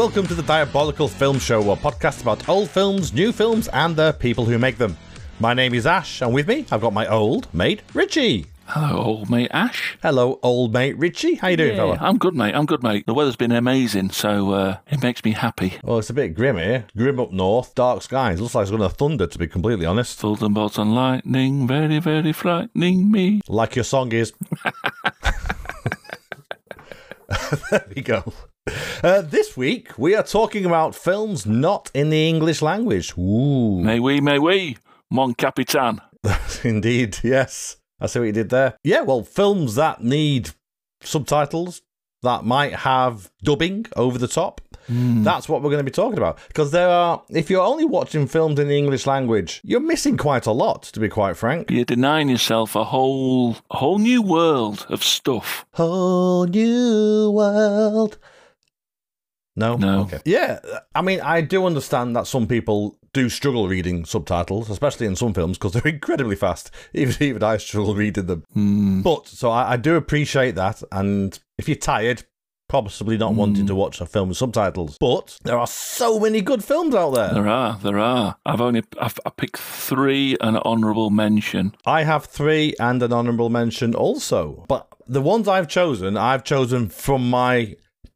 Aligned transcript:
welcome 0.00 0.26
to 0.26 0.34
the 0.34 0.42
Diabolical 0.44 1.08
Film 1.08 1.38
Show, 1.38 1.72
a 1.72 1.76
podcast 1.76 2.22
about 2.22 2.48
old 2.48 2.70
films, 2.70 3.12
new 3.12 3.32
films, 3.32 3.68
and 3.68 3.94
the 3.94 4.14
people 4.14 4.46
who 4.46 4.58
make 4.58 4.78
them. 4.78 4.96
My 5.40 5.52
name 5.52 5.74
is 5.74 5.86
Ash, 5.86 6.22
and 6.22 6.32
with 6.32 6.48
me, 6.48 6.64
I've 6.70 6.80
got 6.80 6.94
my 6.94 7.06
old 7.06 7.52
mate 7.52 7.82
Richie. 7.92 8.46
Hello, 8.64 8.98
old 8.98 9.28
mate 9.28 9.50
Ash. 9.52 9.98
Hello, 10.02 10.40
old 10.42 10.72
mate 10.72 10.96
Richie. 10.96 11.34
How 11.34 11.48
you 11.48 11.58
doing, 11.58 11.72
Yeah, 11.72 11.82
fella? 11.82 11.98
I'm 12.00 12.16
good, 12.16 12.34
mate. 12.34 12.54
I'm 12.54 12.64
good, 12.64 12.82
mate. 12.82 13.04
The 13.04 13.12
weather's 13.12 13.36
been 13.36 13.52
amazing, 13.52 14.08
so 14.08 14.52
uh, 14.52 14.78
it 14.90 15.02
makes 15.02 15.22
me 15.22 15.32
happy. 15.32 15.74
Well, 15.84 15.98
it's 15.98 16.08
a 16.08 16.14
bit 16.14 16.34
grim 16.34 16.56
here. 16.56 16.86
Grim 16.96 17.20
up 17.20 17.30
north, 17.30 17.74
dark 17.74 18.00
skies. 18.00 18.40
Looks 18.40 18.54
like 18.54 18.62
it's 18.62 18.70
going 18.70 18.80
to 18.80 18.88
thunder, 18.88 19.26
to 19.26 19.38
be 19.38 19.48
completely 19.48 19.84
honest. 19.84 20.18
Thunderbolts 20.18 20.78
and 20.78 20.94
lightning, 20.94 21.66
very, 21.66 21.98
very 21.98 22.32
frightening 22.32 23.12
me. 23.12 23.42
Like 23.48 23.76
your 23.76 23.84
song 23.84 24.12
is. 24.12 24.32
there 27.70 27.86
we 27.94 28.00
go. 28.00 28.32
Uh, 29.02 29.22
this 29.22 29.56
week, 29.56 29.96
we 29.96 30.14
are 30.14 30.22
talking 30.22 30.66
about 30.66 30.94
films 30.94 31.46
not 31.46 31.90
in 31.94 32.10
the 32.10 32.28
English 32.28 32.60
language. 32.60 33.14
Ooh. 33.16 33.80
May 33.80 33.98
we, 33.98 34.20
may 34.20 34.38
we, 34.38 34.76
mon 35.10 35.32
capitan. 35.32 36.02
Indeed, 36.64 37.16
yes. 37.24 37.78
I 37.98 38.06
see 38.06 38.18
what 38.18 38.26
you 38.26 38.32
did 38.32 38.50
there. 38.50 38.76
Yeah, 38.84 39.00
well, 39.00 39.22
films 39.22 39.74
that 39.76 40.02
need 40.04 40.50
subtitles, 41.00 41.80
that 42.22 42.44
might 42.44 42.74
have 42.74 43.30
dubbing 43.42 43.86
over 43.96 44.18
the 44.18 44.28
top. 44.28 44.60
That's 44.88 45.48
what 45.48 45.62
we're 45.62 45.70
going 45.70 45.78
to 45.78 45.84
be 45.84 45.90
talking 45.90 46.18
about. 46.18 46.38
Because 46.48 46.70
there 46.72 46.88
are, 46.88 47.22
if 47.30 47.48
you're 47.48 47.62
only 47.62 47.84
watching 47.86 48.26
films 48.26 48.58
in 48.58 48.68
the 48.68 48.76
English 48.76 49.06
language, 49.06 49.62
you're 49.64 49.80
missing 49.80 50.16
quite 50.16 50.44
a 50.46 50.52
lot, 50.52 50.82
to 50.82 51.00
be 51.00 51.08
quite 51.08 51.36
frank. 51.36 51.70
You're 51.70 51.84
denying 51.84 52.28
yourself 52.28 52.74
a 52.74 52.84
whole, 52.84 53.56
a 53.70 53.76
whole 53.78 53.98
new 53.98 54.20
world 54.20 54.86
of 54.90 55.02
stuff. 55.02 55.64
Whole 55.72 56.46
new 56.46 57.30
world. 57.30 58.18
No? 59.56 59.76
No. 59.76 60.02
Okay. 60.02 60.20
Yeah, 60.24 60.60
I 60.94 61.02
mean, 61.02 61.20
I 61.20 61.40
do 61.40 61.66
understand 61.66 62.14
that 62.16 62.26
some 62.26 62.46
people 62.46 62.96
do 63.12 63.28
struggle 63.28 63.68
reading 63.68 64.04
subtitles, 64.04 64.70
especially 64.70 65.06
in 65.06 65.16
some 65.16 65.34
films, 65.34 65.58
because 65.58 65.72
they're 65.72 65.92
incredibly 65.92 66.36
fast. 66.36 66.70
Even, 66.94 67.16
even 67.20 67.42
I 67.42 67.56
struggle 67.56 67.94
reading 67.94 68.26
them. 68.26 68.44
Hmm. 68.52 69.02
But 69.02 69.26
so 69.26 69.50
I, 69.50 69.72
I 69.72 69.76
do 69.76 69.96
appreciate 69.96 70.54
that, 70.54 70.82
and 70.92 71.38
if 71.58 71.68
you're 71.68 71.76
tired, 71.76 72.24
possibly 72.70 73.18
not 73.18 73.34
wanting 73.34 73.66
to 73.66 73.74
watch 73.74 74.00
a 74.00 74.06
film 74.06 74.28
with 74.28 74.38
subtitles. 74.38 74.96
But 74.98 75.38
there 75.42 75.58
are 75.58 75.66
so 75.66 76.20
many 76.20 76.40
good 76.40 76.62
films 76.62 76.94
out 76.94 77.10
there. 77.10 77.34
There 77.34 77.48
are, 77.48 77.76
there 77.82 77.98
are. 77.98 78.36
I've 78.46 78.60
only, 78.60 78.84
I've, 79.00 79.18
I 79.26 79.30
picked 79.30 79.58
three 79.58 80.36
an 80.40 80.56
honourable 80.58 81.10
mention. 81.10 81.74
I 81.84 82.04
have 82.04 82.26
three 82.26 82.74
and 82.78 83.02
an 83.02 83.12
honourable 83.12 83.50
mention 83.50 83.94
also. 83.94 84.64
But 84.68 84.86
the 85.08 85.20
ones 85.20 85.48
I've 85.48 85.66
chosen, 85.66 86.16
I've 86.16 86.44
chosen 86.44 86.88
from 86.88 87.28
my 87.28 87.74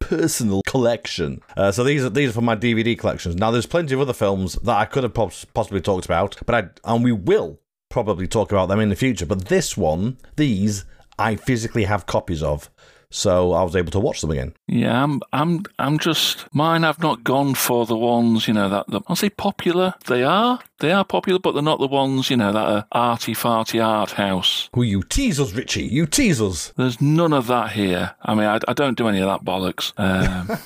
personal 0.08 0.62
collection. 0.66 1.40
Uh, 1.56 1.72
so 1.72 1.84
these 1.84 2.04
are 2.04 2.10
these 2.10 2.30
are 2.30 2.32
from 2.32 2.44
my 2.44 2.56
DVD 2.56 2.98
collections. 2.98 3.36
Now 3.36 3.50
there's 3.50 3.66
plenty 3.66 3.94
of 3.94 4.00
other 4.00 4.12
films 4.12 4.54
that 4.62 4.76
I 4.76 4.84
could 4.84 5.02
have 5.02 5.14
pos- 5.14 5.44
possibly 5.46 5.80
talked 5.80 6.04
about, 6.04 6.36
but 6.46 6.54
I 6.54 6.92
and 6.92 7.04
we 7.04 7.12
will 7.12 7.60
probably 7.88 8.26
talk 8.26 8.52
about 8.52 8.68
them 8.68 8.80
in 8.80 8.88
the 8.88 8.96
future. 8.96 9.26
But 9.26 9.46
this 9.46 9.76
one, 9.76 10.18
these 10.36 10.84
I 11.18 11.36
physically 11.36 11.84
have 11.84 12.06
copies 12.06 12.42
of. 12.42 12.70
So 13.14 13.52
I 13.52 13.62
was 13.62 13.76
able 13.76 13.92
to 13.92 14.00
watch 14.00 14.20
them 14.22 14.32
again. 14.32 14.54
Yeah, 14.66 15.04
I'm, 15.04 15.20
I'm, 15.32 15.62
I'm 15.78 16.00
just 16.00 16.52
mine. 16.52 16.82
I've 16.82 16.98
not 16.98 17.22
gone 17.22 17.54
for 17.54 17.86
the 17.86 17.96
ones 17.96 18.48
you 18.48 18.54
know 18.54 18.68
that 18.68 18.88
the, 18.88 19.02
I'll 19.06 19.14
say 19.14 19.30
popular. 19.30 19.94
They 20.08 20.24
are, 20.24 20.58
they 20.80 20.90
are 20.90 21.04
popular, 21.04 21.38
but 21.38 21.52
they're 21.52 21.62
not 21.62 21.78
the 21.78 21.86
ones 21.86 22.28
you 22.28 22.36
know 22.36 22.50
that 22.50 22.66
are 22.66 22.86
arty 22.90 23.32
farty 23.32 23.80
art 23.80 24.10
house. 24.10 24.68
Who 24.74 24.82
you 24.82 25.04
tease 25.04 25.38
us, 25.38 25.52
Richie? 25.52 25.84
You 25.84 26.06
tease 26.06 26.42
us. 26.42 26.72
There's 26.76 27.00
none 27.00 27.32
of 27.32 27.46
that 27.46 27.70
here. 27.70 28.16
I 28.20 28.34
mean, 28.34 28.46
I, 28.46 28.58
I 28.66 28.72
don't 28.72 28.98
do 28.98 29.06
any 29.06 29.20
of 29.20 29.28
that 29.28 29.44
bollocks. 29.44 29.92
Um, 29.96 30.58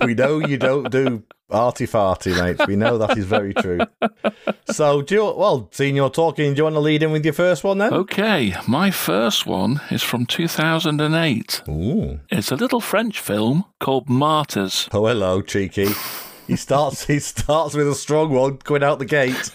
We 0.06 0.14
know 0.14 0.38
you 0.38 0.56
don't 0.56 0.90
do 0.90 1.22
arty 1.50 1.86
farty, 1.86 2.36
mate. 2.40 2.66
We 2.66 2.76
know 2.76 2.98
that 2.98 3.16
is 3.16 3.24
very 3.24 3.54
true. 3.54 3.80
So, 4.70 5.02
do 5.02 5.14
you, 5.16 5.24
well, 5.24 5.68
seeing 5.72 5.96
you're 5.96 6.10
talking, 6.10 6.54
do 6.54 6.58
you 6.58 6.64
want 6.64 6.76
to 6.76 6.80
lead 6.80 7.02
in 7.02 7.10
with 7.10 7.24
your 7.24 7.34
first 7.34 7.64
one 7.64 7.78
then? 7.78 7.92
okay, 7.92 8.54
my 8.68 8.90
first 8.92 9.44
one 9.44 9.80
is 9.90 10.02
from 10.02 10.26
2008. 10.26 11.62
Ooh. 11.68 12.20
It's 12.30 12.52
a 12.52 12.56
little 12.56 12.80
French 12.80 13.18
film 13.18 13.64
called 13.80 14.08
Martyrs. 14.08 14.88
Oh, 14.92 15.06
hello, 15.06 15.42
cheeky. 15.42 15.88
He 16.46 16.56
starts. 16.56 17.06
He 17.06 17.18
starts 17.20 17.74
with 17.74 17.88
a 17.88 17.94
strong 17.94 18.30
one 18.32 18.58
going 18.64 18.82
out 18.82 18.98
the 18.98 19.04
gate. 19.04 19.52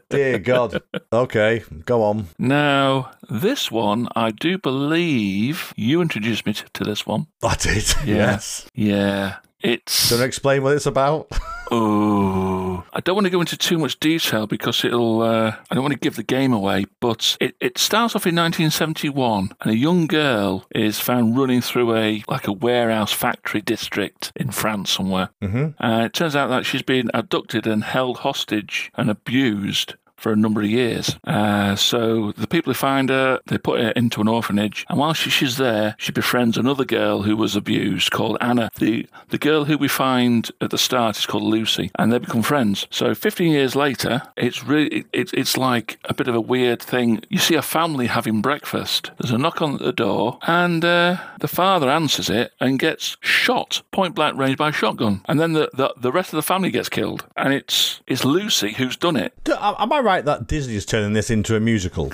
Dear 0.10 0.38
God. 0.38 0.82
Okay, 1.12 1.62
go 1.84 2.02
on. 2.02 2.28
Now, 2.38 3.10
this 3.30 3.70
one, 3.70 4.08
I 4.14 4.30
do 4.30 4.58
believe 4.58 5.72
you 5.76 6.00
introduced 6.02 6.44
me 6.46 6.52
to, 6.54 6.64
to 6.74 6.84
this 6.84 7.06
one. 7.06 7.26
I 7.42 7.54
did. 7.56 7.84
Yeah. 8.04 8.16
Yes. 8.16 8.66
Yeah, 8.74 9.36
it's. 9.60 10.08
Do 10.08 10.14
you 10.14 10.18
want 10.18 10.24
to 10.24 10.28
explain 10.28 10.62
what 10.62 10.74
it's 10.74 10.86
about? 10.86 11.30
Oh, 11.70 12.82
I 12.94 13.00
don't 13.00 13.14
want 13.14 13.26
to 13.26 13.30
go 13.30 13.40
into 13.40 13.56
too 13.56 13.78
much 13.78 14.00
detail 14.00 14.46
because 14.46 14.84
it'll. 14.84 15.20
Uh, 15.20 15.56
I 15.70 15.74
don't 15.74 15.84
want 15.84 15.92
to 15.92 15.98
give 15.98 16.16
the 16.16 16.22
game 16.22 16.52
away, 16.52 16.86
but 17.00 17.36
it, 17.40 17.56
it 17.60 17.76
starts 17.76 18.16
off 18.16 18.26
in 18.26 18.34
1971, 18.34 19.50
and 19.60 19.70
a 19.70 19.76
young 19.76 20.06
girl 20.06 20.66
is 20.74 20.98
found 20.98 21.36
running 21.36 21.60
through 21.60 21.94
a 21.94 22.24
like 22.26 22.46
a 22.46 22.52
warehouse 22.52 23.12
factory 23.12 23.60
district 23.60 24.32
in 24.34 24.50
France 24.50 24.90
somewhere. 24.90 25.28
mm-hmm. 25.42 25.82
Uh, 25.84 26.06
it 26.06 26.14
turns 26.14 26.34
out 26.34 26.48
that 26.48 26.64
she's 26.64 26.82
been 26.82 27.10
abducted 27.12 27.66
and 27.66 27.84
held 27.84 28.18
hostage 28.18 28.90
and 28.94 29.10
abused 29.10 29.94
for 30.18 30.32
a 30.32 30.36
number 30.36 30.60
of 30.60 30.68
years. 30.68 31.16
Uh, 31.24 31.76
so 31.76 32.32
the 32.32 32.46
people 32.46 32.72
who 32.72 32.74
find 32.78 33.08
her, 33.08 33.40
they 33.46 33.58
put 33.58 33.80
her 33.80 33.90
into 33.92 34.20
an 34.20 34.28
orphanage, 34.28 34.84
and 34.88 34.98
while 34.98 35.14
she, 35.14 35.30
she's 35.30 35.56
there, 35.56 35.94
she 35.98 36.12
befriends 36.12 36.58
another 36.58 36.84
girl 36.84 37.22
who 37.22 37.36
was 37.36 37.56
abused 37.56 38.10
called 38.10 38.36
Anna. 38.40 38.70
The 38.76 39.06
the 39.28 39.38
girl 39.38 39.64
who 39.64 39.78
we 39.78 39.88
find 39.88 40.50
at 40.60 40.70
the 40.70 40.78
start 40.78 41.18
is 41.18 41.26
called 41.26 41.44
Lucy, 41.44 41.90
and 41.98 42.12
they 42.12 42.18
become 42.18 42.42
friends. 42.42 42.86
So 42.90 43.14
15 43.14 43.52
years 43.52 43.76
later, 43.76 44.22
it's 44.36 44.64
really 44.64 45.06
it, 45.12 45.32
it's 45.32 45.56
like 45.56 45.98
a 46.04 46.14
bit 46.14 46.28
of 46.28 46.34
a 46.34 46.40
weird 46.40 46.82
thing. 46.82 47.22
You 47.28 47.38
see 47.38 47.54
a 47.54 47.62
family 47.62 48.06
having 48.06 48.42
breakfast. 48.42 49.10
There's 49.18 49.32
a 49.32 49.38
knock 49.38 49.62
on 49.62 49.78
the 49.78 49.92
door, 49.92 50.38
and 50.46 50.84
uh, 50.84 51.18
the 51.40 51.48
father 51.48 51.88
answers 51.88 52.28
it 52.28 52.52
and 52.60 52.78
gets 52.78 53.16
shot 53.20 53.82
point 53.92 54.14
blank 54.14 54.36
range 54.36 54.56
by 54.56 54.70
a 54.70 54.72
shotgun, 54.72 55.22
and 55.26 55.38
then 55.38 55.52
the, 55.52 55.70
the 55.74 55.94
the 55.96 56.12
rest 56.12 56.32
of 56.32 56.36
the 56.36 56.42
family 56.42 56.70
gets 56.70 56.88
killed, 56.88 57.26
and 57.36 57.52
it's 57.52 58.00
it's 58.06 58.24
Lucy 58.24 58.72
who's 58.72 58.96
done 58.96 59.16
it. 59.16 59.32
Am 59.48 59.92
I 59.92 60.00
right 60.00 60.07
that 60.16 60.46
Disney 60.46 60.76
is 60.76 60.86
turning 60.86 61.12
this 61.12 61.30
into 61.30 61.54
a 61.56 61.60
musical? 61.60 62.10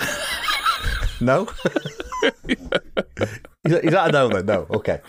no. 1.20 1.48
is, 2.48 2.56
that, 3.64 3.84
is 3.84 3.92
that 3.92 4.08
a 4.08 4.12
no 4.12 4.28
then? 4.28 4.46
No. 4.46 4.66
Okay. 4.70 5.00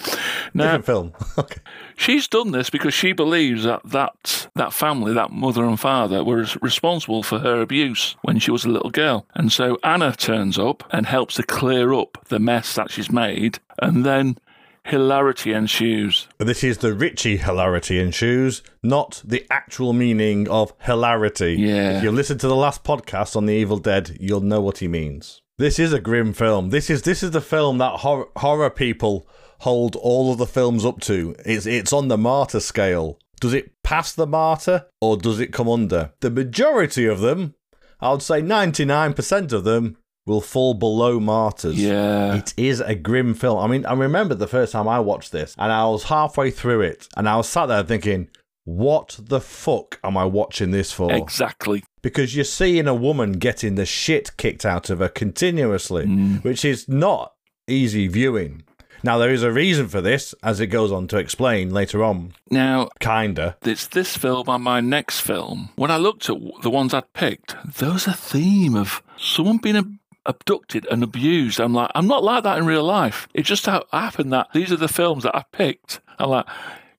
Now, 0.54 0.78
Different 0.78 0.86
film. 0.86 1.14
Okay. 1.38 1.62
She's 1.98 2.28
done 2.28 2.52
this 2.52 2.70
because 2.70 2.94
she 2.94 3.14
believes 3.14 3.64
that 3.64 3.82
that, 3.86 4.48
that 4.56 4.74
family, 4.74 5.14
that 5.14 5.32
mother 5.32 5.64
and 5.64 5.80
father, 5.80 6.24
were 6.24 6.46
responsible 6.62 7.24
for 7.24 7.40
her 7.40 7.62
abuse 7.62 8.16
when 8.22 8.40
she 8.40 8.52
was 8.52 8.66
a 8.66 8.70
little 8.70 8.90
girl. 8.90 9.26
And 9.34 9.52
so 9.52 9.78
Anna 9.84 10.14
turns 10.14 10.60
up 10.60 10.84
and 10.92 11.06
helps 11.06 11.36
to 11.36 11.44
clear 11.44 11.94
up 11.94 12.18
the 12.28 12.40
mess 12.40 12.76
that 12.76 12.92
she's 12.92 13.12
made, 13.12 13.60
and 13.82 14.06
then 14.06 14.38
hilarity 14.86 15.52
ensues. 15.52 16.28
This 16.38 16.64
is 16.64 16.78
the 16.78 16.94
Richie 16.94 17.38
hilarity 17.38 18.00
in 18.00 18.12
shoes, 18.12 18.62
not 18.84 19.22
the 19.26 19.46
actual 19.50 19.94
meaning 19.94 20.48
of 20.48 20.74
hilarity. 20.80 21.56
Yeah. 21.56 21.98
If 21.98 22.04
you 22.04 22.12
listen 22.12 22.38
to 22.40 22.48
the 22.48 22.56
last 22.56 22.84
podcast 22.84 23.36
on 23.36 23.48
the 23.48 23.54
Evil 23.54 23.78
Dead, 23.78 24.16
you'll 24.20 24.42
know 24.42 24.62
what 24.62 24.78
he 24.78 24.88
means. 24.88 25.42
This 25.58 25.80
is 25.80 25.92
a 25.92 26.00
grim 26.00 26.34
film. 26.34 26.70
This 26.70 26.90
is 26.90 27.02
this 27.02 27.24
is 27.24 27.32
the 27.32 27.42
film 27.42 27.78
that 27.80 28.02
hor- 28.02 28.30
horror 28.38 28.70
people 28.70 29.28
hold 29.60 29.96
all 29.96 30.32
of 30.32 30.38
the 30.38 30.46
films 30.46 30.86
up 30.86 31.00
to. 31.02 31.36
It's 31.46 31.66
it's 31.66 31.94
on 31.94 32.08
the 32.08 32.18
martyr 32.18 32.60
scale. 32.60 33.20
Does 33.40 33.54
it 33.54 33.72
pass 33.84 34.14
the 34.14 34.28
martyr 34.28 34.86
or 35.02 35.18
does 35.18 35.40
it 35.40 35.54
come 35.54 35.70
under? 35.70 36.12
The 36.20 36.30
majority 36.30 37.06
of 37.06 37.20
them, 37.22 37.56
I 38.00 38.12
would 38.12 38.22
say 38.22 38.42
99% 38.42 39.52
of 39.52 39.64
them 39.64 39.98
will 40.26 40.42
fall 40.42 40.74
below 40.74 41.20
martyrs. 41.20 41.82
Yeah. 41.82 42.36
It 42.36 42.54
is 42.58 42.80
a 42.80 42.96
grim 42.96 43.34
film. 43.34 43.60
I 43.60 43.68
mean, 43.68 43.86
I 43.86 43.94
remember 43.94 44.36
the 44.36 44.48
first 44.48 44.72
time 44.72 44.88
I 44.88 45.00
watched 45.00 45.32
this, 45.32 45.56
and 45.58 45.72
I 45.72 45.86
was 45.86 46.06
halfway 46.06 46.52
through 46.52 46.82
it, 46.82 47.08
and 47.16 47.30
I 47.30 47.38
was 47.38 47.48
sat 47.48 47.68
there 47.68 47.84
thinking, 47.84 48.30
what 48.64 49.20
the 49.22 49.40
fuck 49.40 50.00
am 50.04 50.18
I 50.18 50.26
watching 50.26 50.72
this 50.72 50.92
for? 50.92 51.14
Exactly. 51.14 51.84
Because 52.02 52.36
you're 52.36 52.44
seeing 52.44 52.88
a 52.88 52.96
woman 52.96 53.34
getting 53.34 53.76
the 53.76 53.86
shit 53.86 54.38
kicked 54.38 54.66
out 54.66 54.90
of 54.90 55.00
her 55.00 55.10
continuously, 55.10 56.06
mm. 56.06 56.44
which 56.44 56.66
is 56.66 56.90
not 56.90 57.34
easy 57.68 58.08
viewing. 58.08 58.64
Now, 59.04 59.20
there 59.20 59.30
is 59.30 59.44
a 59.44 59.52
reason 59.52 59.88
for 59.88 60.02
this, 60.02 60.34
as 60.42 60.60
it 60.60 60.68
goes 60.68 60.92
on 60.92 61.08
to 61.10 61.18
explain 61.18 61.72
later 61.72 62.04
on. 62.04 62.34
Now, 62.50 62.90
Kinda. 63.00 63.56
it's 63.62 63.86
this 63.86 64.18
film 64.18 64.50
and 64.50 64.64
my 64.64 64.80
next 64.80 65.20
film. 65.20 65.70
When 65.76 65.92
I 65.92 65.98
looked 65.98 66.28
at 66.28 66.38
the 66.64 66.72
ones 66.72 66.92
I'd 66.92 67.14
picked, 67.14 67.56
there 67.78 67.92
was 67.92 68.08
a 68.08 68.14
theme 68.14 68.76
of 68.76 69.04
someone 69.16 69.58
being 69.58 69.76
ab- 69.76 70.00
abducted 70.26 70.88
and 70.92 71.04
abused. 71.04 71.60
I'm 71.60 71.74
like, 71.74 71.92
I'm 71.96 72.08
not 72.08 72.24
like 72.24 72.44
that 72.44 72.58
in 72.58 72.66
real 72.66 72.84
life. 72.84 73.28
It 73.34 73.44
just 73.44 73.66
ha- 73.66 73.84
happened 73.92 74.34
that 74.34 74.48
these 74.54 74.72
are 74.72 74.78
the 74.78 74.88
films 74.88 75.24
that 75.24 75.36
I 75.36 75.44
picked. 75.52 76.00
I'm 76.20 76.30
like, 76.30 76.46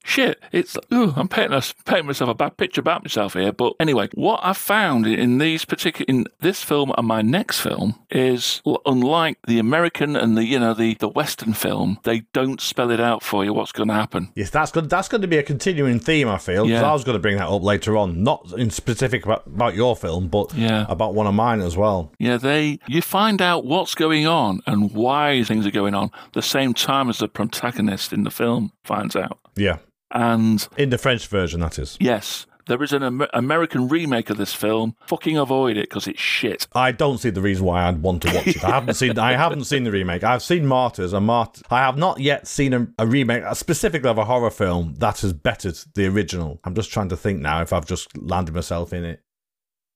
shit, 0.07 0.41
it's 0.53 0.77
ooh, 0.93 1.13
I'm 1.15 1.27
painting, 1.27 1.61
painting 1.85 2.05
myself 2.07 2.29
a 2.29 2.33
bad 2.33 2.55
picture 2.57 2.79
about 2.81 3.03
myself 3.03 3.33
here. 3.33 3.51
But 3.51 3.73
anyway, 3.79 4.07
what 4.13 4.39
I 4.41 4.53
found 4.53 5.05
in 5.05 5.37
these 5.37 5.65
particular 5.65 6.05
in 6.07 6.25
this 6.39 6.63
film 6.63 6.93
and 6.97 7.05
my 7.05 7.21
next 7.21 7.59
film 7.59 7.99
is 8.09 8.61
unlike 8.85 9.37
the 9.47 9.59
American 9.59 10.15
and 10.15 10.37
the 10.37 10.45
you 10.45 10.59
know 10.59 10.73
the 10.73 10.93
the 10.95 11.09
Western 11.09 11.53
film, 11.53 11.99
they 12.03 12.21
don't 12.33 12.61
spell 12.61 12.89
it 12.89 12.99
out 13.01 13.21
for 13.21 13.43
you 13.43 13.53
what's 13.53 13.71
going 13.73 13.89
to 13.89 13.93
happen. 13.93 14.29
Yes, 14.35 14.49
that's 14.49 14.71
good. 14.71 14.89
That's 14.89 15.07
going 15.09 15.21
to 15.21 15.27
be 15.27 15.37
a 15.37 15.43
continuing 15.43 15.99
theme, 15.99 16.27
I 16.29 16.37
feel. 16.37 16.63
Because 16.65 16.81
Yeah. 16.81 16.89
I 16.89 16.93
was 16.93 17.03
going 17.03 17.15
to 17.17 17.21
bring 17.21 17.37
that 17.37 17.49
up 17.49 17.63
later 17.63 17.97
on, 17.97 18.23
not 18.23 18.53
in 18.57 18.69
specific 18.69 19.25
about, 19.25 19.45
about 19.45 19.75
your 19.75 19.95
film, 19.95 20.29
but 20.29 20.53
Yeah. 20.53 20.85
about 20.87 21.13
one 21.15 21.27
of 21.27 21.33
mine 21.33 21.59
as 21.61 21.75
well. 21.75 22.11
Yeah, 22.17 22.37
they 22.37 22.79
you 22.87 23.01
find 23.01 23.41
out 23.41 23.65
what's 23.65 23.93
going 23.95 24.25
on 24.25 24.61
and 24.65 24.93
why 24.93 25.43
things 25.43 25.65
are 25.67 25.71
going 25.71 25.93
on 25.95 26.11
the 26.33 26.41
same 26.41 26.73
time 26.73 27.09
as 27.09 27.17
the 27.17 27.27
protagonist 27.27 28.13
in 28.13 28.23
the 28.23 28.31
film 28.31 28.71
finds 28.83 29.15
out. 29.15 29.39
Yeah, 29.55 29.77
And 30.11 30.67
in 30.77 30.89
the 30.89 30.97
French 30.97 31.27
version, 31.27 31.59
that 31.61 31.77
is. 31.79 31.97
yes, 31.99 32.45
there 32.67 32.81
is 32.83 32.91
an 32.93 33.01
Amer- 33.03 33.29
American 33.33 33.87
remake 33.87 34.29
of 34.29 34.37
this 34.37 34.53
film. 34.53 34.95
Fucking 35.07 35.37
avoid 35.37 35.77
it 35.77 35.89
because 35.89 36.07
it's 36.07 36.19
shit. 36.19 36.67
I 36.73 36.91
don't 36.91 37.17
see 37.17 37.29
the 37.29 37.41
reason 37.41 37.65
why 37.65 37.83
I'd 37.87 38.01
want 38.01 38.23
to 38.23 38.33
watch 38.33 38.47
it. 38.47 38.63
I 38.63 38.71
haven't 38.71 38.95
seen. 38.95 39.17
I 39.17 39.33
haven't 39.33 39.63
seen 39.65 39.83
the 39.85 39.91
remake. 39.91 40.23
I've 40.23 40.43
seen 40.43 40.65
Martyrs, 40.65 41.13
and 41.13 41.25
Mart. 41.25 41.61
I 41.69 41.79
have 41.79 41.97
not 41.97 42.19
yet 42.19 42.47
seen 42.47 42.73
a, 42.73 42.87
a 42.99 43.07
remake, 43.07 43.43
specifically 43.53 44.09
of 44.09 44.17
a 44.17 44.25
horror 44.25 44.51
film 44.51 44.95
that 44.99 45.21
has 45.21 45.33
bettered 45.33 45.77
the 45.95 46.07
original. 46.07 46.59
I'm 46.63 46.75
just 46.75 46.91
trying 46.91 47.09
to 47.09 47.17
think 47.17 47.39
now 47.41 47.61
if 47.61 47.71
I've 47.73 47.85
just 47.85 48.17
landed 48.17 48.53
myself 48.55 48.91
in 48.93 49.03
it. 49.05 49.21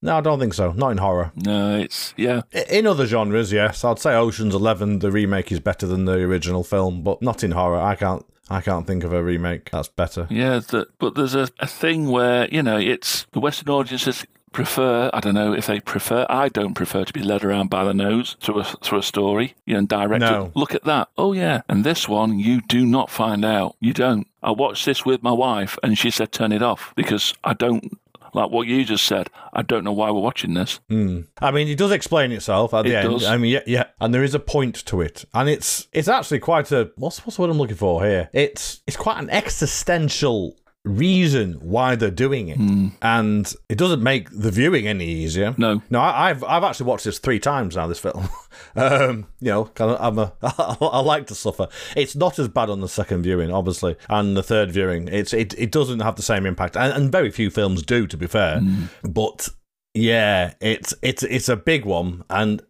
No, 0.04 0.16
I 0.16 0.20
don't 0.20 0.40
think 0.40 0.52
so. 0.54 0.72
Not 0.72 0.90
in 0.90 0.98
horror. 0.98 1.30
No, 1.36 1.78
it's 1.78 2.12
yeah. 2.16 2.42
In 2.70 2.86
other 2.88 3.06
genres, 3.06 3.52
yes, 3.52 3.84
I'd 3.84 3.98
say 4.00 4.14
Ocean's 4.14 4.54
Eleven, 4.54 4.98
the 4.98 5.12
remake 5.12 5.52
is 5.52 5.60
better 5.60 5.86
than 5.86 6.06
the 6.06 6.14
original 6.14 6.64
film, 6.64 7.02
but 7.02 7.22
not 7.22 7.44
in 7.44 7.52
horror. 7.52 7.78
I 7.80 7.94
can't. 7.94 8.24
I 8.52 8.60
can't 8.60 8.86
think 8.86 9.04
of 9.04 9.12
a 9.12 9.22
remake 9.22 9.70
that's 9.70 9.88
better. 9.88 10.26
Yeah, 10.30 10.58
the, 10.58 10.88
but 10.98 11.14
there's 11.14 11.34
a, 11.34 11.48
a 11.58 11.66
thing 11.66 12.10
where, 12.10 12.48
you 12.48 12.62
know, 12.62 12.78
it's 12.78 13.26
the 13.32 13.40
Western 13.40 13.70
audiences 13.70 14.26
prefer, 14.52 15.10
I 15.12 15.20
don't 15.20 15.34
know 15.34 15.54
if 15.54 15.66
they 15.66 15.80
prefer, 15.80 16.26
I 16.28 16.48
don't 16.48 16.74
prefer 16.74 17.04
to 17.04 17.12
be 17.12 17.22
led 17.22 17.42
around 17.44 17.70
by 17.70 17.84
the 17.84 17.94
nose 17.94 18.36
through 18.40 18.60
a, 18.60 18.64
through 18.64 18.98
a 18.98 19.02
story, 19.02 19.54
you 19.64 19.72
know, 19.72 19.78
and 19.78 19.88
directed. 19.88 20.30
No. 20.30 20.52
Look 20.54 20.74
at 20.74 20.84
that. 20.84 21.08
Oh, 21.16 21.32
yeah. 21.32 21.62
And 21.68 21.84
this 21.84 22.08
one, 22.08 22.38
you 22.38 22.60
do 22.60 22.84
not 22.84 23.10
find 23.10 23.44
out. 23.44 23.76
You 23.80 23.92
don't. 23.92 24.26
I 24.42 24.50
watched 24.50 24.84
this 24.84 25.06
with 25.06 25.22
my 25.22 25.32
wife 25.32 25.78
and 25.82 25.96
she 25.96 26.10
said, 26.10 26.32
turn 26.32 26.52
it 26.52 26.62
off 26.62 26.92
because 26.96 27.32
I 27.44 27.54
don't, 27.54 27.98
like 28.34 28.50
what 28.50 28.66
you 28.66 28.84
just 28.84 29.04
said, 29.04 29.28
I 29.52 29.62
don't 29.62 29.84
know 29.84 29.92
why 29.92 30.10
we're 30.10 30.20
watching 30.20 30.54
this. 30.54 30.80
Hmm. 30.88 31.22
I 31.40 31.50
mean, 31.50 31.68
it 31.68 31.78
does 31.78 31.90
explain 31.90 32.32
itself 32.32 32.72
at 32.74 32.84
the 32.84 32.96
end. 32.96 33.10
does. 33.10 33.24
I 33.24 33.36
mean, 33.36 33.52
yeah, 33.52 33.62
yeah, 33.66 33.84
and 34.00 34.14
there 34.14 34.24
is 34.24 34.34
a 34.34 34.40
point 34.40 34.76
to 34.86 35.00
it, 35.00 35.24
and 35.34 35.48
it's 35.48 35.88
it's 35.92 36.08
actually 36.08 36.40
quite 36.40 36.72
a 36.72 36.90
what's 36.96 37.24
what's 37.26 37.36
the 37.36 37.42
word 37.42 37.50
I'm 37.50 37.58
looking 37.58 37.76
for 37.76 38.04
here? 38.04 38.30
It's 38.32 38.82
it's 38.86 38.96
quite 38.96 39.18
an 39.18 39.30
existential 39.30 40.56
reason 40.84 41.54
why 41.60 41.94
they're 41.94 42.10
doing 42.10 42.48
it, 42.48 42.58
and 43.02 43.54
it 43.68 43.78
doesn't 43.78 44.02
make 44.02 44.28
the 44.30 44.50
viewing 44.50 44.86
any 44.88 45.06
easier. 45.06 45.54
No. 45.56 45.82
No, 45.90 46.00
I, 46.00 46.30
I've 46.30 46.44
I've 46.44 46.64
actually 46.64 46.86
watched 46.86 47.04
this 47.04 47.18
three 47.18 47.38
times 47.38 47.76
now. 47.76 47.86
This 47.86 47.98
film, 47.98 48.28
um, 48.76 49.26
you 49.40 49.50
know, 49.50 49.70
I'm 49.78 50.18
a 50.18 50.32
I 50.42 51.00
like 51.00 51.26
to 51.28 51.34
suffer. 51.34 51.68
It's 51.96 52.16
not 52.16 52.38
as 52.38 52.48
bad 52.48 52.70
on 52.70 52.80
the 52.80 52.88
second 52.88 53.22
viewing, 53.22 53.50
obviously, 53.52 53.96
and 54.08 54.36
the 54.36 54.42
third 54.42 54.72
viewing. 54.72 55.08
It's 55.08 55.32
it 55.32 55.54
it 55.58 55.70
doesn't 55.70 56.00
have 56.00 56.16
the 56.16 56.22
same 56.22 56.46
impact, 56.46 56.76
and, 56.76 56.92
and 56.92 57.12
very 57.12 57.30
few 57.30 57.50
films 57.50 57.82
do, 57.82 58.06
to 58.06 58.16
be 58.16 58.26
fair. 58.26 58.60
But 59.02 59.48
yeah, 59.94 60.54
it's 60.60 60.94
it's 61.02 61.22
it's 61.22 61.48
a 61.48 61.56
big 61.56 61.84
one, 61.84 62.24
and 62.30 62.62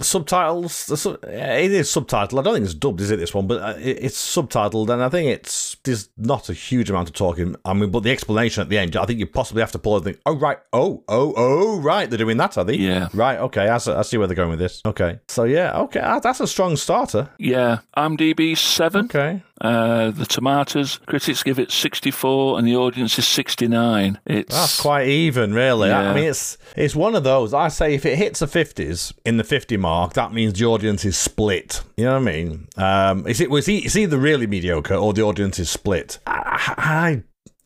the 0.00 0.04
subtitles. 0.04 0.86
The, 0.86 0.96
su- 0.96 1.18
it 1.22 1.70
is 1.72 1.88
subtitled. 1.88 2.38
I 2.38 2.42
don't 2.42 2.54
think 2.54 2.64
it's 2.64 2.74
dubbed, 2.74 3.02
is 3.02 3.10
it? 3.10 3.16
This 3.18 3.34
one, 3.34 3.46
but 3.46 3.60
uh, 3.62 3.74
it's 3.78 4.16
subtitled, 4.36 4.88
and 4.88 5.02
I 5.02 5.10
think 5.10 5.28
it's 5.28 5.76
there's 5.84 6.08
not 6.16 6.48
a 6.48 6.54
huge 6.54 6.88
amount 6.88 7.08
of 7.10 7.14
talking. 7.14 7.54
I 7.66 7.74
mean, 7.74 7.90
but 7.90 8.00
the 8.00 8.10
explanation 8.10 8.62
at 8.62 8.70
the 8.70 8.78
end, 8.78 8.96
I 8.96 9.04
think 9.04 9.18
you 9.18 9.26
possibly 9.26 9.60
have 9.60 9.72
to 9.72 9.78
pause 9.78 9.98
and 10.00 10.04
think, 10.06 10.22
oh 10.24 10.36
right, 10.36 10.56
oh 10.72 11.04
oh 11.06 11.34
oh 11.36 11.78
right, 11.80 12.08
they're 12.08 12.18
doing 12.18 12.38
that, 12.38 12.56
are 12.56 12.64
they? 12.64 12.76
Yeah. 12.76 13.08
Right. 13.12 13.38
Okay. 13.38 13.68
I 13.68 13.76
see, 13.76 13.92
I 13.92 14.02
see 14.02 14.16
where 14.16 14.26
they're 14.26 14.34
going 14.34 14.50
with 14.50 14.58
this. 14.58 14.80
Okay. 14.86 15.20
So 15.28 15.44
yeah. 15.44 15.76
Okay. 15.80 16.00
ah, 16.00 16.18
That's 16.18 16.40
a 16.40 16.46
strong 16.46 16.76
starter. 16.76 17.28
Yeah. 17.38 17.80
IMDb 17.96 18.56
7. 18.56 19.04
Okay. 19.04 19.42
Uh, 19.60 20.10
the 20.10 20.24
Tomatoes, 20.24 20.98
critics 21.06 21.42
give 21.42 21.58
it 21.58 21.70
64 21.70 22.58
and 22.58 22.66
the 22.66 22.76
audience 22.76 23.18
is 23.18 23.26
69. 23.28 24.18
It's 24.26 24.54
That's 24.54 24.80
quite 24.80 25.08
even, 25.08 25.52
really. 25.52 25.90
I- 25.90 26.10
I 26.10 26.14
mean, 26.14 26.24
it's 26.24 26.56
it's 26.76 26.96
one 26.96 27.14
of 27.14 27.24
those. 27.24 27.52
I 27.52 27.68
say 27.68 27.94
if 27.94 28.06
it 28.06 28.16
hits 28.16 28.40
the 28.40 28.46
fifties 28.46 29.12
in 29.26 29.36
the 29.36 29.44
fifty 29.44 29.76
mark, 29.76 30.14
that 30.14 30.32
means 30.32 30.58
the 30.58 30.64
audience 30.64 31.04
is 31.04 31.16
split. 31.18 31.82
You 31.96 32.06
know 32.06 32.12
what 32.20 32.28
I 32.28 32.32
mean? 32.32 32.68
Um, 32.76 33.26
is 33.26 33.40
it 33.40 33.50
was 33.50 33.68
it's 33.68 33.96
either 33.96 34.16
really 34.18 34.46
mediocre 34.46 34.94
or 34.94 35.12
the 35.12 35.22
audience 35.22 35.58
is 35.58 35.68
split. 35.68 36.18
I, 36.26 36.74
I 36.78 37.22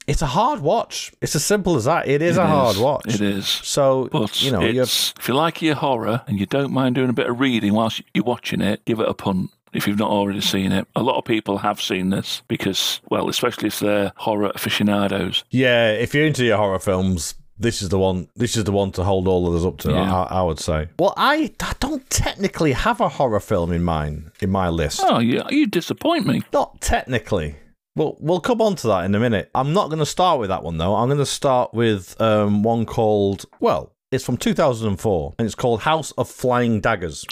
it's 0.07 0.21
a 0.21 0.27
hard 0.27 0.61
watch. 0.61 1.13
It's 1.23 1.35
as 1.37 1.45
simple 1.45 1.77
as 1.77 1.85
that. 1.85 2.07
It 2.09 2.21
is 2.21 2.37
It 2.37 2.41
a 2.41 2.45
is. 2.45 2.49
hard 2.51 2.77
watch. 2.77 3.07
It 3.07 3.21
is. 3.23 3.47
So 3.47 4.09
But 4.13 4.43
you 4.43 4.51
know, 4.51 4.61
it's, 4.63 5.15
if 5.19 5.29
you 5.29 5.35
like 5.35 5.63
your 5.63 5.77
horror 5.77 6.23
and 6.27 6.39
you 6.39 6.45
don't 6.47 6.73
mind 6.73 6.97
doing 6.97 7.09
a 7.09 7.15
bit 7.15 7.27
of 7.31 7.41
reading 7.41 7.73
whilst 7.73 8.03
you're 8.13 8.25
watching 8.25 8.61
it, 8.61 8.85
give 8.85 9.01
it 9.01 9.09
a 9.09 9.15
punt. 9.15 9.51
If 9.75 9.87
you've 9.87 9.99
not 9.99 10.11
already 10.11 10.41
seen 10.41 10.73
it, 10.73 10.87
a 10.95 11.03
lot 11.03 11.19
of 11.19 11.25
people 11.25 11.59
have 11.59 11.81
seen 11.81 12.11
this 12.11 12.43
because, 12.49 13.01
well, 13.11 13.29
especially 13.29 13.69
if 13.69 13.81
they're 13.81 14.13
horror 14.17 14.53
aficionados. 14.55 15.45
yeah, 15.51 15.91
if 15.91 16.15
you're 16.15 16.27
into 16.27 16.45
your 16.45 16.57
horror 16.57 16.79
films. 16.79 17.35
This 17.57 17.83
is 17.83 17.89
the 17.89 18.01
one. 18.01 18.29
This 18.35 18.57
is 18.57 18.65
the 18.65 18.73
one 18.73 18.91
to 18.93 19.05
hold 19.05 19.29
all 19.29 19.47
of 19.47 19.55
us 19.55 19.65
up 19.65 19.79
to. 19.79 19.93
Yeah. 19.93 20.13
I, 20.13 20.41
I 20.41 20.43
would 20.43 20.59
say. 20.59 20.89
Well, 20.99 21.15
I, 21.17 21.53
I 21.61 21.73
don't 21.79 22.09
technically 22.11 22.73
have 22.73 23.01
a 23.01 23.09
horror 23.09 23.39
film 23.39 23.71
in 23.71 23.85
mine 23.85 24.33
in 24.41 24.51
my 24.51 24.69
list. 24.71 25.01
Oh, 25.05 25.21
you, 25.21 25.41
you 25.51 25.69
disappoint 25.69 26.27
me. 26.27 26.43
Not 26.53 26.81
technically. 26.81 27.55
Well, 27.95 28.17
we'll 28.19 28.41
come 28.41 28.61
on 28.61 28.75
to 28.75 28.89
that 28.89 29.05
in 29.05 29.15
a 29.15 29.21
minute. 29.21 29.51
I'm 29.55 29.73
not 29.73 29.87
going 29.87 30.01
to 30.01 30.07
start 30.07 30.41
with 30.41 30.49
that 30.49 30.65
one 30.65 30.79
though. 30.79 30.97
I'm 30.97 31.07
going 31.07 31.19
to 31.19 31.27
start 31.27 31.73
with 31.73 32.21
um, 32.21 32.65
one 32.65 32.87
called 32.87 33.45
well, 33.61 33.93
it's 34.11 34.25
from 34.25 34.37
2004 34.37 35.35
and 35.39 35.47
it's 35.47 35.55
called 35.55 35.83
House 35.83 36.11
of 36.19 36.29
Flying 36.29 36.81
Daggers. 36.81 37.25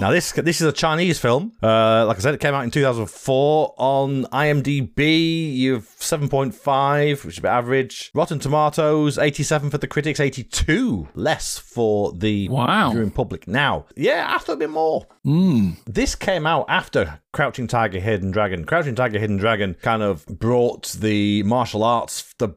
Now 0.00 0.10
this 0.10 0.32
this 0.32 0.62
is 0.62 0.66
a 0.66 0.72
Chinese 0.72 1.18
film. 1.18 1.52
Uh, 1.62 2.06
like 2.06 2.16
I 2.16 2.20
said, 2.20 2.32
it 2.32 2.40
came 2.40 2.54
out 2.54 2.64
in 2.64 2.70
2004 2.70 3.74
on 3.76 4.24
IMDb. 4.32 5.54
You've 5.54 5.84
7.5, 5.98 7.24
which 7.26 7.34
is 7.34 7.38
a 7.38 7.42
bit 7.42 7.48
average. 7.48 8.10
Rotten 8.14 8.38
Tomatoes 8.38 9.18
87 9.18 9.68
for 9.68 9.76
the 9.76 9.86
critics, 9.86 10.18
82 10.18 11.08
less 11.14 11.58
for 11.58 12.12
the 12.12 12.48
Wow. 12.48 12.92
viewing 12.92 13.10
public. 13.10 13.46
Now, 13.46 13.84
yeah, 13.94 14.26
I 14.34 14.38
thought 14.38 14.54
a 14.54 14.56
bit 14.56 14.70
more 14.70 15.06
Mm. 15.26 15.76
this 15.84 16.14
came 16.14 16.46
out 16.46 16.64
after 16.70 17.20
Crouching 17.32 17.66
Tiger, 17.66 18.00
Hidden 18.00 18.30
Dragon. 18.30 18.64
Crouching 18.64 18.94
Tiger, 18.94 19.18
Hidden 19.18 19.36
Dragon 19.36 19.76
kind 19.82 20.02
of 20.02 20.24
brought 20.26 20.92
the 20.92 21.42
martial 21.42 21.84
arts, 21.84 22.34
the 22.38 22.54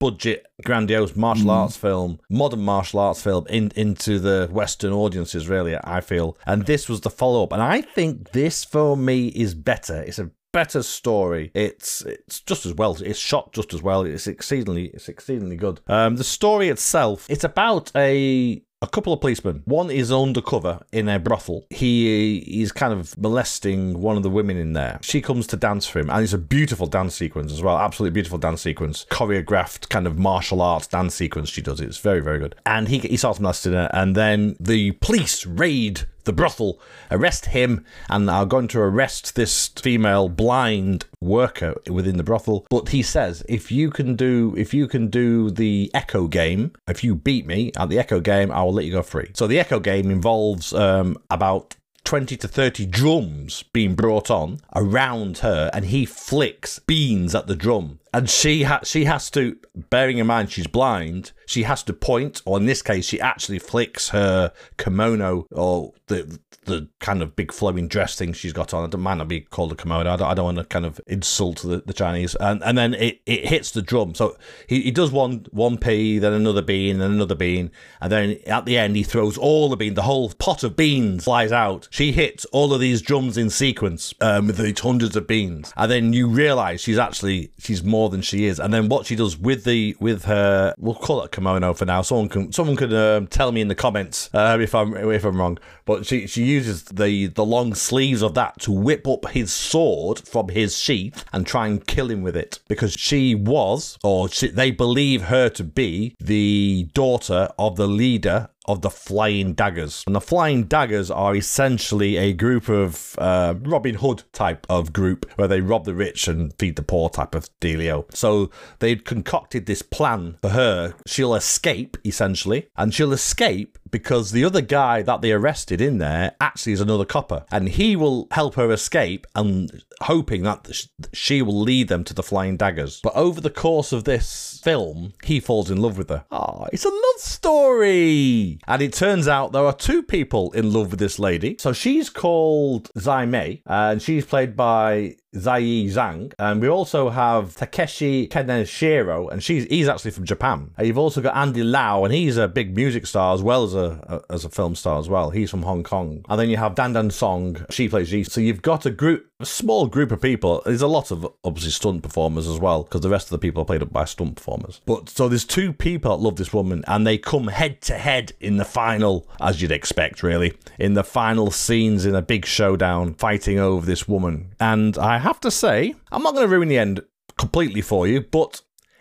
budget, 0.00 0.46
grandiose 0.64 1.14
martial 1.14 1.50
arts 1.50 1.76
film, 1.76 2.18
modern 2.28 2.62
martial 2.62 2.98
arts 2.98 3.22
film, 3.22 3.46
in, 3.48 3.70
into 3.76 4.18
the 4.18 4.48
Western 4.50 4.92
audiences, 4.92 5.48
really, 5.48 5.76
I 5.84 6.00
feel. 6.00 6.36
And 6.46 6.66
this 6.66 6.88
was 6.88 7.02
the 7.02 7.10
follow 7.10 7.44
up. 7.44 7.52
And 7.52 7.62
I 7.62 7.82
think 7.82 8.32
this 8.32 8.64
for 8.64 8.96
me 8.96 9.28
is 9.28 9.54
better. 9.54 10.02
It's 10.02 10.18
a 10.18 10.30
better 10.52 10.82
story. 10.82 11.52
It's 11.54 12.02
it's 12.02 12.40
just 12.40 12.66
as 12.66 12.74
well. 12.74 12.96
It's 13.00 13.18
shot 13.18 13.52
just 13.52 13.72
as 13.72 13.82
well. 13.82 14.02
It's 14.02 14.26
exceedingly 14.26 14.86
it's 14.86 15.08
exceedingly 15.08 15.56
good. 15.56 15.80
Um, 15.86 16.16
the 16.16 16.24
story 16.24 16.68
itself, 16.68 17.26
it's 17.28 17.44
about 17.44 17.92
a 17.94 18.62
a 18.82 18.86
couple 18.86 19.12
of 19.12 19.20
policemen. 19.20 19.62
One 19.66 19.90
is 19.90 20.10
undercover 20.10 20.80
in 20.90 21.08
a 21.08 21.18
brothel. 21.18 21.66
He 21.68 22.38
is 22.62 22.72
kind 22.72 22.92
of 22.92 23.16
molesting 23.18 24.00
one 24.00 24.16
of 24.16 24.22
the 24.22 24.30
women 24.30 24.56
in 24.56 24.72
there. 24.72 24.98
She 25.02 25.20
comes 25.20 25.46
to 25.48 25.56
dance 25.56 25.86
for 25.86 25.98
him, 25.98 26.08
and 26.08 26.24
it's 26.24 26.32
a 26.32 26.38
beautiful 26.38 26.86
dance 26.86 27.14
sequence 27.14 27.52
as 27.52 27.62
well. 27.62 27.78
Absolutely 27.78 28.14
beautiful 28.14 28.38
dance 28.38 28.62
sequence, 28.62 29.06
choreographed 29.10 29.90
kind 29.90 30.06
of 30.06 30.18
martial 30.18 30.62
arts 30.62 30.86
dance 30.86 31.14
sequence. 31.14 31.50
She 31.50 31.60
does 31.60 31.80
it. 31.80 31.88
It's 31.88 31.98
very 31.98 32.20
very 32.20 32.38
good. 32.38 32.54
And 32.64 32.88
he 32.88 33.00
he 33.00 33.16
starts 33.18 33.38
molesting 33.38 33.72
her, 33.74 33.90
and 33.92 34.16
then 34.16 34.56
the 34.58 34.92
police 34.92 35.44
raid 35.44 36.06
the 36.24 36.32
brothel, 36.32 36.80
arrest 37.10 37.46
him, 37.46 37.84
and 38.08 38.28
are 38.28 38.46
going 38.46 38.68
to 38.68 38.80
arrest 38.80 39.34
this 39.34 39.68
female 39.68 40.28
blind 40.28 41.06
worker 41.20 41.74
within 41.88 42.16
the 42.16 42.22
brothel. 42.22 42.66
But 42.70 42.90
he 42.90 43.02
says, 43.02 43.42
if 43.48 43.70
you 43.70 43.90
can 43.90 44.16
do 44.16 44.54
if 44.56 44.74
you 44.74 44.88
can 44.88 45.08
do 45.08 45.50
the 45.50 45.90
echo 45.94 46.26
game, 46.26 46.72
if 46.88 47.04
you 47.04 47.14
beat 47.14 47.46
me 47.46 47.72
at 47.76 47.88
the 47.88 47.98
echo 47.98 48.20
game, 48.20 48.50
I 48.50 48.62
will 48.62 48.72
let 48.72 48.84
you 48.84 48.92
go 48.92 49.02
free. 49.02 49.30
So 49.34 49.46
the 49.46 49.60
echo 49.60 49.80
game 49.80 50.10
involves 50.10 50.72
um, 50.72 51.16
about 51.30 51.76
20 52.04 52.36
to 52.38 52.48
30 52.48 52.86
drums 52.86 53.62
being 53.72 53.94
brought 53.94 54.30
on 54.30 54.58
around 54.74 55.38
her 55.38 55.70
and 55.72 55.84
he 55.84 56.04
flicks 56.04 56.80
beans 56.80 57.36
at 57.36 57.46
the 57.46 57.54
drum 57.54 57.99
and 58.12 58.28
she 58.28 58.64
ha- 58.64 58.80
she 58.84 59.04
has 59.04 59.30
to, 59.30 59.56
bearing 59.74 60.18
in 60.18 60.26
mind 60.26 60.50
she's 60.50 60.66
blind, 60.66 61.32
she 61.46 61.64
has 61.64 61.82
to 61.84 61.92
point, 61.92 62.42
or 62.44 62.58
in 62.58 62.66
this 62.66 62.82
case, 62.82 63.04
she 63.06 63.20
actually 63.20 63.58
flicks 63.58 64.10
her 64.10 64.52
kimono 64.78 65.46
or 65.50 65.92
the 66.06 66.38
the 66.66 66.88
kind 67.00 67.22
of 67.22 67.34
big 67.34 67.52
flowing 67.52 67.88
dress 67.88 68.14
thing 68.14 68.32
she's 68.32 68.52
got 68.52 68.72
on. 68.74 68.84
It 68.84 68.96
might 68.96 69.14
not 69.14 69.28
be 69.28 69.40
called 69.40 69.72
a 69.72 69.74
kimono. 69.74 70.12
I 70.12 70.16
don't, 70.16 70.28
I 70.28 70.34
don't 70.34 70.44
want 70.44 70.58
to 70.58 70.64
kind 70.64 70.84
of 70.86 71.00
insult 71.06 71.62
the, 71.62 71.82
the 71.84 71.92
Chinese. 71.92 72.34
And 72.36 72.62
and 72.62 72.78
then 72.78 72.94
it, 72.94 73.20
it 73.26 73.48
hits 73.48 73.70
the 73.72 73.82
drum. 73.82 74.14
So 74.14 74.36
he, 74.66 74.82
he 74.82 74.90
does 74.90 75.10
one 75.10 75.46
one 75.50 75.78
pea, 75.78 76.18
then 76.18 76.32
another 76.32 76.62
bean, 76.62 76.98
then 76.98 77.10
another 77.10 77.34
bean, 77.34 77.70
and 78.00 78.12
then 78.12 78.38
at 78.46 78.64
the 78.64 78.78
end 78.78 78.96
he 78.96 79.02
throws 79.02 79.36
all 79.36 79.68
the 79.68 79.76
beans. 79.76 79.96
The 79.96 80.02
whole 80.02 80.30
pot 80.30 80.62
of 80.62 80.76
beans 80.76 81.24
flies 81.24 81.52
out. 81.52 81.88
She 81.90 82.12
hits 82.12 82.44
all 82.46 82.72
of 82.72 82.80
these 82.80 83.02
drums 83.02 83.36
in 83.36 83.50
sequence 83.50 84.14
um, 84.20 84.46
with 84.46 84.58
these 84.58 84.78
hundreds 84.80 85.16
of 85.16 85.26
beans, 85.26 85.72
and 85.76 85.90
then 85.90 86.12
you 86.12 86.28
realise 86.28 86.80
she's 86.80 86.98
actually 86.98 87.50
she's 87.58 87.82
more 87.82 87.99
than 88.08 88.22
she 88.22 88.46
is. 88.46 88.58
And 88.58 88.72
then 88.72 88.88
what 88.88 89.06
she 89.06 89.16
does 89.16 89.36
with 89.36 89.64
the 89.64 89.96
with 90.00 90.24
her, 90.24 90.74
we'll 90.78 90.94
call 90.94 91.22
it 91.22 91.32
kimono 91.32 91.74
for 91.74 91.84
now. 91.84 92.02
Someone 92.02 92.28
can 92.28 92.52
someone 92.52 92.76
can 92.76 92.92
um, 92.94 93.26
tell 93.26 93.52
me 93.52 93.60
in 93.60 93.68
the 93.68 93.74
comments 93.74 94.30
uh, 94.32 94.58
if 94.60 94.74
I'm 94.74 94.96
if 94.96 95.24
I'm 95.24 95.38
wrong. 95.38 95.58
But 95.84 96.06
she 96.06 96.26
she 96.26 96.44
uses 96.44 96.84
the 96.84 97.26
the 97.26 97.44
long 97.44 97.74
sleeves 97.74 98.22
of 98.22 98.34
that 98.34 98.60
to 98.60 98.72
whip 98.72 99.06
up 99.06 99.28
his 99.30 99.52
sword 99.52 100.20
from 100.20 100.48
his 100.48 100.78
sheath 100.78 101.24
and 101.32 101.46
try 101.46 101.66
and 101.66 101.86
kill 101.86 102.10
him 102.10 102.22
with 102.22 102.36
it 102.36 102.60
because 102.68 102.94
she 102.94 103.34
was 103.34 103.98
or 104.02 104.28
she, 104.28 104.48
they 104.48 104.70
believe 104.70 105.22
her 105.22 105.48
to 105.50 105.64
be 105.64 106.16
the 106.20 106.88
daughter 106.94 107.48
of 107.58 107.76
the 107.76 107.88
leader 107.88 108.48
of 108.66 108.82
the 108.82 108.90
Flying 108.90 109.54
Daggers. 109.54 110.04
And 110.06 110.14
the 110.14 110.20
Flying 110.20 110.64
Daggers 110.64 111.10
are 111.10 111.34
essentially 111.34 112.16
a 112.16 112.32
group 112.32 112.68
of 112.68 113.16
uh, 113.18 113.54
Robin 113.62 113.96
Hood 113.96 114.24
type 114.32 114.66
of 114.68 114.92
group 114.92 115.30
where 115.36 115.48
they 115.48 115.60
rob 115.60 115.84
the 115.84 115.94
rich 115.94 116.28
and 116.28 116.52
feed 116.58 116.76
the 116.76 116.82
poor 116.82 117.08
type 117.08 117.34
of 117.34 117.48
dealio. 117.60 118.04
So 118.14 118.50
they'd 118.78 119.04
concocted 119.04 119.66
this 119.66 119.82
plan 119.82 120.38
for 120.42 120.50
her. 120.50 120.94
She'll 121.06 121.34
escape, 121.34 121.96
essentially, 122.04 122.68
and 122.76 122.94
she'll 122.94 123.12
escape 123.12 123.78
because 123.90 124.32
the 124.32 124.44
other 124.44 124.60
guy 124.60 125.02
that 125.02 125.20
they 125.20 125.32
arrested 125.32 125.80
in 125.80 125.98
there 125.98 126.32
actually 126.40 126.72
is 126.72 126.80
another 126.80 127.04
copper 127.04 127.44
and 127.50 127.68
he 127.68 127.96
will 127.96 128.28
help 128.30 128.54
her 128.54 128.70
escape 128.70 129.26
and 129.34 129.82
hoping 130.02 130.42
that 130.42 130.70
she 131.12 131.42
will 131.42 131.60
lead 131.60 131.88
them 131.88 132.04
to 132.04 132.14
the 132.14 132.22
flying 132.22 132.56
daggers. 132.56 133.00
But 133.02 133.16
over 133.16 133.40
the 133.40 133.50
course 133.50 133.92
of 133.92 134.04
this 134.04 134.60
film 134.62 135.14
he 135.24 135.40
falls 135.40 135.70
in 135.70 135.80
love 135.80 135.98
with 135.98 136.08
her. 136.08 136.24
Oh 136.30 136.66
it's 136.72 136.84
a 136.84 136.88
love 136.88 137.18
story! 137.18 138.58
And 138.66 138.82
it 138.82 138.92
turns 138.92 139.28
out 139.28 139.52
there 139.52 139.64
are 139.64 139.74
two 139.74 140.02
people 140.02 140.52
in 140.52 140.72
love 140.72 140.90
with 140.90 141.00
this 141.00 141.18
lady. 141.18 141.56
So 141.58 141.72
she's 141.72 142.10
called 142.10 142.90
Zai 142.98 143.26
Mei 143.26 143.62
uh, 143.66 143.90
and 143.92 144.02
she's 144.02 144.24
played 144.24 144.56
by 144.56 145.16
Ziyi 145.34 145.86
Zhang. 145.86 146.32
And 146.38 146.60
we 146.60 146.68
also 146.68 147.10
have 147.10 147.54
Takeshi 147.54 148.28
Kaneshiro, 148.28 149.30
and 149.30 149.42
she's 149.42 149.64
he's 149.64 149.88
actually 149.88 150.10
from 150.10 150.24
Japan. 150.24 150.72
And 150.76 150.86
you've 150.86 150.98
also 150.98 151.20
got 151.20 151.36
Andy 151.36 151.62
Lau, 151.62 152.04
and 152.04 152.12
he's 152.12 152.36
a 152.36 152.48
big 152.48 152.74
music 152.74 153.06
star 153.06 153.34
as 153.34 153.42
well 153.42 153.64
as 153.64 153.74
a, 153.74 154.22
a 154.28 154.32
as 154.32 154.44
a 154.44 154.48
film 154.48 154.74
star 154.74 154.98
as 154.98 155.08
well. 155.08 155.30
He's 155.30 155.50
from 155.50 155.62
Hong 155.62 155.82
Kong. 155.82 156.24
And 156.28 156.40
then 156.40 156.50
you 156.50 156.56
have 156.56 156.74
Dan 156.74 156.92
Dan 156.92 157.10
Song, 157.10 157.64
she 157.70 157.88
plays 157.88 158.10
Ji. 158.10 158.24
So 158.24 158.40
you've 158.40 158.62
got 158.62 158.86
a 158.86 158.90
group, 158.90 159.29
a 159.40 159.46
small 159.46 159.86
group 159.86 160.12
of 160.12 160.20
people. 160.20 160.62
There's 160.64 160.82
a 160.82 160.86
lot 160.86 161.10
of 161.10 161.26
obviously 161.42 161.70
stunt 161.70 162.02
performers 162.02 162.46
as 162.46 162.58
well, 162.58 162.82
because 162.82 163.00
the 163.00 163.08
rest 163.08 163.26
of 163.26 163.30
the 163.30 163.38
people 163.38 163.62
are 163.62 163.66
played 163.66 163.82
up 163.82 163.92
by 163.92 164.04
stunt 164.04 164.36
performers. 164.36 164.80
But 164.86 165.08
so 165.08 165.28
there's 165.28 165.44
two 165.44 165.72
people 165.72 166.16
that 166.16 166.22
love 166.22 166.36
this 166.36 166.52
woman, 166.52 166.84
and 166.86 167.06
they 167.06 167.18
come 167.18 167.48
head 167.48 167.80
to 167.82 167.94
head 167.94 168.32
in 168.40 168.58
the 168.58 168.64
final, 168.64 169.26
as 169.40 169.62
you'd 169.62 169.72
expect, 169.72 170.22
really, 170.22 170.52
in 170.78 170.94
the 170.94 171.04
final 171.04 171.50
scenes 171.50 172.04
in 172.04 172.14
a 172.14 172.22
big 172.22 172.44
showdown, 172.44 173.14
fighting 173.14 173.58
over 173.58 173.84
this 173.86 174.06
woman. 174.06 174.54
And 174.60 174.98
I 174.98 175.18
have 175.18 175.40
to 175.40 175.50
say, 175.50 175.94
I'm 176.12 176.22
not 176.22 176.34
going 176.34 176.46
to 176.46 176.54
ruin 176.54 176.68
the 176.68 176.78
end 176.78 177.00
completely 177.38 177.80
for 177.80 178.06
you, 178.06 178.20
but 178.20 178.60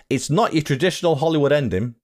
it's 0.09 0.29
not 0.29 0.53
your 0.53 0.63
traditional 0.63 1.17
Hollywood 1.17 1.51
ending. 1.51 1.95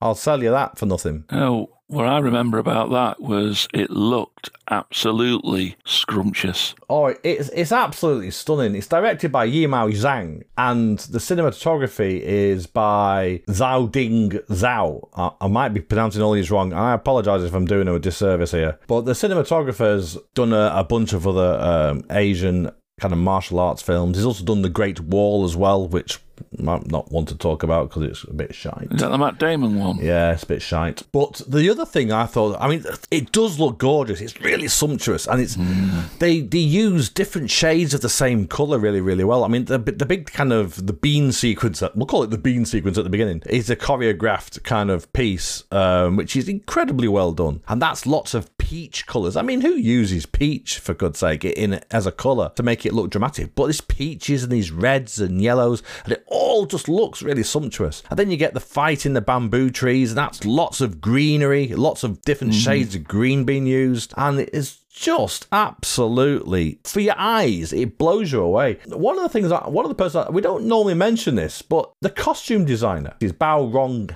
I'll 0.00 0.14
sell 0.14 0.42
you 0.42 0.50
that 0.50 0.78
for 0.78 0.86
nothing. 0.86 1.24
Oh, 1.30 1.70
what 1.90 2.06
I 2.06 2.18
remember 2.18 2.58
about 2.58 2.90
that 2.90 3.20
was 3.20 3.66
it 3.74 3.90
looked 3.90 4.50
absolutely 4.70 5.76
scrumptious. 5.84 6.74
Oh, 6.88 7.14
it's 7.24 7.48
it's 7.48 7.72
absolutely 7.72 8.30
stunning. 8.30 8.76
It's 8.76 8.86
directed 8.86 9.32
by 9.32 9.48
Yimou 9.48 9.90
Zhang, 9.92 10.44
and 10.56 11.00
the 11.00 11.18
cinematography 11.18 12.20
is 12.20 12.68
by 12.68 13.42
Zhao 13.48 13.90
Ding 13.90 14.30
Zhao. 14.30 15.08
I, 15.14 15.32
I 15.40 15.48
might 15.48 15.70
be 15.70 15.80
pronouncing 15.80 16.22
all 16.22 16.32
these 16.32 16.50
wrong. 16.50 16.72
I 16.72 16.94
apologize 16.94 17.42
if 17.42 17.54
I'm 17.54 17.66
doing 17.66 17.88
a 17.88 17.98
disservice 17.98 18.52
here. 18.52 18.78
But 18.86 19.02
the 19.02 19.12
cinematographer's 19.12 20.16
done 20.34 20.52
a, 20.52 20.72
a 20.72 20.84
bunch 20.84 21.12
of 21.12 21.26
other 21.26 21.58
um, 21.60 22.04
Asian 22.10 22.70
kind 23.00 23.12
of 23.12 23.18
martial 23.18 23.58
arts 23.58 23.82
films. 23.82 24.16
He's 24.16 24.26
also 24.26 24.44
done 24.44 24.62
The 24.62 24.68
Great 24.68 25.00
Wall 25.00 25.44
as 25.44 25.56
well, 25.56 25.88
which 25.88 26.20
might 26.58 26.90
not 26.90 27.10
want 27.10 27.28
to 27.28 27.36
talk 27.36 27.62
about 27.62 27.88
because 27.88 28.02
it's 28.02 28.24
a 28.24 28.32
bit 28.32 28.54
shite. 28.54 28.88
Is 28.90 29.00
that 29.00 29.08
the 29.08 29.18
Matt 29.18 29.38
Damon 29.38 29.78
one? 29.78 29.96
Yeah, 29.96 30.32
it's 30.32 30.42
a 30.42 30.46
bit 30.46 30.62
shite. 30.62 31.02
But 31.12 31.42
the 31.46 31.68
other 31.70 31.86
thing 31.86 32.12
I 32.12 32.26
thought, 32.26 32.56
I 32.60 32.68
mean, 32.68 32.84
it 33.10 33.32
does 33.32 33.58
look 33.58 33.78
gorgeous. 33.78 34.20
It's 34.20 34.40
really 34.40 34.68
sumptuous, 34.68 35.26
and 35.26 35.40
it's 35.40 35.56
mm. 35.56 36.18
they 36.18 36.40
they 36.40 36.58
use 36.58 37.08
different 37.08 37.50
shades 37.50 37.94
of 37.94 38.00
the 38.00 38.08
same 38.08 38.46
color 38.46 38.78
really 38.78 39.00
really 39.00 39.24
well. 39.24 39.44
I 39.44 39.48
mean, 39.48 39.66
the 39.66 39.78
the 39.78 40.06
big 40.06 40.26
kind 40.26 40.52
of 40.52 40.86
the 40.86 40.92
bean 40.92 41.32
sequence, 41.32 41.82
we'll 41.94 42.06
call 42.06 42.22
it 42.22 42.30
the 42.30 42.38
bean 42.38 42.64
sequence 42.64 42.98
at 42.98 43.04
the 43.04 43.10
beginning, 43.10 43.42
is 43.46 43.70
a 43.70 43.76
choreographed 43.76 44.62
kind 44.64 44.90
of 44.90 45.12
piece, 45.12 45.64
um, 45.70 46.16
which 46.16 46.36
is 46.36 46.48
incredibly 46.48 47.08
well 47.08 47.32
done, 47.32 47.62
and 47.68 47.80
that's 47.80 48.06
lots 48.06 48.34
of 48.34 48.56
peach 48.58 49.06
colors. 49.06 49.36
I 49.36 49.42
mean, 49.42 49.62
who 49.62 49.74
uses 49.74 50.26
peach 50.26 50.78
for 50.78 50.94
God's 50.94 51.18
sake 51.18 51.44
in 51.44 51.80
as 51.90 52.06
a 52.06 52.12
color 52.12 52.52
to 52.56 52.62
make 52.62 52.86
it 52.86 52.92
look 52.92 53.10
dramatic? 53.10 53.54
But 53.54 53.66
this 53.66 53.80
peaches 53.80 54.42
and 54.42 54.52
these 54.52 54.70
reds 54.70 55.20
and 55.20 55.40
yellows, 55.40 55.82
and 56.04 56.12
it 56.12 56.24
all 56.30 56.64
just 56.64 56.88
looks 56.88 57.22
really 57.22 57.42
sumptuous. 57.42 58.02
And 58.08 58.18
then 58.18 58.30
you 58.30 58.36
get 58.36 58.54
the 58.54 58.60
fight 58.60 59.04
in 59.04 59.12
the 59.12 59.20
bamboo 59.20 59.70
trees, 59.70 60.12
and 60.12 60.18
that's 60.18 60.44
lots 60.44 60.80
of 60.80 61.00
greenery, 61.00 61.68
lots 61.68 62.02
of 62.04 62.22
different 62.22 62.54
mm-hmm. 62.54 62.62
shades 62.62 62.94
of 62.94 63.04
green 63.04 63.44
being 63.44 63.66
used, 63.66 64.14
and 64.16 64.40
it 64.40 64.50
is 64.52 64.78
just 64.90 65.46
absolutely 65.52 66.78
for 66.84 67.00
your 67.00 67.14
eyes 67.16 67.72
it 67.72 67.96
blows 67.96 68.32
you 68.32 68.42
away 68.42 68.76
one 68.88 69.16
of 69.16 69.22
the 69.22 69.28
things 69.28 69.48
that 69.48 69.70
one 69.70 69.84
of 69.84 69.88
the 69.88 69.94
person 69.94 70.26
we 70.32 70.42
don't 70.42 70.66
normally 70.66 70.94
mention 70.94 71.36
this 71.36 71.62
but 71.62 71.92
the 72.02 72.10
costume 72.10 72.64
designer 72.64 73.14
is 73.20 73.32
bao 73.32 73.72
rong 73.72 74.10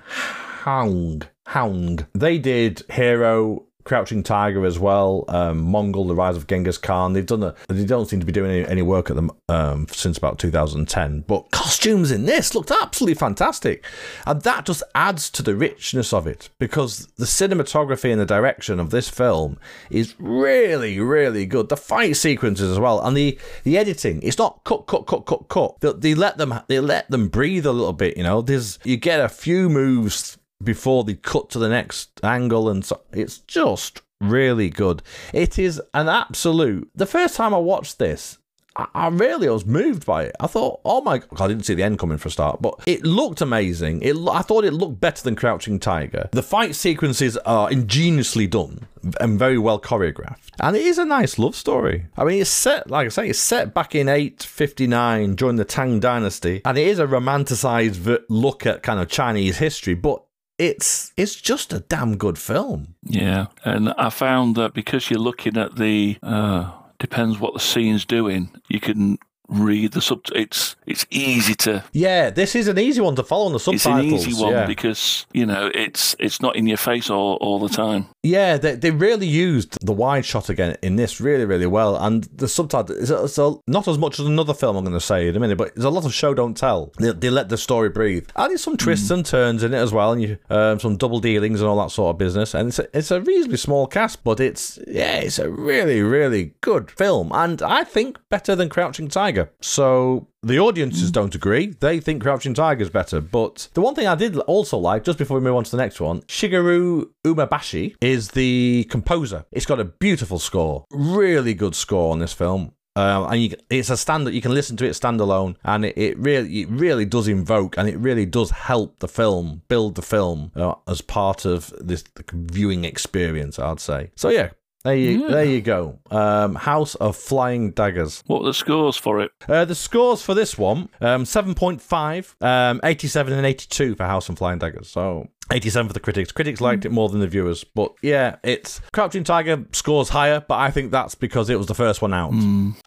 hang 0.65 1.23
hang 1.47 2.01
they 2.13 2.39
did 2.39 2.83
hero 2.91 3.65
Crouching 3.85 4.23
Tiger 4.23 4.65
as 4.65 4.79
well, 4.79 5.25
um, 5.29 5.61
Mongol, 5.61 6.07
The 6.07 6.15
Rise 6.15 6.37
of 6.37 6.47
Genghis 6.47 6.79
Khan. 6.79 7.13
They've 7.13 7.25
done 7.25 7.43
a, 7.43 7.55
they 7.69 7.85
don't 7.85 8.09
seem 8.09 8.21
to 8.21 8.27
be 8.27 8.33
doing 8.33 8.51
any, 8.51 8.67
any 8.67 8.83
work 8.83 9.11
at 9.11 9.17
them 9.17 9.31
um, 9.49 9.87
since 9.91 10.17
about 10.17 10.39
2010. 10.39 11.21
But 11.27 11.51
costumes 11.51 12.11
in 12.11 12.25
this 12.25 12.55
looked 12.55 12.71
absolutely 12.71 13.15
fantastic, 13.15 13.85
and 14.27 14.41
that 14.43 14.67
just 14.67 14.83
adds 14.95 15.31
to 15.31 15.43
the 15.43 15.55
richness 15.55 16.13
of 16.13 16.27
it 16.27 16.49
because 16.59 17.07
the 17.17 17.27
cinematography 17.27 18.11
and 18.11 18.21
the 18.21 18.27
direction 18.27 18.81
of 18.81 18.91
this 18.91 19.09
film 19.09 19.59
is 19.91 20.15
really, 20.19 20.99
really 20.99 21.47
good. 21.47 21.69
The 21.69 21.77
fight 21.77 22.17
sequences 22.17 22.71
as 22.71 22.79
well, 22.79 23.01
and 23.01 23.17
the 23.17 23.39
the 23.65 23.77
editing. 23.79 24.23
It's 24.23 24.39
not 24.39 24.65
cut, 24.65 24.87
cut, 24.87 25.07
cut, 25.07 25.27
cut, 25.27 25.49
cut. 25.49 25.81
They, 25.81 25.93
they 25.93 26.15
let 26.15 26.39
them 26.39 26.61
they 26.69 26.81
let 26.81 27.11
them 27.11 27.29
breathe 27.29 27.67
a 27.67 27.73
little 27.73 27.93
bit. 27.93 28.17
You 28.17 28.23
know, 28.23 28.41
there's 28.41 28.79
you 28.85 28.97
get 28.97 29.21
a 29.21 29.29
few 29.29 29.69
moves 29.69 30.39
before 30.63 31.05
they 31.05 31.15
cut 31.15 31.51
to 31.51 31.59
the 31.59 31.69
next 31.69 32.21
angle, 32.23 32.69
and 32.69 32.85
so 32.85 33.01
it's 33.13 33.39
just 33.39 34.03
really 34.21 34.71
good. 34.71 35.03
It 35.33 35.59
is 35.59 35.81
an 35.93 36.09
absolute. 36.09 36.91
The 36.95 37.07
first 37.07 37.37
time 37.37 37.55
I 37.55 37.59
watched 37.59 37.99
this, 37.99 38.39
I, 38.77 38.87
I 38.95 39.09
really 39.09 39.49
was 39.49 39.67
moved 39.67 40.07
by 40.07 40.25
it. 40.25 40.37
I 40.41 40.47
thought, 40.47 40.81
oh 40.85 41.01
my 41.03 41.19
god, 41.19 41.41
I 41.41 41.49
didn't 41.49 41.65
see 41.65 41.75
the 41.75 41.83
end 41.83 41.99
coming 41.99 42.19
for 42.19 42.29
a 42.29 42.33
start, 42.33 42.63
but 42.63 42.75
it 42.87 43.05
looked 43.05 43.41
amazing. 43.41 44.03
It, 44.03 44.17
I 44.29 44.43
thought 44.43 44.65
it 44.65 44.73
looked 44.73 45.01
better 45.01 45.23
than 45.23 45.37
Crouching 45.37 45.79
Tiger. 45.79 46.29
The 46.33 46.43
fight 46.43 46.75
sequences 46.75 47.37
are 47.39 47.71
ingeniously 47.71 48.47
done 48.47 48.87
and 49.21 49.39
very 49.39 49.59
well 49.59 49.81
choreographed. 49.81 50.51
And 50.61 50.77
it 50.77 50.83
is 50.83 50.99
a 50.99 51.05
nice 51.05 51.39
love 51.39 51.55
story. 51.55 52.07
I 52.17 52.25
mean, 52.25 52.41
it's 52.41 52.51
set, 52.51 52.91
like 52.91 53.07
I 53.07 53.09
say, 53.11 53.29
it's 53.29 53.39
set 53.39 53.75
back 53.75 53.95
in 53.95 54.09
859 54.09 55.35
during 55.35 55.57
the 55.57 55.65
Tang 55.65 56.01
Dynasty, 56.01 56.63
and 56.65 56.79
it 56.79 56.87
is 56.87 56.99
a 56.99 57.07
romanticized 57.07 58.25
look 58.29 58.67
at 58.67 58.83
kind 58.83 59.01
of 59.01 59.09
Chinese 59.09 59.59
history, 59.59 59.95
but 59.95 60.25
it's 60.59 61.13
it's 61.17 61.35
just 61.35 61.73
a 61.73 61.81
damn 61.81 62.17
good 62.17 62.39
film. 62.39 62.95
Yeah, 63.03 63.47
and 63.65 63.91
I 63.91 64.11
found 64.11 64.57
that 64.57 64.75
because 64.75 65.11
you're 65.11 65.21
looking 65.21 65.57
at 65.57 65.77
the 65.77 66.19
uh, 66.23 66.71
depends 66.99 67.39
what 67.39 67.55
the 67.55 67.61
scene's 67.61 68.05
doing, 68.05 68.51
you 68.69 68.81
can 68.81 69.19
read 69.49 69.93
the 69.93 70.01
sub. 70.01 70.21
It's 70.35 70.77
it's 70.87 71.07
easy 71.11 71.55
to. 71.57 71.85
Yeah, 71.93 72.31
this 72.31 72.55
is 72.55 72.69
an 72.69 72.79
easy 72.79 73.01
one 73.01 73.17
to 73.17 73.23
follow 73.23 73.47
on 73.47 73.53
the 73.53 73.61
subtitles. 73.61 74.13
It's 74.13 74.25
an 74.25 74.31
easy 74.31 74.43
one 74.43 74.53
yeah. 74.53 74.67
because 74.67 75.27
you 75.33 75.47
know 75.47 75.71
it's 75.75 76.17
it's 76.19 76.41
not 76.41 76.57
in 76.57 76.67
your 76.67 76.77
face 76.77 77.11
all, 77.11 77.35
all 77.41 77.59
the 77.59 77.69
time. 77.69 78.07
Yeah, 78.23 78.57
they, 78.57 78.75
they 78.75 78.91
really 78.91 79.27
used 79.27 79.79
the 79.85 79.93
wide 79.93 80.25
shot 80.25 80.49
again 80.49 80.77
in 80.83 80.97
this 80.97 81.21
really 81.21 81.45
really 81.45 81.67
well, 81.67 81.97
and 81.97 82.25
the 82.25 82.49
subtitles. 82.49 83.11
It's, 83.11 83.39
a, 83.39 83.55
not 83.67 83.89
as 83.89 83.99
much 83.99 84.19
as 84.19 84.27
another 84.27 84.55
film 84.55 84.77
I'm 84.77 84.85
going 84.85 84.95
to 84.95 85.01
say 85.01 85.29
in 85.29 85.37
a 85.37 85.41
minute, 85.41 85.59
but 85.59 85.75
there's 85.75 85.85
a 85.85 85.91
lot 85.91 86.07
of 86.07 86.15
show 86.15 86.35
don't 86.35 86.57
tell. 86.57 86.93
They, 86.99 87.13
they 87.13 87.31
let 87.31 87.49
the 87.49 87.59
story 87.59 87.89
breathe, 87.89 88.29
and 88.37 88.51
there's 88.51 88.63
some 88.63 88.77
twists 88.77 89.09
mm. 89.09 89.15
and 89.15 89.27
turns 89.27 89.63
in 89.63 89.75
it 89.75 89.79
as 89.79 89.93
well, 89.93 90.13
and 90.13 90.23
you 90.23 90.39
um, 90.51 90.81
some 90.81 90.97
double 90.97 91.21
dealings 91.21 91.61
and 91.61 91.69
all 91.69 91.83
that 91.83 91.91
sort 91.91 92.15
of 92.15 92.19
business. 92.19 92.55
And 92.55 92.69
it's 92.69 92.79
a, 92.79 92.97
it's 92.97 93.11
a 93.11 93.21
reasonably 93.21 93.59
small 93.59 93.87
cast, 93.87 94.25
but 94.25 94.41
it's 94.41 94.79
yeah, 94.87 95.17
it's 95.17 95.39
a 95.39 95.51
really 95.51 96.01
really 96.03 96.55
good 96.61 96.91
film, 96.91 97.31
and 97.33 97.61
I 97.63 97.85
think 97.85 98.19
better 98.29 98.57
than 98.57 98.69
Crouching 98.69 99.09
Tiger. 99.09 99.34
Tiger. 99.35 99.51
So 99.61 100.29
the 100.43 100.59
audiences 100.59 101.11
don't 101.11 101.35
agree. 101.35 101.75
They 101.81 102.01
think 102.01 102.23
Crouching 102.23 102.55
Tiger 102.55 102.83
is 102.83 102.91
better. 102.91 103.21
But 103.21 103.69
the 103.75 103.81
one 103.81 103.95
thing 103.95 104.07
I 104.07 104.15
did 104.15 104.37
also 104.39 104.79
like, 104.79 105.05
just 105.05 105.19
before 105.19 105.39
we 105.39 105.45
move 105.45 105.57
on 105.57 105.65
to 105.65 105.71
the 105.71 105.77
next 105.77 106.01
one, 106.01 106.23
Shigeru 106.23 107.09
Umebayashi 107.25 107.97
is 108.01 108.31
the 108.31 108.87
composer. 108.91 109.45
It's 109.51 109.67
got 109.67 109.81
a 109.81 109.85
beautiful 109.85 110.39
score, 110.39 110.85
really 110.91 111.55
good 111.55 111.75
score 111.75 112.13
on 112.13 112.19
this 112.19 112.33
film. 112.33 112.73
Um, 112.97 113.33
and 113.33 113.43
you, 113.43 113.57
it's 113.71 113.91
a 113.91 113.97
standard. 113.97 114.35
You 114.35 114.41
can 114.41 114.55
listen 114.55 114.77
to 114.77 114.87
it 114.87 114.91
standalone, 114.91 115.57
and 115.65 115.85
it, 115.85 115.99
it 115.99 116.17
really, 116.17 116.61
it 116.61 116.69
really 116.69 117.05
does 117.05 117.27
invoke, 117.27 117.77
and 117.77 117.89
it 117.89 117.99
really 117.99 118.25
does 118.25 118.53
help 118.53 119.01
the 119.01 119.09
film 119.09 119.63
build 119.67 119.97
the 119.97 120.03
film 120.03 120.53
uh, 120.55 120.77
as 120.87 121.01
part 121.01 121.45
of 121.45 121.75
this 121.81 122.05
the 122.15 122.23
viewing 122.33 122.85
experience. 122.85 123.59
I'd 123.59 123.81
say. 123.81 124.13
So 124.15 124.29
yeah, 124.29 124.51
there 124.85 124.95
you, 124.97 125.23
Yeah. 125.23 125.29
there 125.29 125.45
you 125.45 125.61
go. 125.61 125.99
Um, 126.11 126.55
House 126.55 126.95
of 126.97 127.17
Flying 127.17 127.71
Daggers. 127.73 128.23
What 128.27 128.43
are 128.43 128.47
the 128.47 128.55
scores 128.55 128.97
for 128.97 129.21
it? 129.21 129.31
Uh, 129.49 129.65
the 129.65 129.75
scores 129.75 130.23
for 130.23 130.35
this 130.35 130.57
one, 130.59 130.89
um, 131.01 131.25
7.5, 131.25 132.37
um, 132.43 132.81
87 132.85 133.33
and 133.33 133.47
82 133.47 133.95
for 133.97 134.05
House 134.05 134.29
and 134.29 134.37
Flying 134.39 134.59
Daggers. 134.59 134.89
So 134.89 135.29
87 135.53 135.89
for 135.89 135.93
the 135.93 136.01
critics. 136.01 136.33
Critics 136.33 136.61
liked 136.61 136.85
it 136.87 136.91
more 136.93 137.09
than 137.09 137.21
the 137.21 137.27
viewers. 137.27 137.65
But 137.65 137.93
yeah, 138.03 138.37
it's 138.43 138.81
Crouching 138.93 139.25
Tiger 139.25 139.65
scores 139.73 140.09
higher, 140.09 140.41
but 140.47 140.59
I 140.59 140.71
think 140.71 140.91
that's 140.91 141.15
because 141.15 141.51
it 141.51 141.57
was 141.59 141.67
the 141.67 141.75
first 141.75 142.01
one 142.01 142.15
out. 142.15 142.33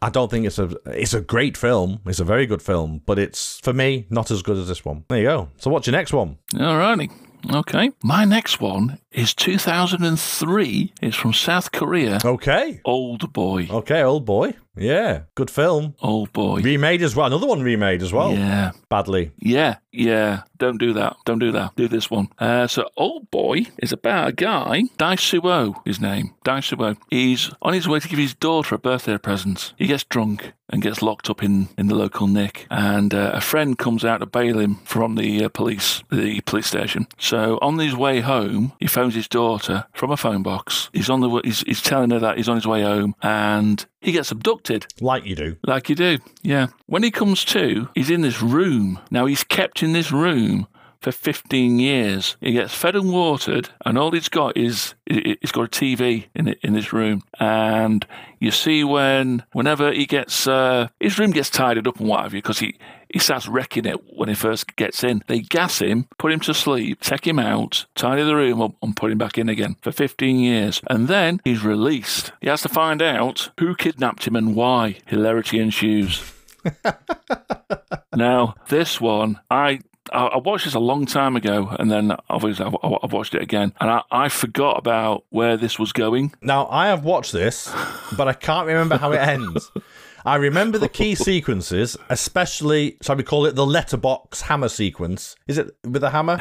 I 0.01 0.09
don't 0.09 0.29
think 0.31 0.45
it's 0.47 0.57
a 0.59 0.75
it's 0.87 1.13
a 1.13 1.21
great 1.21 1.55
film. 1.55 1.99
It's 2.07 2.19
a 2.19 2.23
very 2.25 2.45
good 2.47 2.61
film, 2.63 3.01
but 3.05 3.19
it's 3.19 3.59
for 3.59 3.73
me 3.73 4.07
not 4.09 4.31
as 4.31 4.41
good 4.41 4.57
as 4.57 4.67
this 4.67 4.83
one. 4.83 5.03
There 5.07 5.19
you 5.19 5.25
go. 5.25 5.49
So 5.57 5.69
what's 5.69 5.85
your 5.87 5.91
next 5.93 6.13
one? 6.13 6.37
Alrighty. 6.53 7.11
Okay. 7.53 7.91
My 8.03 8.25
next 8.25 8.59
one 8.59 8.99
is 9.11 9.33
2003. 9.33 10.93
It's 11.01 11.15
from 11.15 11.33
South 11.33 11.71
Korea. 11.71 12.19
Okay. 12.23 12.81
Old 12.85 13.33
Boy. 13.33 13.67
Okay, 13.69 14.01
old 14.03 14.25
boy. 14.25 14.53
Yeah, 14.77 15.23
good 15.35 15.49
film. 15.49 15.95
Old 16.01 16.31
Boy. 16.33 16.61
Remade 16.61 17.01
as 17.01 17.15
well. 17.15 17.27
Another 17.27 17.47
one 17.47 17.61
remade 17.61 18.03
as 18.03 18.13
well. 18.13 18.33
Yeah. 18.33 18.71
Badly. 18.89 19.31
Yeah, 19.39 19.77
yeah. 19.91 20.43
Don't 20.57 20.77
do 20.77 20.93
that. 20.93 21.17
Don't 21.25 21.39
do 21.39 21.51
that. 21.51 21.75
Do 21.75 21.87
this 21.87 22.11
one. 22.11 22.29
Uh, 22.37 22.67
so, 22.67 22.87
Old 22.95 23.29
Boy 23.31 23.65
is 23.79 23.91
about 23.91 24.29
a 24.29 24.31
guy, 24.31 24.83
Daisuo, 24.97 25.75
his 25.85 25.99
name. 25.99 26.35
Daisuo. 26.45 26.95
He's 27.09 27.51
on 27.61 27.73
his 27.73 27.87
way 27.87 27.99
to 27.99 28.07
give 28.07 28.19
his 28.19 28.35
daughter 28.35 28.75
a 28.75 28.79
birthday 28.79 29.17
present. 29.17 29.73
He 29.77 29.87
gets 29.87 30.03
drunk 30.03 30.53
and 30.69 30.81
gets 30.81 31.01
locked 31.01 31.29
up 31.29 31.43
in, 31.43 31.69
in 31.77 31.87
the 31.87 31.95
local 31.95 32.27
nick. 32.27 32.67
And 32.69 33.13
uh, 33.13 33.31
a 33.33 33.41
friend 33.41 33.77
comes 33.77 34.03
out 34.03 34.19
to 34.19 34.25
bail 34.25 34.59
him 34.59 34.75
from 34.83 35.15
the 35.15 35.45
uh, 35.45 35.49
police, 35.49 36.03
the 36.09 36.41
police 36.41 36.67
station. 36.67 37.07
So, 37.17 37.57
on 37.61 37.77
his 37.79 37.95
way 37.95 38.19
home, 38.19 38.73
he 38.79 38.87
phones 38.87 39.15
his 39.15 39.27
daughter 39.27 39.85
from 39.93 40.11
a 40.11 40.17
phone 40.17 40.43
box. 40.43 40.89
He's 40.93 41.09
on 41.09 41.21
the 41.21 41.41
he's, 41.43 41.61
he's 41.61 41.81
telling 41.81 42.11
her 42.11 42.19
that 42.19 42.37
he's 42.37 42.49
on 42.49 42.55
his 42.55 42.67
way 42.67 42.83
home, 42.83 43.15
and 43.21 43.85
he 44.01 44.11
gets 44.11 44.31
abducted. 44.31 44.87
Like 44.99 45.25
you 45.25 45.35
do. 45.35 45.57
Like 45.65 45.89
you 45.89 45.95
do, 45.95 46.19
yeah. 46.41 46.67
When 46.85 47.03
he 47.03 47.11
comes 47.11 47.45
to, 47.45 47.89
he's 47.95 48.09
in 48.09 48.21
this 48.21 48.41
room. 48.41 48.99
Now 49.11 49.25
he's 49.25 49.43
kept 49.43 49.83
in 49.83 49.93
this 49.93 50.11
room 50.11 50.67
for 51.01 51.11
15 51.11 51.79
years. 51.79 52.37
He 52.41 52.51
gets 52.53 52.73
fed 52.73 52.95
and 52.95 53.11
watered, 53.11 53.69
and 53.85 53.97
all 53.97 54.11
he's 54.11 54.29
got 54.29 54.57
is 54.57 54.93
he- 55.05 55.37
he's 55.41 55.51
got 55.51 55.63
a 55.63 55.67
TV 55.67 56.25
in 56.35 56.47
it, 56.49 56.59
in 56.63 56.73
this 56.73 56.91
room. 56.93 57.23
And 57.39 58.05
you 58.39 58.51
see 58.51 58.83
when 58.83 59.43
whenever 59.53 59.91
he 59.91 60.05
gets 60.05 60.47
uh, 60.47 60.87
his 60.99 61.17
room 61.17 61.31
gets 61.31 61.49
tidied 61.49 61.87
up 61.87 61.99
and 61.99 62.07
what 62.09 62.23
have 62.23 62.33
you, 62.33 62.41
because 62.41 62.59
he 62.59 62.75
he 63.09 63.19
starts 63.19 63.47
wrecking 63.47 63.85
it 63.85 64.01
when 64.17 64.27
he 64.27 64.35
first 64.35 64.75
gets 64.75 65.01
in. 65.01 65.23
They 65.27 65.39
gas 65.39 65.79
him, 65.79 66.07
put 66.17 66.31
him 66.33 66.41
to 66.41 66.53
sleep, 66.53 66.99
take 66.99 67.25
him 67.25 67.39
out, 67.39 67.85
tidy 67.95 68.21
the 68.23 68.35
room 68.35 68.61
up, 68.61 68.73
and 68.81 68.97
put 68.97 69.11
him 69.11 69.17
back 69.17 69.37
in 69.37 69.47
again 69.47 69.77
for 69.81 69.93
15 69.93 70.39
years. 70.39 70.81
And 70.89 71.07
then 71.07 71.39
he's 71.45 71.63
released. 71.63 72.33
He 72.41 72.49
has 72.49 72.61
to 72.63 72.69
find 72.69 73.01
out 73.01 73.49
who 73.59 73.75
kidnapped 73.75 74.27
him 74.27 74.35
and 74.35 74.55
why. 74.55 74.97
Hilarity 75.05 75.57
ensues. 75.59 76.21
now, 78.15 78.55
this 78.69 78.99
one, 78.99 79.39
I. 79.49 79.79
I 80.11 80.27
I 80.27 80.37
watched 80.37 80.65
this 80.65 80.73
a 80.73 80.79
long 80.79 81.05
time 81.05 81.35
ago, 81.35 81.75
and 81.79 81.91
then 81.91 82.15
obviously 82.29 82.65
I've, 82.65 82.75
I've 83.03 83.13
watched 83.13 83.35
it 83.35 83.41
again, 83.41 83.73
and 83.79 83.89
I, 83.89 84.01
I 84.11 84.29
forgot 84.29 84.77
about 84.77 85.23
where 85.29 85.57
this 85.57 85.77
was 85.79 85.91
going. 85.91 86.33
Now, 86.41 86.67
I 86.67 86.87
have 86.87 87.03
watched 87.03 87.31
this, 87.33 87.73
but 88.15 88.27
I 88.27 88.33
can't 88.33 88.67
remember 88.67 88.97
how 88.97 89.11
it 89.11 89.19
ends. 89.19 89.71
I 90.27 90.35
remember 90.35 90.77
the 90.77 90.89
key 90.89 91.15
sequences, 91.29 91.95
especially, 92.09 92.97
shall 93.01 93.15
we 93.15 93.23
call 93.23 93.45
it 93.45 93.55
the 93.55 93.65
letterbox 93.65 94.41
hammer 94.41 94.67
sequence? 94.67 95.37
Is 95.47 95.57
it 95.57 95.71
with 95.85 96.01
the 96.01 96.09
hammer? 96.09 96.35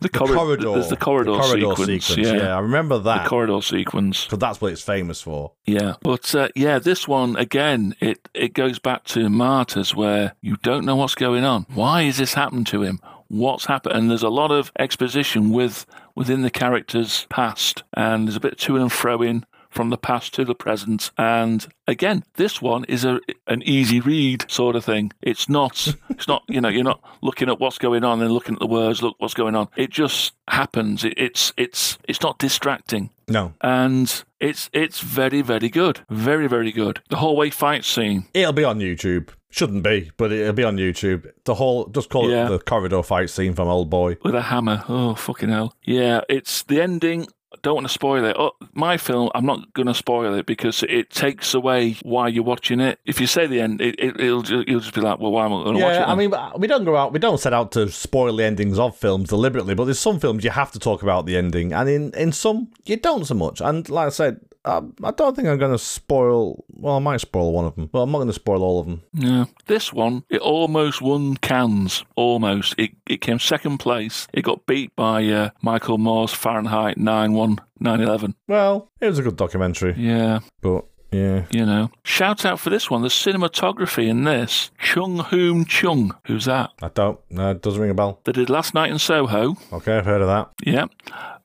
The, 0.00 0.08
corri- 0.08 0.34
corridor. 0.34 0.72
There's 0.72 0.88
the 0.88 0.96
corridor, 0.96 1.40
sequence. 1.44 2.16
Yeah. 2.16 2.32
Yeah, 2.34 2.56
I 2.56 2.58
remember 2.58 2.98
that. 2.98 3.22
The 3.22 3.28
corridor 3.28 3.62
sequence. 3.62 4.24
Because 4.24 4.40
that's 4.40 4.60
what 4.60 4.72
it's 4.72 4.82
famous 4.82 5.22
for. 5.22 5.52
Yeah, 5.64 5.94
but 6.02 6.34
uh, 6.34 6.48
yeah, 6.56 6.80
this 6.80 7.06
one 7.06 7.36
again, 7.36 7.94
it 8.00 8.28
it 8.34 8.52
goes 8.52 8.80
back 8.80 9.04
to 9.04 9.30
Martyrs, 9.30 9.94
where 9.94 10.34
you 10.40 10.56
don't 10.56 10.84
know 10.84 10.96
what's 10.96 11.14
going 11.14 11.44
on. 11.44 11.66
Why 11.72 12.02
is 12.02 12.18
this 12.18 12.34
happened 12.34 12.66
to 12.68 12.82
him? 12.82 12.98
What's 13.28 13.66
happened? 13.66 13.94
And 13.94 14.10
there's 14.10 14.24
a 14.24 14.28
lot 14.28 14.50
of 14.50 14.72
exposition 14.76 15.50
with 15.50 15.86
within 16.16 16.42
the 16.42 16.50
character's 16.50 17.26
past, 17.30 17.84
and 17.94 18.26
there's 18.26 18.34
a 18.34 18.40
bit 18.40 18.58
to 18.58 18.76
and 18.76 18.90
fro 18.90 19.22
in 19.22 19.46
from 19.70 19.90
the 19.90 19.96
past 19.96 20.34
to 20.34 20.44
the 20.44 20.54
present. 20.54 21.10
And 21.16 21.66
again, 21.86 22.24
this 22.34 22.60
one 22.60 22.84
is 22.84 23.04
a 23.04 23.20
an 23.46 23.62
easy 23.64 24.00
read 24.00 24.44
sort 24.50 24.76
of 24.76 24.84
thing. 24.84 25.12
It's 25.22 25.48
not. 25.48 25.94
It's 26.20 26.28
not. 26.28 26.42
You 26.48 26.60
know, 26.60 26.68
you're 26.68 26.84
not 26.84 27.00
looking 27.22 27.48
at 27.48 27.58
what's 27.60 27.78
going 27.78 28.04
on 28.04 28.20
and 28.20 28.30
looking 28.30 28.54
at 28.54 28.60
the 28.60 28.66
words. 28.66 29.02
Look 29.02 29.14
what's 29.20 29.32
going 29.32 29.54
on. 29.56 29.68
It 29.74 29.88
just 29.88 30.34
happens. 30.48 31.02
It, 31.02 31.14
it's 31.16 31.52
it's 31.56 31.96
it's 32.06 32.20
not 32.20 32.38
distracting 32.38 33.08
No. 33.26 33.54
and 33.62 34.22
it's 34.38 34.68
it's 34.74 35.00
very 35.00 35.40
very 35.40 35.70
good, 35.70 36.00
very 36.10 36.46
very 36.46 36.72
good. 36.72 37.00
The 37.08 37.16
hallway 37.16 37.48
fight 37.48 37.86
scene, 37.86 38.26
It'll 38.34 38.52
be 38.52 38.64
on 38.64 38.80
YouTube. 38.80 39.30
Shouldn't 39.52 39.82
be, 39.82 40.10
but 40.18 40.30
it'll 40.30 40.52
be 40.52 40.62
on 40.62 40.76
YouTube. 40.76 41.28
The 41.44 41.54
whole, 41.54 41.86
just 41.86 42.08
call 42.10 42.30
Yeah. 42.30 42.46
it 42.46 42.50
the 42.50 42.58
corridor 42.60 43.02
fight 43.02 43.30
scene 43.30 43.54
from 43.54 43.66
Old 43.68 43.88
Boy. 43.90 44.16
with 44.22 44.34
a 44.34 44.42
hammer. 44.42 44.84
Oh 44.88 45.14
fucking 45.14 45.48
hell! 45.48 45.74
Yeah, 45.84 46.20
it's 46.28 46.62
the 46.64 46.82
ending. 46.82 47.26
Don't 47.62 47.74
want 47.74 47.86
to 47.86 47.92
spoil 47.92 48.24
it. 48.24 48.36
Oh, 48.38 48.52
my 48.72 48.96
film, 48.96 49.30
I'm 49.34 49.44
not 49.44 49.72
going 49.74 49.86
to 49.86 49.94
spoil 49.94 50.32
it 50.34 50.46
because 50.46 50.82
it 50.88 51.10
takes 51.10 51.52
away 51.52 51.92
why 52.02 52.28
you're 52.28 52.42
watching 52.42 52.80
it. 52.80 52.98
If 53.04 53.20
you 53.20 53.26
say 53.26 53.46
the 53.46 53.60
end, 53.60 53.80
it, 53.80 53.96
it, 53.98 54.18
it'll 54.18 54.42
ju- 54.42 54.64
you'll 54.66 54.80
just 54.80 54.94
be 54.94 55.00
like, 55.02 55.18
well, 55.18 55.30
why 55.30 55.44
am 55.44 55.52
I 55.52 55.64
going 55.64 55.76
to 55.76 55.82
watch 55.82 55.92
it? 55.92 56.00
Yeah, 56.00 56.10
I 56.10 56.14
mean, 56.14 56.32
we 56.58 56.66
don't 56.66 56.84
go 56.84 56.96
out, 56.96 57.12
we 57.12 57.18
don't 57.18 57.38
set 57.38 57.52
out 57.52 57.72
to 57.72 57.90
spoil 57.90 58.36
the 58.36 58.44
endings 58.44 58.78
of 58.78 58.96
films 58.96 59.28
deliberately, 59.28 59.74
but 59.74 59.84
there's 59.84 59.98
some 59.98 60.18
films 60.18 60.42
you 60.42 60.50
have 60.50 60.72
to 60.72 60.78
talk 60.78 61.02
about 61.02 61.26
the 61.26 61.36
ending, 61.36 61.72
and 61.72 61.88
in, 61.88 62.14
in 62.14 62.32
some, 62.32 62.68
you 62.86 62.96
don't 62.96 63.26
so 63.26 63.34
much. 63.34 63.60
And 63.60 63.88
like 63.90 64.06
I 64.06 64.10
said, 64.10 64.40
um, 64.64 64.94
I 65.02 65.10
don't 65.10 65.34
think 65.36 65.48
I'm 65.48 65.58
going 65.58 65.72
to 65.72 65.78
spoil, 65.78 66.64
well, 66.80 66.96
I 66.96 66.98
might 66.98 67.20
spoil 67.20 67.52
one 67.52 67.64
of 67.66 67.74
them, 67.76 67.86
but 67.92 68.00
I'm 68.00 68.10
not 68.10 68.18
going 68.18 68.28
to 68.28 68.32
spoil 68.32 68.62
all 68.62 68.80
of 68.80 68.86
them. 68.86 69.02
Yeah. 69.12 69.44
This 69.66 69.92
one, 69.92 70.24
it 70.28 70.40
almost 70.40 71.00
won 71.02 71.36
Cannes. 71.36 72.04
Almost. 72.16 72.74
It, 72.78 72.92
it 73.06 73.20
came 73.20 73.38
second 73.38 73.78
place. 73.78 74.26
It 74.32 74.42
got 74.42 74.66
beat 74.66 74.94
by 74.96 75.24
uh, 75.26 75.50
Michael 75.62 75.98
Moore's 75.98 76.32
Fahrenheit 76.32 76.96
9 76.98 77.32
911. 77.80 78.34
Well, 78.48 78.88
it 79.00 79.06
was 79.06 79.18
a 79.18 79.22
good 79.22 79.36
documentary, 79.36 79.94
Yeah. 79.96 80.40
but 80.60 80.84
yeah. 81.12 81.44
you 81.50 81.66
know. 81.66 81.90
Shout 82.04 82.44
out 82.44 82.60
for 82.60 82.70
this 82.70 82.90
one. 82.90 83.02
The 83.02 83.08
cinematography 83.08 84.08
in 84.08 84.24
this. 84.24 84.70
Chung 84.78 85.18
Hoon 85.18 85.64
Chung. 85.64 86.14
Who's 86.26 86.44
that? 86.44 86.70
I 86.82 86.88
don't, 86.88 87.18
no, 87.30 87.50
it 87.50 87.62
doesn't 87.62 87.80
ring 87.80 87.90
a 87.90 87.94
bell. 87.94 88.20
They 88.24 88.32
did 88.32 88.48
Last 88.50 88.74
Night 88.74 88.90
in 88.90 88.98
Soho. 88.98 89.56
Okay, 89.72 89.98
I've 89.98 90.04
heard 90.06 90.20
of 90.22 90.28
that. 90.28 90.50
Yeah. 90.64 90.86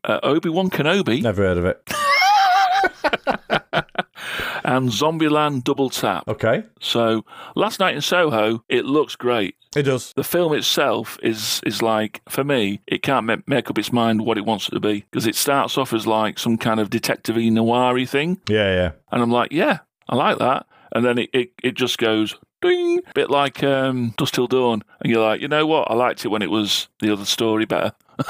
Uh, 0.03 0.19
Obi 0.21 0.49
Wan 0.49 0.69
Kenobi 0.69 1.21
Never 1.21 1.41
heard 1.43 1.57
of 1.57 1.65
it. 1.65 1.81
and 4.65 4.89
Zombieland 4.89 5.63
Double 5.63 5.89
Tap. 5.89 6.27
Okay, 6.27 6.63
So, 6.81 7.23
Last 7.55 7.79
Night 7.79 7.95
in 7.95 8.01
Soho, 8.01 8.63
it 8.67 8.83
looks 8.85 9.15
great. 9.15 9.55
it 9.75 9.83
does. 9.83 10.11
The 10.15 10.23
film 10.23 10.53
itself 10.53 11.17
is 11.23 11.61
is 11.65 11.81
like 11.81 12.21
for 12.27 12.43
me, 12.43 12.81
it 12.87 13.01
can't 13.03 13.25
ma- 13.25 13.37
make 13.47 13.69
up 13.69 13.77
its 13.77 13.93
mind 13.93 14.25
what 14.25 14.37
it 14.37 14.45
wants 14.45 14.67
it 14.67 14.71
to 14.71 14.79
be 14.79 15.05
because 15.11 15.27
it 15.27 15.35
starts 15.35 15.77
off 15.77 15.93
as 15.93 16.05
like 16.07 16.39
some 16.39 16.57
kind 16.57 16.79
of 16.79 16.89
detective 16.89 17.37
noir 17.37 18.05
thing, 18.05 18.39
Yeah, 18.49 18.73
yeah. 18.75 18.91
and 19.11 19.21
I'm 19.21 19.31
like, 19.31 19.51
yeah, 19.51 19.79
I 20.09 20.15
like 20.15 20.39
that, 20.39 20.65
and 20.93 21.05
then 21.05 21.17
it, 21.19 21.29
it, 21.33 21.51
it 21.63 21.75
just 21.75 21.97
goes 21.97 22.35
ding, 22.61 23.01
bit 23.13 23.29
like 23.29 23.61
um, 23.63 24.13
Dusk 24.17 24.33
Till 24.33 24.47
Dawn, 24.47 24.81
and 25.01 25.11
you're 25.11 25.21
like, 25.23 25.41
you 25.41 25.47
know 25.47 25.67
what, 25.67 25.91
I 25.91 25.93
liked 25.93 26.25
it 26.25 26.29
when 26.29 26.41
it 26.41 26.49
was 26.49 26.87
the 26.99 27.11
other 27.13 27.25
story 27.25 27.65
better. 27.65 27.91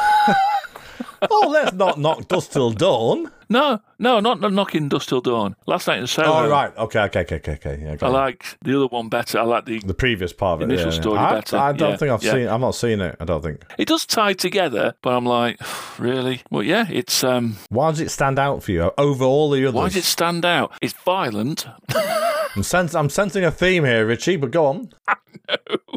oh, 1.30 1.50
let's 1.52 1.74
not 1.74 2.00
knock 2.00 2.28
Dusk 2.28 2.52
Till 2.52 2.72
Dawn. 2.72 3.32
No, 3.48 3.80
no, 4.00 4.20
not, 4.20 4.42
not 4.42 4.54
knocking 4.54 4.90
Dusk 4.90 5.10
Till 5.10 5.22
Dawn. 5.22 5.56
Last 5.68 5.88
Night 5.88 6.00
in 6.00 6.08
Soho. 6.08 6.46
Oh, 6.46 6.50
right. 6.50 6.76
Okay, 6.78 7.02
okay, 7.02 7.20
okay, 7.22 7.36
okay, 7.36 7.52
okay. 7.54 7.80
Yeah, 7.82 7.96
I 8.02 8.08
like 8.10 8.58
the 8.64 8.76
other 8.76 8.88
one 8.88 9.08
better. 9.10 9.40
I 9.40 9.44
like 9.44 9.66
the. 9.66 9.80
the 9.80 9.94
previous 9.94 10.34
part 10.34 10.62
of 10.62 10.70
it. 10.70 10.74
Initial 10.74 10.94
yeah, 10.94 11.02
story 11.02 11.20
I, 11.20 11.32
better. 11.36 11.58
I 11.58 11.72
don't 11.74 11.92
Yeah, 11.92 11.98
think 11.98 12.12
I've 12.12 12.24
yeah. 12.24 12.32
seen. 12.32 12.48
I've 12.48 12.60
not 12.60 12.72
seen 12.76 13.02
it. 13.02 13.16
I 13.20 13.26
don't 13.26 13.44
think. 13.44 13.64
It 13.78 13.88
does 13.88 14.06
tie 14.06 14.34
together, 14.34 14.96
but 15.02 15.16
I'm 15.16 15.26
like, 15.26 15.60
really? 16.00 16.42
Well, 16.50 16.64
yeah, 16.64 16.88
it's 16.90 17.24
um. 17.24 17.58
Why 17.70 17.92
does 17.92 18.00
it 18.00 18.10
stand 18.10 18.40
out 18.40 18.64
for 18.64 18.72
you 18.72 18.92
over 18.98 19.24
all 19.24 19.52
the 19.52 19.64
others? 19.66 19.76
Why 19.76 19.86
does 19.86 19.98
it 19.98 20.04
stand 20.06 20.44
out? 20.46 20.72
It's 20.82 20.94
violent. 20.94 21.68
I'm, 22.56 22.64
sens- 22.64 22.96
I'm 22.96 23.10
sensing 23.10 23.44
a 23.44 23.52
theme 23.52 23.84
here, 23.84 24.06
Richie. 24.06 24.38
But 24.38 24.52
go 24.52 24.66
on. 24.66 24.90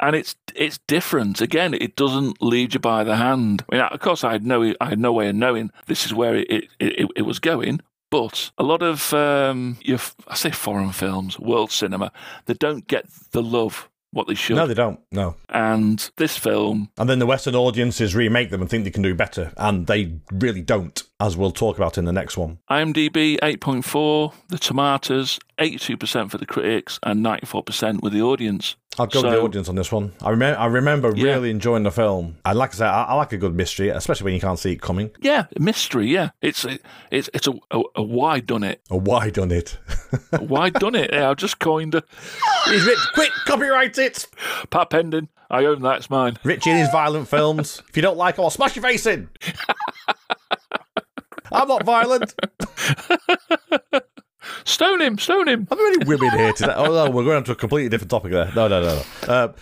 and 0.00 0.16
it's 0.16 0.36
it's 0.54 0.78
different. 0.86 1.40
Again, 1.40 1.74
it 1.74 1.96
doesn't 1.96 2.42
lead 2.42 2.74
you 2.74 2.80
by 2.80 3.04
the 3.04 3.16
hand. 3.16 3.64
I 3.70 3.74
mean, 3.74 3.84
of 3.84 4.00
course, 4.00 4.24
I 4.24 4.32
had 4.32 4.44
no 4.44 4.74
I 4.80 4.88
had 4.88 4.98
no 4.98 5.12
way 5.12 5.28
of 5.28 5.36
knowing 5.36 5.70
this 5.86 6.06
is 6.06 6.14
where 6.14 6.36
it 6.36 6.46
it, 6.50 6.68
it, 6.78 7.08
it 7.16 7.22
was 7.22 7.38
going. 7.38 7.80
But 8.10 8.52
a 8.56 8.62
lot 8.62 8.82
of 8.82 9.12
um, 9.12 9.76
your, 9.82 9.98
I 10.28 10.34
say 10.34 10.50
foreign 10.50 10.92
films, 10.92 11.38
world 11.38 11.70
cinema, 11.70 12.10
they 12.46 12.54
don't 12.54 12.86
get 12.86 13.04
the 13.32 13.42
love 13.42 13.90
what 14.12 14.26
they 14.26 14.34
should. 14.34 14.56
No, 14.56 14.66
they 14.66 14.74
don't. 14.74 15.00
No. 15.12 15.36
And 15.50 16.10
this 16.16 16.36
film, 16.36 16.90
And 16.96 17.08
then 17.08 17.18
the 17.18 17.26
Western 17.26 17.54
audiences 17.54 18.14
remake 18.14 18.50
them 18.50 18.60
and 18.60 18.70
think 18.70 18.84
they 18.84 18.90
can 18.90 19.02
do 19.02 19.14
better, 19.14 19.52
and 19.56 19.86
they 19.86 20.14
really 20.32 20.62
don't, 20.62 21.02
as 21.20 21.36
we'll 21.36 21.50
talk 21.50 21.76
about 21.76 21.98
in 21.98 22.04
the 22.04 22.12
next 22.12 22.36
one. 22.36 22.58
IMDb 22.70 23.38
8.4, 23.40 24.32
the 24.48 24.58
tomatoes 24.58 25.38
82% 25.58 26.30
for 26.30 26.38
the 26.38 26.46
critics 26.46 26.98
and 27.02 27.24
94% 27.24 28.02
with 28.02 28.12
the 28.12 28.22
audience. 28.22 28.76
I'll 28.98 29.06
go 29.06 29.22
with 29.22 29.32
the 29.32 29.40
audience 29.40 29.68
on 29.68 29.74
this 29.76 29.90
one. 29.92 30.12
I 30.22 30.30
remember, 30.30 30.58
I 30.60 30.66
remember 30.66 31.12
Yeah. 31.14 31.34
really 31.34 31.50
enjoying 31.50 31.82
the 31.84 31.90
film. 31.90 32.36
And 32.44 32.58
like 32.58 32.70
I 32.74 32.76
said, 32.78 32.86
I, 32.88 33.04
I 33.04 33.14
like 33.14 33.32
a 33.32 33.36
good 33.36 33.54
mystery, 33.54 33.88
especially 33.90 34.24
when 34.24 34.34
you 34.34 34.40
can't 34.40 34.58
see 34.58 34.72
it 34.72 34.80
coming. 34.80 35.10
Yeah, 35.20 35.46
mystery. 35.58 36.08
Yeah, 36.08 36.30
it's 36.42 36.64
it's 37.10 37.30
it's 37.34 37.46
a 37.46 37.52
a, 37.70 37.82
a 37.96 38.02
why 38.02 38.40
done 38.40 38.64
it, 38.64 38.80
A 38.90 38.96
why 38.96 39.30
done 39.30 39.50
it? 39.52 39.78
why 40.40 40.70
done 40.70 40.94
it. 40.94 41.10
Yeah, 41.12 41.30
I've 41.30 41.36
just 41.36 41.58
coined 41.58 41.94
a 41.94 42.02
He's 42.66 42.84
rich. 42.84 42.98
Quick, 43.14 43.30
copyright 43.46 43.96
it. 43.98 44.26
Pat 44.70 44.90
Pending. 44.90 45.28
I 45.50 45.64
own 45.64 45.80
that. 45.82 45.98
It's 45.98 46.10
mine. 46.10 46.36
Richie 46.44 46.70
and 46.70 46.78
his 46.80 46.90
violent 46.90 47.26
films. 47.28 47.82
If 47.88 47.96
you 47.96 48.02
don't 48.02 48.18
like 48.18 48.36
them, 48.36 48.44
I'll 48.44 48.50
smash 48.50 48.76
your 48.76 48.82
face 48.82 49.06
in. 49.06 49.30
I'm 51.50 51.66
not 51.68 51.84
violent. 51.84 52.34
Stone 54.68 55.00
him. 55.00 55.18
Stone 55.18 55.48
him. 55.48 55.66
Are 55.70 55.76
there 55.76 55.86
any 55.86 56.04
women 56.04 56.30
here 56.38 56.52
today? 56.52 56.74
Oh 56.76 56.84
no, 56.84 57.10
we're 57.10 57.24
going 57.24 57.38
on 57.38 57.44
to 57.44 57.52
a 57.52 57.56
completely 57.56 57.88
different 57.88 58.10
topic 58.10 58.32
there. 58.32 58.52
No, 58.54 58.68
no, 58.68 58.82
no, 58.82 59.02
no. 59.26 59.32
Uh, 59.32 59.52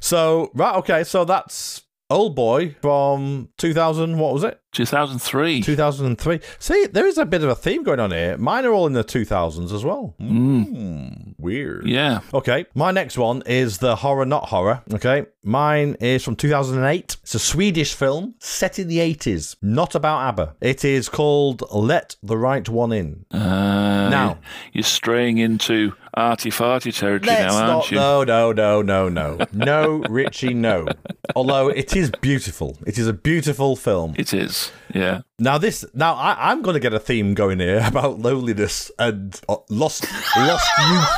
so 0.00 0.50
right, 0.54 0.74
okay, 0.76 1.04
so 1.04 1.24
that's 1.24 1.82
Old 2.08 2.36
Boy 2.36 2.76
from 2.80 3.48
2000. 3.58 4.18
What 4.18 4.32
was 4.34 4.44
it? 4.44 4.60
2003. 4.72 5.62
2003. 5.62 6.40
See, 6.58 6.86
there 6.92 7.06
is 7.06 7.18
a 7.18 7.24
bit 7.26 7.42
of 7.42 7.48
a 7.48 7.54
theme 7.54 7.82
going 7.82 7.98
on 7.98 8.10
here. 8.12 8.36
Mine 8.36 8.64
are 8.66 8.72
all 8.72 8.86
in 8.86 8.92
the 8.92 9.02
2000s 9.02 9.72
as 9.72 9.84
well. 9.84 10.14
Mm, 10.20 11.34
weird. 11.38 11.86
Yeah. 11.86 12.20
Okay, 12.34 12.66
my 12.74 12.90
next 12.90 13.16
one 13.16 13.42
is 13.46 13.78
the 13.78 13.96
horror, 13.96 14.26
not 14.26 14.44
horror. 14.50 14.82
Okay, 14.92 15.26
mine 15.42 15.96
is 16.00 16.22
from 16.22 16.36
2008. 16.36 17.16
It's 17.22 17.34
a 17.34 17.38
Swedish 17.38 17.94
film 17.94 18.34
set 18.38 18.78
in 18.78 18.86
the 18.88 18.98
80s, 18.98 19.56
not 19.62 19.94
about 19.94 20.20
ABBA. 20.28 20.56
It 20.60 20.84
is 20.84 21.08
called 21.08 21.62
Let 21.72 22.16
the 22.22 22.36
Right 22.36 22.68
One 22.68 22.92
In. 22.92 23.24
Uh, 23.32 24.08
Now- 24.10 24.38
you're 24.74 24.82
straying 24.84 25.38
into 25.38 25.94
arty 26.16 26.50
farty 26.50 26.96
territory 26.96 27.36
Let's 27.36 27.54
now, 27.54 27.58
aren't 27.58 27.68
not. 27.68 27.90
you? 27.90 27.96
No, 27.98 28.24
no, 28.24 28.52
no, 28.52 28.82
no, 28.82 29.08
no, 29.08 29.38
no, 29.52 29.98
Richie, 30.08 30.54
no. 30.54 30.86
Although 31.34 31.68
it 31.68 31.94
is 31.94 32.10
beautiful, 32.20 32.78
it 32.86 32.98
is 32.98 33.06
a 33.06 33.12
beautiful 33.12 33.76
film. 33.76 34.14
It 34.16 34.32
is. 34.32 34.70
Yeah. 34.94 35.22
Now 35.38 35.58
this, 35.58 35.84
now 35.92 36.14
I, 36.14 36.50
I'm 36.50 36.62
going 36.62 36.74
to 36.74 36.80
get 36.80 36.94
a 36.94 36.98
theme 37.00 37.34
going 37.34 37.60
here 37.60 37.82
about 37.86 38.18
loneliness 38.20 38.90
and 38.98 39.38
uh, 39.48 39.56
lost, 39.68 40.06
lost 40.36 40.68
youth. 40.90 41.08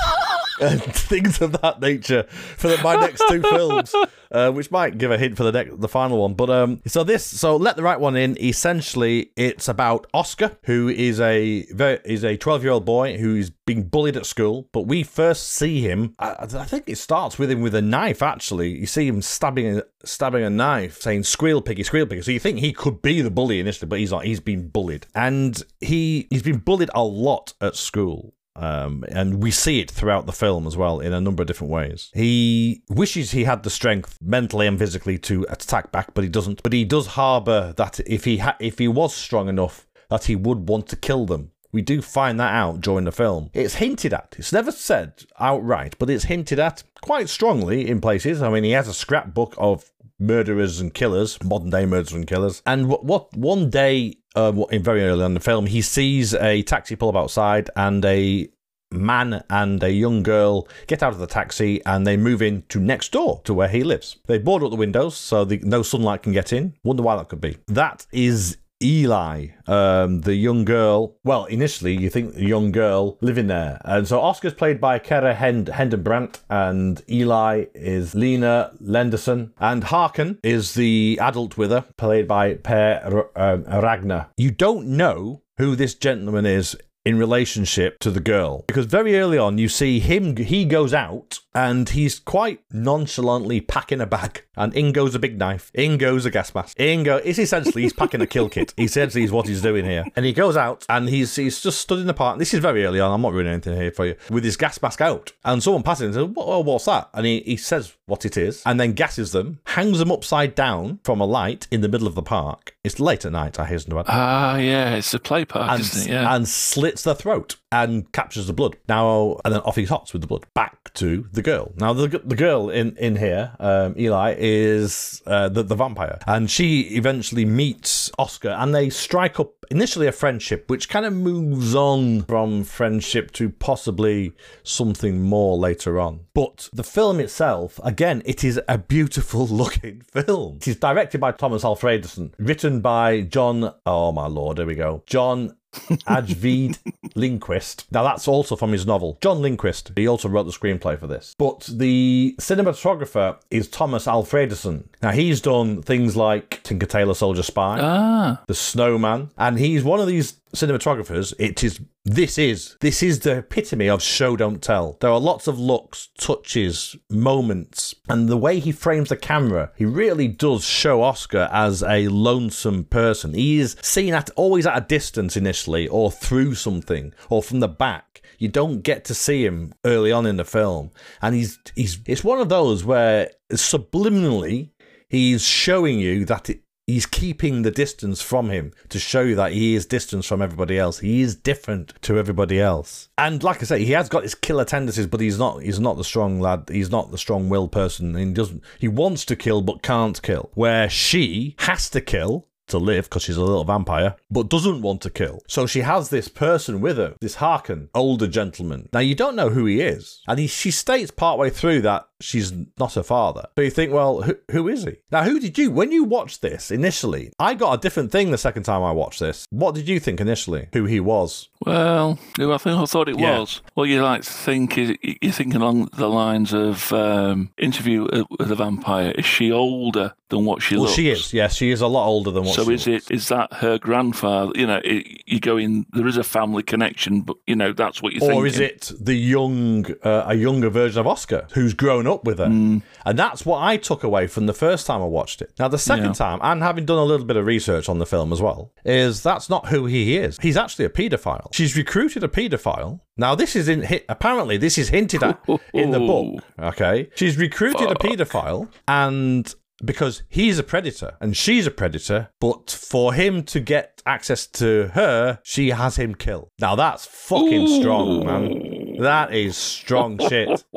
And 0.68 0.82
things 0.82 1.40
of 1.40 1.52
that 1.62 1.80
nature 1.80 2.24
for 2.24 2.68
the, 2.68 2.78
my 2.82 2.96
next 2.96 3.22
two 3.28 3.40
films, 3.42 3.94
uh, 4.32 4.50
which 4.50 4.70
might 4.72 4.98
give 4.98 5.10
a 5.10 5.16
hint 5.16 5.36
for 5.36 5.44
the 5.44 5.52
next, 5.52 5.80
the 5.80 5.88
final 5.88 6.18
one. 6.18 6.34
But 6.34 6.50
um, 6.50 6.80
so 6.84 7.04
this, 7.04 7.24
so 7.24 7.56
let 7.56 7.76
the 7.76 7.82
right 7.82 7.98
one 7.98 8.16
in. 8.16 8.36
Essentially, 8.42 9.30
it's 9.36 9.68
about 9.68 10.06
Oskar, 10.12 10.56
who 10.64 10.88
is 10.88 11.20
a 11.20 11.64
very, 11.72 12.00
is 12.04 12.24
a 12.24 12.36
12 12.36 12.64
year 12.64 12.72
old 12.72 12.84
boy 12.84 13.18
who's 13.18 13.50
being 13.50 13.84
bullied 13.84 14.16
at 14.16 14.26
school. 14.26 14.68
But 14.72 14.82
we 14.82 15.04
first 15.04 15.48
see 15.50 15.80
him. 15.80 16.14
I, 16.18 16.34
I 16.40 16.64
think 16.64 16.84
it 16.88 16.98
starts 16.98 17.38
with 17.38 17.50
him 17.50 17.60
with 17.60 17.74
a 17.74 17.82
knife. 17.82 18.20
Actually, 18.20 18.76
you 18.76 18.86
see 18.86 19.06
him 19.06 19.22
stabbing 19.22 19.78
a, 19.78 19.82
stabbing 20.04 20.42
a 20.42 20.50
knife, 20.50 21.00
saying 21.00 21.22
"squeal 21.24 21.62
piggy, 21.62 21.84
squeal 21.84 22.06
piggy." 22.06 22.22
So 22.22 22.32
you 22.32 22.40
think 22.40 22.58
he 22.58 22.72
could 22.72 23.00
be 23.00 23.20
the 23.20 23.30
bully 23.30 23.60
initially, 23.60 23.88
but 23.88 24.00
he's 24.00 24.10
not. 24.10 24.24
He's 24.24 24.40
been 24.40 24.68
bullied, 24.68 25.06
and 25.14 25.62
he 25.80 26.26
he's 26.30 26.42
been 26.42 26.58
bullied 26.58 26.90
a 26.94 27.04
lot 27.04 27.54
at 27.60 27.76
school. 27.76 28.34
Um, 28.58 29.04
and 29.08 29.40
we 29.40 29.52
see 29.52 29.78
it 29.78 29.90
throughout 29.90 30.26
the 30.26 30.32
film 30.32 30.66
as 30.66 30.76
well 30.76 30.98
in 30.98 31.12
a 31.12 31.20
number 31.20 31.42
of 31.42 31.46
different 31.46 31.72
ways. 31.72 32.10
He 32.12 32.82
wishes 32.90 33.30
he 33.30 33.44
had 33.44 33.62
the 33.62 33.70
strength 33.70 34.18
mentally 34.20 34.66
and 34.66 34.78
physically 34.78 35.16
to 35.18 35.46
attack 35.48 35.92
back, 35.92 36.12
but 36.12 36.24
he 36.24 36.30
doesn't. 36.30 36.62
But 36.62 36.72
he 36.72 36.84
does 36.84 37.06
harbour 37.08 37.72
that 37.76 38.00
if 38.00 38.24
he 38.24 38.38
ha- 38.38 38.56
if 38.58 38.78
he 38.78 38.88
was 38.88 39.14
strong 39.14 39.48
enough, 39.48 39.86
that 40.10 40.24
he 40.24 40.34
would 40.34 40.68
want 40.68 40.88
to 40.88 40.96
kill 40.96 41.24
them. 41.24 41.52
We 41.70 41.82
do 41.82 42.00
find 42.00 42.40
that 42.40 42.52
out 42.52 42.80
during 42.80 43.04
the 43.04 43.12
film. 43.12 43.50
It's 43.52 43.74
hinted 43.74 44.14
at. 44.14 44.34
It's 44.38 44.52
never 44.52 44.72
said 44.72 45.24
outright, 45.38 45.96
but 45.98 46.10
it's 46.10 46.24
hinted 46.24 46.58
at 46.58 46.82
quite 47.02 47.28
strongly 47.28 47.88
in 47.88 48.00
places. 48.00 48.42
I 48.42 48.48
mean, 48.48 48.64
he 48.64 48.70
has 48.70 48.88
a 48.88 48.94
scrapbook 48.94 49.54
of 49.58 49.92
murderers 50.18 50.80
and 50.80 50.92
killers, 50.92 51.40
modern 51.44 51.70
day 51.70 51.84
murderers 51.84 52.12
and 52.12 52.26
killers. 52.26 52.62
And 52.66 52.88
what, 52.88 53.04
what 53.04 53.36
one 53.36 53.70
day, 53.70 54.14
uh, 54.38 54.52
very 54.78 55.02
early 55.02 55.24
on 55.24 55.34
the 55.34 55.40
film, 55.40 55.66
he 55.66 55.82
sees 55.82 56.32
a 56.34 56.62
taxi 56.62 56.94
pull 56.94 57.08
up 57.08 57.16
outside 57.16 57.70
and 57.74 58.04
a 58.04 58.48
man 58.90 59.42
and 59.50 59.82
a 59.82 59.90
young 59.90 60.22
girl 60.22 60.66
get 60.86 61.02
out 61.02 61.12
of 61.12 61.18
the 61.18 61.26
taxi 61.26 61.84
and 61.84 62.06
they 62.06 62.16
move 62.16 62.40
in 62.40 62.62
to 62.68 62.78
next 62.78 63.12
door 63.12 63.40
to 63.44 63.52
where 63.52 63.68
he 63.68 63.82
lives. 63.82 64.16
They 64.26 64.38
board 64.38 64.62
up 64.62 64.70
the 64.70 64.76
windows 64.76 65.16
so 65.16 65.44
the, 65.44 65.58
no 65.58 65.82
sunlight 65.82 66.22
can 66.22 66.32
get 66.32 66.52
in. 66.52 66.74
Wonder 66.84 67.02
why 67.02 67.16
that 67.16 67.28
could 67.28 67.40
be. 67.40 67.56
That 67.66 68.06
is 68.12 68.58
Eli, 68.82 69.48
um, 69.66 70.20
the 70.22 70.34
young 70.34 70.64
girl. 70.64 71.16
Well, 71.24 71.44
initially 71.46 71.96
you 71.96 72.10
think 72.10 72.34
the 72.34 72.46
young 72.46 72.72
girl 72.72 73.18
living 73.20 73.46
there, 73.48 73.80
and 73.84 74.06
so 74.06 74.20
Oskar's 74.20 74.54
played 74.54 74.80
by 74.80 74.98
Kara 74.98 75.34
Hend- 75.34 75.68
Hendenbrandt, 75.68 76.40
and 76.48 77.02
Eli 77.10 77.66
is 77.74 78.14
Lina 78.14 78.72
Leandersson, 78.82 79.52
and 79.58 79.84
Håkan 79.84 80.38
is 80.42 80.74
the 80.74 81.18
adult 81.20 81.56
with 81.56 81.70
her, 81.70 81.84
played 81.96 82.28
by 82.28 82.54
Per 82.54 83.28
um, 83.34 83.64
Ragnar. 83.64 84.28
You 84.36 84.50
don't 84.50 84.86
know 84.86 85.42
who 85.58 85.74
this 85.74 85.94
gentleman 85.94 86.46
is 86.46 86.76
in 87.04 87.18
relationship 87.18 87.98
to 88.00 88.10
the 88.10 88.20
girl 88.20 88.64
because 88.66 88.84
very 88.84 89.18
early 89.18 89.38
on 89.38 89.56
you 89.56 89.66
see 89.66 89.98
him 89.98 90.36
he 90.36 90.64
goes 90.66 90.92
out 90.92 91.38
and 91.54 91.88
he's 91.90 92.18
quite 92.18 92.60
nonchalantly 92.70 93.62
packing 93.62 94.00
a 94.00 94.06
bag 94.06 94.44
and 94.58 94.74
in 94.74 94.92
goes 94.92 95.14
a 95.14 95.18
big 95.18 95.38
knife 95.38 95.70
in 95.74 95.98
goes 95.98 96.24
a 96.26 96.30
gas 96.30 96.54
mask. 96.54 96.78
In 96.78 97.02
go 97.02 97.16
it's 97.16 97.38
essentially 97.38 97.82
he's 97.82 97.92
packing 97.92 98.20
a 98.20 98.26
kill 98.26 98.48
kit. 98.48 98.74
He 98.76 98.84
essentially 98.84 99.24
is 99.24 99.32
what 99.32 99.46
he's 99.48 99.62
doing 99.62 99.84
here. 99.84 100.04
And 100.16 100.24
he 100.26 100.32
goes 100.32 100.56
out. 100.56 100.84
And 100.88 101.08
he's 101.08 101.34
he's 101.36 101.60
just 101.60 101.80
stood 101.80 101.98
in 102.00 102.06
the 102.06 102.14
park. 102.14 102.38
This 102.38 102.52
is 102.54 102.60
very 102.60 102.84
early 102.84 103.00
on. 103.00 103.12
I'm 103.12 103.22
not 103.22 103.32
ruining 103.32 103.52
anything 103.52 103.76
here 103.80 103.90
for 103.92 104.06
you. 104.06 104.16
With 104.30 104.44
his 104.44 104.56
gas 104.56 104.80
mask 104.82 105.00
out. 105.00 105.32
And 105.44 105.62
someone 105.62 105.82
passes 105.82 106.04
and 106.06 106.14
says 106.14 106.24
"What- 106.34 106.64
what's 106.64 106.84
that? 106.86 107.08
And 107.14 107.26
he, 107.26 107.40
he 107.40 107.56
says 107.56 107.94
what 108.06 108.24
it 108.24 108.36
is 108.38 108.62
and 108.64 108.80
then 108.80 108.92
gasses 108.94 109.32
them 109.32 109.60
hangs 109.64 109.98
them 109.98 110.10
upside 110.10 110.54
down 110.54 110.98
from 111.04 111.20
a 111.20 111.26
light 111.26 111.66
in 111.70 111.82
the 111.82 111.88
middle 111.88 112.06
of 112.06 112.14
the 112.14 112.22
park. 112.22 112.74
It's 112.82 112.98
late 112.98 113.24
at 113.24 113.32
night 113.32 113.58
I 113.58 113.66
hasten 113.66 113.90
to 113.92 113.98
add. 114.00 114.06
Ah, 114.08 114.56
yeah. 114.56 114.94
It's 114.96 115.12
a 115.12 115.18
play 115.18 115.44
park, 115.44 115.70
and, 115.72 115.80
isn't 115.80 116.08
it? 116.08 116.12
Yeah. 116.12 116.34
and 116.34 116.48
slits 116.48 117.02
the 117.02 117.14
throat 117.14 117.56
and 117.70 118.10
captures 118.12 118.46
the 118.46 118.52
blood. 118.54 118.76
Now, 118.88 119.38
and 119.44 119.52
then 119.54 119.60
off 119.60 119.76
he 119.76 119.84
hops 119.84 120.12
with 120.14 120.22
the 120.22 120.28
blood. 120.28 120.46
Back 120.54 120.94
to 120.94 121.28
the 121.32 121.42
girl. 121.42 121.72
Now, 121.76 121.92
the 121.92 122.08
the 122.08 122.34
girl 122.34 122.70
in 122.70 122.96
in 122.96 123.16
here, 123.16 123.52
um, 123.60 123.94
Eli, 123.98 124.32
is 124.48 125.22
uh, 125.26 125.48
the 125.48 125.62
the 125.62 125.74
vampire, 125.74 126.18
and 126.26 126.50
she 126.50 126.80
eventually 126.96 127.44
meets 127.44 128.10
Oskar, 128.18 128.50
and 128.50 128.74
they 128.74 128.90
strike 128.90 129.38
up 129.38 129.52
initially 129.70 130.06
a 130.06 130.12
friendship, 130.12 130.70
which 130.70 130.88
kind 130.88 131.04
of 131.04 131.12
moves 131.12 131.74
on 131.74 132.22
from 132.22 132.64
friendship 132.64 133.30
to 133.32 133.50
possibly 133.50 134.32
something 134.62 135.22
more 135.22 135.56
later 135.56 136.00
on. 136.00 136.20
But 136.34 136.68
the 136.72 136.84
film 136.84 137.20
itself, 137.20 137.78
again, 137.84 138.22
it 138.24 138.44
is 138.44 138.60
a 138.68 138.78
beautiful 138.78 139.46
looking 139.62 140.02
film. 140.12 140.56
It 140.56 140.68
is 140.68 140.76
directed 140.76 141.20
by 141.20 141.32
Tomas 141.32 141.64
Alfredson, 141.64 142.32
written 142.38 142.80
by 142.80 143.22
John. 143.22 143.74
Oh 143.84 144.12
my 144.12 144.26
lord, 144.26 144.58
here 144.58 144.66
we 144.66 144.74
go. 144.74 145.02
John 145.06 145.54
Ajvide 145.74 146.78
Lindqvist. 147.14 147.84
Now 147.90 148.02
that's 148.02 148.28
also 148.28 148.56
from 148.56 148.72
his 148.72 148.86
novel. 148.86 149.18
John 149.20 149.38
Lindqvist. 149.38 149.96
He 149.96 150.06
also 150.06 150.28
wrote 150.28 150.44
the 150.44 150.52
screenplay 150.52 150.98
for 150.98 151.06
this. 151.06 151.34
But 151.38 151.68
the 151.72 152.34
cinematographer 152.40 153.36
is 153.50 153.68
Tomas 153.68 154.06
Alfredson. 154.06 154.84
Now 155.02 155.10
he's 155.10 155.40
done 155.40 155.82
things 155.82 156.16
like 156.16 156.62
Tinker 156.62 156.86
Tailor 156.86 157.14
Soldier 157.14 157.42
Spy, 157.42 157.78
ah, 157.80 158.42
The 158.46 158.54
Snowman, 158.54 159.30
and 159.36 159.58
he's 159.58 159.84
one 159.84 160.00
of 160.00 160.06
these 160.06 160.40
cinematographers. 160.54 161.34
It 161.38 161.62
is 161.62 161.80
this 162.04 162.38
is 162.38 162.76
this 162.80 163.02
is 163.02 163.20
the 163.20 163.38
epitome 163.38 163.88
of 163.88 164.02
show 164.02 164.36
don't 164.36 164.62
tell. 164.62 164.96
There 165.00 165.10
are 165.10 165.20
lots 165.20 165.46
of 165.46 165.58
looks, 165.58 166.08
touches, 166.18 166.96
moments, 167.10 167.94
and 168.08 168.28
the 168.28 168.36
way 168.36 168.58
he 168.58 168.72
frames 168.72 169.10
the 169.10 169.16
camera, 169.16 169.72
he 169.76 169.84
really 169.84 170.28
does 170.28 170.64
show 170.64 171.02
Oskar 171.02 171.48
as 171.52 171.82
a 171.82 172.08
lonesome 172.08 172.84
person. 172.84 173.34
He 173.34 173.58
is 173.58 173.76
seen 173.82 174.14
at 174.14 174.30
always 174.36 174.66
at 174.66 174.78
a 174.78 174.86
distance 174.86 175.36
initially, 175.36 175.88
or 175.88 176.10
through 176.10 176.54
something, 176.54 177.12
or 177.28 177.42
from 177.42 177.60
the 177.60 177.68
back. 177.68 178.22
You 178.38 178.48
don't 178.48 178.82
get 178.82 179.04
to 179.06 179.14
see 179.14 179.44
him 179.44 179.74
early 179.84 180.12
on 180.12 180.24
in 180.24 180.36
the 180.36 180.44
film, 180.44 180.90
and 181.20 181.34
he's 181.34 181.58
he's 181.74 182.00
it's 182.06 182.24
one 182.24 182.40
of 182.40 182.48
those 182.48 182.84
where 182.84 183.30
subliminally 183.52 184.70
he's 185.08 185.42
showing 185.42 185.98
you 185.98 186.24
that 186.26 186.50
it, 186.50 186.62
he's 186.88 187.06
keeping 187.06 187.62
the 187.62 187.70
distance 187.70 188.20
from 188.20 188.50
him 188.50 188.72
to 188.88 188.98
show 188.98 189.34
that 189.36 189.52
he 189.52 189.76
is 189.76 189.86
distant 189.86 190.24
from 190.24 190.42
everybody 190.42 190.76
else. 190.76 190.98
He 190.98 191.20
is 191.20 191.36
different 191.36 191.92
to 192.02 192.18
everybody 192.18 192.58
else. 192.60 193.10
And 193.16 193.44
like 193.44 193.62
I 193.62 193.66
say, 193.66 193.84
he 193.84 193.92
has 193.92 194.08
got 194.08 194.24
his 194.24 194.34
killer 194.34 194.64
tendencies, 194.64 195.06
but 195.06 195.20
he's 195.20 195.38
not 195.38 195.62
he's 195.62 195.78
not 195.78 195.96
the 195.96 196.04
strong 196.04 196.40
lad. 196.40 196.64
He's 196.68 196.90
not 196.90 197.12
the 197.12 197.18
strong 197.18 197.48
willed 197.48 197.70
person. 197.70 198.16
He 198.16 198.32
doesn't 198.32 198.64
he 198.80 198.88
wants 198.88 199.24
to 199.26 199.36
kill 199.36 199.60
but 199.60 199.82
can't 199.82 200.20
kill. 200.22 200.50
Where 200.54 200.88
she 200.88 201.54
has 201.60 201.88
to 201.90 202.00
kill 202.00 202.48
to 202.68 202.78
live 202.78 203.04
because 203.04 203.22
she's 203.22 203.36
a 203.36 203.44
little 203.44 203.64
vampire, 203.64 204.16
but 204.30 204.48
doesn't 204.48 204.82
want 204.82 205.00
to 205.02 205.10
kill. 205.10 205.40
So 205.48 205.66
she 205.66 205.80
has 205.80 206.10
this 206.10 206.28
person 206.28 206.80
with 206.80 206.98
her, 206.98 207.14
this 207.20 207.36
Håkan, 207.36 207.88
older 207.94 208.26
gentleman. 208.26 208.88
Now 208.92 209.00
you 209.00 209.14
don't 209.14 209.36
know 209.36 209.50
who 209.50 209.64
he 209.64 209.80
is, 209.80 210.22
and 210.28 210.38
he, 210.38 210.46
she 210.46 210.70
states 210.70 211.10
partway 211.10 211.50
through 211.50 211.82
that 211.82 212.07
she's 212.20 212.52
not 212.78 212.94
her 212.94 213.02
father. 213.02 213.46
So 213.56 213.62
you 213.62 213.70
think, 213.70 213.92
well, 213.92 214.22
who, 214.22 214.36
who 214.50 214.68
is 214.68 214.84
he? 214.84 214.96
Now, 215.10 215.22
who 215.24 215.38
did 215.40 215.56
you, 215.58 215.70
when 215.70 215.92
you 215.92 216.04
watched 216.04 216.42
this 216.42 216.70
initially, 216.70 217.32
I 217.38 217.54
got 217.54 217.74
a 217.74 217.80
different 217.80 218.10
thing 218.12 218.30
the 218.30 218.38
second 218.38 218.64
time 218.64 218.82
I 218.82 218.92
watched 218.92 219.20
this. 219.20 219.46
What 219.50 219.74
did 219.74 219.88
you 219.88 220.00
think 220.00 220.20
initially? 220.20 220.68
Who 220.72 220.84
he 220.84 221.00
was? 221.00 221.48
Well, 221.64 222.18
who 222.36 222.52
I 222.52 222.58
think 222.58 222.78
I 222.78 222.84
thought 222.86 223.08
it 223.08 223.18
Yeah. 223.18 223.40
was. 223.40 223.60
Well, 223.74 223.86
you 223.86 224.02
like 224.02 224.22
to 224.22 224.30
think 224.32 224.76
you're 224.76 225.32
thinking 225.32 225.60
along 225.60 225.90
the 225.96 226.08
lines 226.08 226.52
of 226.52 226.92
um, 226.92 227.50
interview 227.58 228.08
with 228.38 228.50
a 228.50 228.54
vampire. 228.54 229.10
Is 229.12 229.24
she 229.26 229.50
older 229.50 230.14
than 230.28 230.44
what 230.44 230.62
she 230.62 230.74
Well, 230.76 230.84
looks? 230.84 230.94
she 230.94 231.08
is. 231.10 231.32
Yes, 231.32 231.56
she 231.56 231.70
is 231.70 231.80
a 231.80 231.86
lot 231.86 232.06
older 232.06 232.30
than 232.30 232.44
what 232.44 232.54
So 232.54 232.64
she 232.64 232.74
is 232.74 232.86
looks. 232.86 233.10
it 233.10 233.14
is 233.14 233.28
that 233.28 233.52
her 233.54 233.78
grandfather? 233.78 234.52
You 234.54 234.66
know, 234.66 234.80
it, 234.84 235.22
you 235.26 235.40
go 235.40 235.56
in. 235.56 235.86
There 235.92 236.06
is 236.06 236.16
a 236.16 236.22
family 236.24 236.62
connection, 236.62 237.22
but 237.22 237.36
you 237.46 237.56
know 237.56 237.72
that's 237.72 238.02
what 238.02 238.12
you 238.12 238.20
think. 238.20 238.32
Or 238.34 238.46
is 238.46 238.58
it 238.60 238.92
the 239.00 239.14
young, 239.14 239.86
uh, 240.04 240.24
a 240.26 240.34
younger 240.34 240.70
version 240.70 241.00
of 241.00 241.06
Oskar 241.06 241.46
who's 241.54 241.74
grown 241.74 242.06
up 242.08 242.24
with 242.24 242.38
her? 242.38 242.46
Mm. 242.46 242.82
And 243.04 243.18
that's 243.18 243.44
what 243.46 243.62
I 243.62 243.76
took 243.76 244.02
away 244.02 244.26
from 244.26 244.46
the 244.46 244.52
first 244.54 244.86
time 244.86 245.02
I 245.02 245.06
watched 245.06 245.42
it. 245.42 245.52
Now, 245.58 245.68
the 245.68 245.78
second 245.78 246.06
Yeah. 246.06 246.12
time, 246.12 246.38
and 246.42 246.62
having 246.62 246.84
done 246.84 246.98
a 246.98 247.04
little 247.04 247.26
bit 247.26 247.36
of 247.36 247.46
research 247.46 247.88
on 247.88 247.98
the 247.98 248.06
film 248.06 248.32
as 248.32 248.40
well, 248.42 248.72
is 248.84 249.22
that's 249.22 249.48
not 249.50 249.68
who 249.68 249.86
he 249.86 250.16
is. 250.16 250.38
He's 250.40 250.56
actually 250.56 250.84
a 250.86 250.90
paedophile. 250.90 251.52
She's 251.54 251.76
recruited 251.76 252.24
a 252.24 252.28
paedophile. 252.28 253.00
Now, 253.16 253.34
this 253.34 253.54
is 253.56 253.68
in 253.68 253.82
hit. 253.82 254.04
Apparently, 254.08 254.56
this 254.56 254.78
is 254.78 254.88
hinted 254.90 255.22
at 255.22 255.38
in 255.72 255.90
the 255.90 256.00
book. 256.00 256.42
Okay, 256.60 257.08
she's 257.14 257.36
recruited 257.36 257.90
a 257.90 257.94
paedophile, 257.94 258.68
and 258.86 259.54
because 259.84 260.24
he's 260.28 260.58
a 260.58 260.64
predator 260.64 261.16
and 261.20 261.36
she's 261.36 261.64
a 261.64 261.70
predator, 261.70 262.30
but 262.40 262.68
for 262.70 263.14
him 263.14 263.44
to 263.44 263.60
get 263.60 264.02
access 264.04 264.44
to 264.48 264.90
her, 264.94 265.38
she 265.44 265.70
has 265.70 265.94
him 265.96 266.16
killed. 266.16 266.48
Now 266.58 266.74
that's 266.74 267.06
fucking 267.06 267.80
strong, 267.80 268.26
man. 268.26 268.96
That 269.00 269.32
is 269.32 269.56
strong 269.56 270.18
shit. 270.28 270.64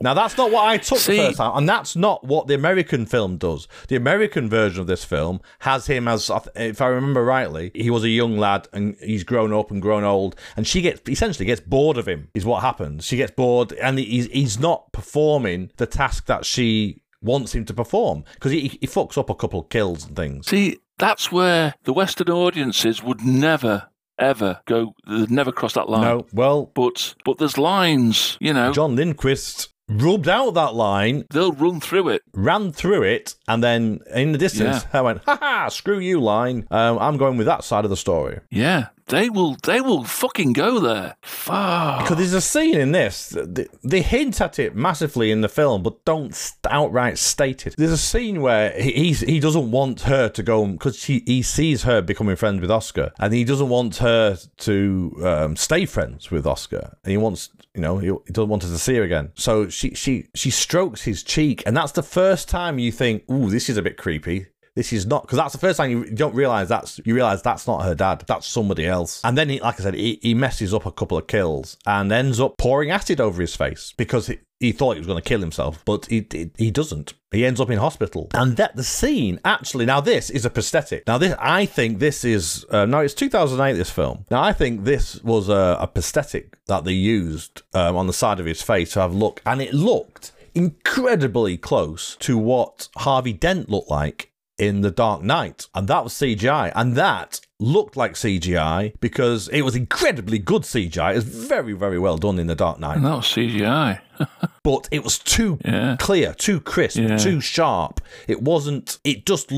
Now 0.00 0.14
that's 0.14 0.36
not 0.36 0.50
what 0.50 0.64
I 0.68 0.76
took 0.78 0.98
See- 0.98 1.16
the 1.16 1.26
first 1.26 1.38
time, 1.38 1.52
and 1.56 1.68
that's 1.68 1.96
not 1.96 2.24
what 2.24 2.46
the 2.46 2.54
American 2.54 3.06
film 3.06 3.36
does. 3.36 3.66
The 3.88 3.96
American 3.96 4.48
version 4.48 4.80
of 4.80 4.86
this 4.86 5.04
film 5.04 5.40
has 5.60 5.86
him 5.86 6.06
as, 6.08 6.30
if 6.56 6.80
I 6.80 6.86
remember 6.86 7.24
rightly, 7.24 7.70
he 7.74 7.90
was 7.90 8.04
a 8.04 8.08
young 8.08 8.38
lad 8.38 8.68
and 8.72 8.96
he's 9.00 9.24
grown 9.24 9.52
up 9.52 9.70
and 9.70 9.80
grown 9.82 10.04
old, 10.04 10.36
and 10.56 10.66
she 10.66 10.80
gets 10.80 11.08
essentially 11.08 11.46
gets 11.46 11.60
bored 11.60 11.96
of 11.98 12.06
him. 12.06 12.28
Is 12.34 12.44
what 12.44 12.62
happens. 12.62 13.04
She 13.04 13.16
gets 13.16 13.32
bored, 13.32 13.72
and 13.74 13.98
he's 13.98 14.26
he's 14.26 14.58
not 14.58 14.92
performing 14.92 15.70
the 15.76 15.86
task 15.86 16.26
that 16.26 16.44
she 16.44 17.02
wants 17.22 17.54
him 17.54 17.64
to 17.66 17.74
perform 17.74 18.24
because 18.34 18.50
he, 18.52 18.68
he 18.80 18.86
fucks 18.86 19.18
up 19.18 19.28
a 19.28 19.34
couple 19.34 19.60
of 19.60 19.68
kills 19.68 20.06
and 20.06 20.16
things. 20.16 20.46
See, 20.46 20.78
that's 20.98 21.30
where 21.30 21.74
the 21.84 21.92
Western 21.92 22.30
audiences 22.30 23.02
would 23.02 23.22
never, 23.22 23.88
ever 24.18 24.60
go. 24.66 24.94
They'd 25.06 25.30
never 25.30 25.52
cross 25.52 25.74
that 25.74 25.88
line. 25.88 26.02
No, 26.02 26.26
well, 26.32 26.70
But 26.74 27.14
but 27.24 27.38
there's 27.38 27.58
lines. 27.58 28.38
You 28.40 28.52
know, 28.54 28.72
John 28.72 28.96
Lindqvist 28.96 29.68
rubbed 29.90 30.28
out 30.28 30.54
that 30.54 30.74
line, 30.74 31.24
they'll 31.30 31.52
run 31.52 31.80
through 31.80 32.08
it. 32.10 32.22
ran 32.32 32.72
through 32.72 33.02
it, 33.02 33.34
and 33.48 33.62
then 33.62 34.00
in 34.14 34.32
the 34.32 34.38
distance, 34.38 34.86
I 34.92 35.00
went, 35.00 35.22
"Ha 35.24 35.36
ha! 35.40 35.68
Screw 35.68 35.98
you, 35.98 36.20
line. 36.20 36.66
Um, 36.70 36.98
I'm 36.98 37.16
going 37.16 37.36
with 37.36 37.46
that 37.46 37.64
side 37.64 37.84
of 37.84 37.90
the 37.90 37.96
story." 37.96 38.40
Yeah, 38.50 38.88
they 39.08 39.28
will. 39.28 39.56
They 39.62 39.80
will 39.80 40.04
fucking 40.04 40.52
go 40.52 40.78
there. 40.78 41.16
Fuck. 41.22 42.02
Because 42.02 42.16
there's 42.18 42.32
a 42.32 42.40
scene 42.40 42.76
in 42.76 42.92
this, 42.92 43.36
they, 43.36 43.66
they 43.82 44.02
hint 44.02 44.40
at 44.40 44.58
it 44.58 44.76
massively 44.76 45.30
in 45.30 45.40
the 45.40 45.48
film, 45.48 45.82
but 45.82 46.04
don't 46.04 46.52
outright 46.68 47.18
state 47.18 47.66
it. 47.66 47.74
There's 47.76 47.90
a 47.90 47.98
scene 47.98 48.40
where 48.40 48.70
he 48.80 49.12
he 49.12 49.40
doesn't 49.40 49.70
want 49.70 50.02
her 50.02 50.28
to 50.28 50.42
go 50.42 50.64
because 50.66 51.04
he, 51.04 51.22
he 51.26 51.42
sees 51.42 51.82
her 51.82 52.00
becoming 52.00 52.36
friends 52.36 52.60
with 52.60 52.70
Oskar, 52.70 53.12
and 53.18 53.34
he 53.34 53.44
doesn't 53.44 53.68
want 53.68 53.96
her 53.96 54.36
to 54.58 55.20
um, 55.24 55.56
stay 55.56 55.84
friends 55.86 56.30
with 56.30 56.46
Oskar, 56.46 56.96
and 57.04 57.10
he 57.10 57.16
wants, 57.16 57.50
you 57.74 57.80
know, 57.80 57.98
he, 57.98 58.06
he 58.06 58.32
doesn't 58.32 58.48
want 58.48 58.62
her 58.64 58.68
to 58.68 58.78
see 58.78 58.96
her 58.96 59.02
again. 59.02 59.30
So 59.34 59.68
she 59.68 59.94
she 59.94 60.28
she 60.34 60.50
strokes 60.50 61.02
his 61.02 61.22
cheek, 61.22 61.62
and 61.66 61.76
that's 61.76 61.92
the 61.92 62.02
first 62.02 62.48
time 62.48 62.78
you 62.78 62.90
think, 62.92 63.30
"Ooh, 63.30 63.50
this 63.50 63.68
is 63.68 63.76
a 63.76 63.82
bit 63.82 63.96
creepy." 63.96 64.46
This 64.76 64.92
is 64.92 65.06
not 65.06 65.22
because 65.22 65.38
that's 65.38 65.52
the 65.52 65.58
first 65.58 65.76
time 65.78 65.90
you 65.90 66.04
don't 66.10 66.34
realize 66.34 66.68
that's 66.68 67.00
you 67.04 67.14
realize 67.14 67.42
that's 67.42 67.66
not 67.66 67.84
her 67.84 67.94
dad. 67.94 68.24
That's 68.26 68.46
somebody 68.46 68.86
else. 68.86 69.20
And 69.24 69.36
then, 69.36 69.48
he, 69.48 69.60
like 69.60 69.80
I 69.80 69.82
said, 69.82 69.94
he, 69.94 70.18
he 70.22 70.34
messes 70.34 70.72
up 70.72 70.86
a 70.86 70.92
couple 70.92 71.18
of 71.18 71.26
kills 71.26 71.76
and 71.86 72.12
ends 72.12 72.40
up 72.40 72.56
pouring 72.56 72.90
acid 72.90 73.20
over 73.20 73.40
his 73.40 73.56
face 73.56 73.92
because 73.96 74.28
he, 74.28 74.38
he 74.60 74.72
thought 74.72 74.92
he 74.92 75.00
was 75.00 75.06
going 75.06 75.20
to 75.20 75.28
kill 75.28 75.40
himself, 75.40 75.82
but 75.84 76.06
he, 76.06 76.26
he 76.30 76.50
he 76.56 76.70
doesn't. 76.70 77.14
He 77.32 77.44
ends 77.44 77.60
up 77.60 77.70
in 77.70 77.78
hospital. 77.78 78.28
And 78.34 78.56
that 78.56 78.76
the 78.76 78.84
scene 78.84 79.40
actually 79.44 79.86
now 79.86 80.00
this 80.00 80.30
is 80.30 80.44
a 80.44 80.50
prosthetic. 80.50 81.06
Now 81.06 81.18
this 81.18 81.34
I 81.38 81.66
think 81.66 81.98
this 81.98 82.24
is 82.24 82.64
uh, 82.70 82.86
now 82.86 83.00
it's 83.00 83.14
2008 83.14 83.72
this 83.72 83.90
film. 83.90 84.26
Now 84.30 84.42
I 84.42 84.52
think 84.52 84.84
this 84.84 85.22
was 85.22 85.48
a, 85.48 85.78
a 85.80 85.86
prosthetic 85.88 86.56
that 86.66 86.84
they 86.84 86.92
used 86.92 87.62
um, 87.74 87.96
on 87.96 88.06
the 88.06 88.12
side 88.12 88.38
of 88.38 88.46
his 88.46 88.62
face 88.62 88.92
to 88.92 89.00
have 89.00 89.14
look, 89.14 89.42
and 89.44 89.60
it 89.60 89.74
looked 89.74 90.32
incredibly 90.54 91.56
close 91.56 92.16
to 92.16 92.36
what 92.36 92.88
Harvey 92.96 93.32
Dent 93.32 93.68
looked 93.68 93.90
like 93.90 94.29
in 94.60 94.82
The 94.82 94.90
Dark 94.90 95.22
Knight. 95.22 95.66
And 95.74 95.88
that 95.88 96.04
was 96.04 96.12
CGI. 96.12 96.70
And 96.76 96.94
that 96.96 97.40
looked 97.58 97.96
like 97.96 98.12
CGI 98.14 98.92
because 99.00 99.48
it 99.48 99.62
was 99.62 99.74
incredibly 99.74 100.38
good 100.38 100.62
CGI. 100.62 101.12
It 101.12 101.16
was 101.16 101.24
very, 101.24 101.72
very 101.72 101.98
well 101.98 102.18
done 102.18 102.38
in 102.38 102.46
The 102.46 102.54
Dark 102.54 102.78
Knight. 102.78 102.96
And 102.98 103.06
that 103.06 103.16
was 103.16 103.26
CGI. 103.26 104.00
But 104.62 104.86
it 104.90 105.02
was 105.02 105.18
too 105.18 105.58
Yeah. 105.64 105.96
clear, 105.98 106.34
too 106.34 106.60
crisp, 106.60 106.98
Yeah. 106.98 107.16
too 107.16 107.40
sharp. 107.40 108.02
It 108.28 108.42
wasn't, 108.42 108.98
it 109.04 109.24
just 109.24 109.50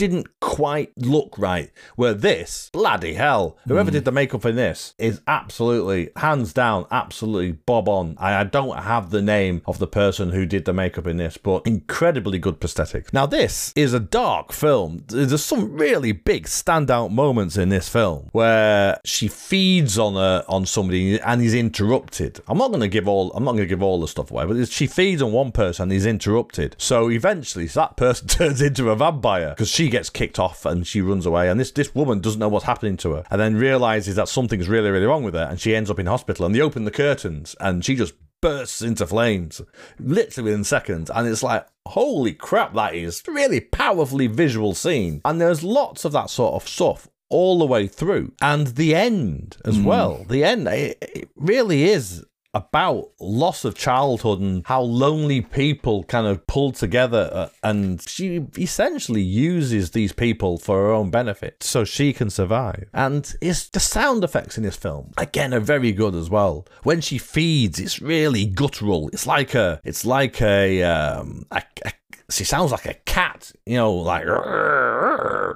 didn't 0.00 0.40
quite 0.40 0.96
look 0.96 1.36
right. 1.36 1.70
Where 1.94 2.14
this, 2.14 2.70
bloody 2.72 3.12
hell, 3.12 3.58
whoever 3.68 3.90
hmm. 3.90 3.96
did 3.96 4.06
the 4.06 4.12
makeup 4.12 4.46
in 4.46 4.56
this 4.56 4.94
is 4.96 5.20
absolutely, 5.26 6.08
hands 6.16 6.54
down, 6.54 6.86
absolutely 6.90 7.52
bob 7.52 7.86
on. 7.86 8.16
I, 8.18 8.36
I 8.36 8.44
don't 8.44 8.78
have 8.78 9.10
the 9.10 9.20
name 9.20 9.60
of 9.66 9.78
the 9.78 9.86
person 9.86 10.30
who 10.30 10.46
did 10.46 10.64
the 10.64 10.72
makeup 10.72 11.06
in 11.06 11.18
this, 11.18 11.36
but 11.36 11.66
incredibly 11.66 12.38
good 12.38 12.60
prosthetics. 12.60 13.12
Now, 13.12 13.26
this 13.26 13.74
is 13.76 13.92
a 13.92 14.00
dark 14.00 14.52
film. 14.52 15.04
There's 15.08 15.44
some 15.44 15.76
really 15.76 16.12
big 16.12 16.46
standout 16.46 17.10
moments 17.10 17.58
in 17.58 17.68
this 17.68 17.90
film 17.90 18.30
where 18.32 18.98
she 19.04 19.28
feeds 19.28 19.98
on 19.98 20.16
a, 20.16 20.46
on 20.48 20.64
somebody 20.64 21.20
and 21.20 21.42
he's 21.42 21.54
interrupted. 21.54 22.40
I'm 22.48 22.56
not 22.56 22.68
going 22.68 22.80
to 22.80 22.88
give 22.88 23.06
all, 23.06 23.34
I'm 23.34 23.44
not 23.44 23.52
going 23.52 23.64
to 23.64 23.68
give 23.68 23.82
all 23.82 24.00
the 24.00 24.08
stuff 24.08 24.30
away, 24.30 24.46
but 24.46 24.66
she 24.70 24.86
feeds 24.86 25.20
on 25.20 25.32
one 25.32 25.52
person 25.52 25.82
and 25.82 25.92
he's 25.92 26.06
interrupted. 26.06 26.74
So 26.78 27.10
eventually, 27.10 27.66
that 27.66 27.98
person 27.98 28.28
turns 28.28 28.62
into 28.62 28.88
a 28.88 28.96
vampire 28.96 29.50
because 29.50 29.68
she 29.68 29.89
gets 29.90 30.10
kicked 30.10 30.38
off 30.38 30.64
and 30.64 30.86
she 30.86 31.00
runs 31.00 31.26
away. 31.26 31.48
And 31.48 31.60
this, 31.60 31.70
this 31.70 31.94
woman 31.94 32.20
doesn't 32.20 32.38
know 32.40 32.48
what's 32.48 32.64
happening 32.64 32.96
to 32.98 33.12
her 33.12 33.24
and 33.30 33.40
then 33.40 33.56
realizes 33.56 34.16
that 34.16 34.28
something's 34.28 34.68
really, 34.68 34.90
really 34.90 35.06
wrong 35.06 35.22
with 35.22 35.34
her. 35.34 35.46
And 35.50 35.60
she 35.60 35.74
ends 35.74 35.90
up 35.90 35.98
in 35.98 36.06
hospital 36.06 36.46
and 36.46 36.54
they 36.54 36.60
open 36.60 36.84
the 36.84 36.90
curtains 36.90 37.56
and 37.60 37.84
she 37.84 37.96
just 37.96 38.14
bursts 38.40 38.80
into 38.82 39.06
flames 39.06 39.60
literally 39.98 40.50
within 40.50 40.64
seconds. 40.64 41.10
And 41.10 41.28
it's 41.28 41.42
like, 41.42 41.66
holy 41.86 42.32
crap, 42.32 42.74
that 42.74 42.94
is 42.94 43.22
really 43.26 43.60
powerfully 43.60 44.26
visual 44.26 44.74
scene. 44.74 45.20
And 45.24 45.40
there's 45.40 45.62
lots 45.62 46.04
of 46.04 46.12
that 46.12 46.30
sort 46.30 46.54
of 46.54 46.68
stuff 46.68 47.08
all 47.28 47.58
the 47.58 47.66
way 47.66 47.86
through. 47.86 48.32
And 48.40 48.68
the 48.68 48.94
end 48.94 49.56
as 49.64 49.76
hmm. 49.76 49.84
well. 49.84 50.24
The 50.28 50.44
end, 50.44 50.66
it, 50.68 50.98
it 51.00 51.28
really 51.36 51.84
is 51.84 52.24
about 52.52 53.10
loss 53.20 53.64
of 53.64 53.74
childhood 53.74 54.40
and 54.40 54.66
how 54.66 54.80
lonely 54.80 55.40
people 55.40 56.02
kind 56.04 56.26
of 56.26 56.46
pull 56.46 56.72
together 56.72 57.30
uh, 57.32 57.48
and 57.62 58.02
she 58.08 58.44
essentially 58.58 59.22
uses 59.22 59.92
these 59.92 60.12
people 60.12 60.58
for 60.58 60.78
her 60.78 60.90
own 60.90 61.10
benefit 61.10 61.62
so 61.62 61.84
she 61.84 62.12
can 62.12 62.28
survive. 62.30 62.88
And 62.92 63.32
it's 63.40 63.68
the 63.68 63.80
sound 63.80 64.24
effects 64.24 64.56
in 64.56 64.64
this 64.64 64.76
film 64.76 65.12
again 65.16 65.54
are 65.54 65.60
very 65.60 65.92
good 65.92 66.14
as 66.14 66.28
well. 66.28 66.66
When 66.82 67.00
she 67.00 67.18
feeds 67.18 67.78
it's 67.78 68.00
really 68.00 68.46
guttural. 68.46 69.08
It's 69.12 69.26
like 69.26 69.54
a 69.54 69.80
it's 69.84 70.04
like 70.04 70.42
a 70.42 70.82
um 70.82 71.46
a, 71.50 71.62
a 71.84 71.92
she 72.30 72.44
sounds 72.44 72.70
like 72.72 72.86
a 72.86 72.94
cat, 72.94 73.52
you 73.66 73.76
know, 73.76 73.92
like 73.92 74.24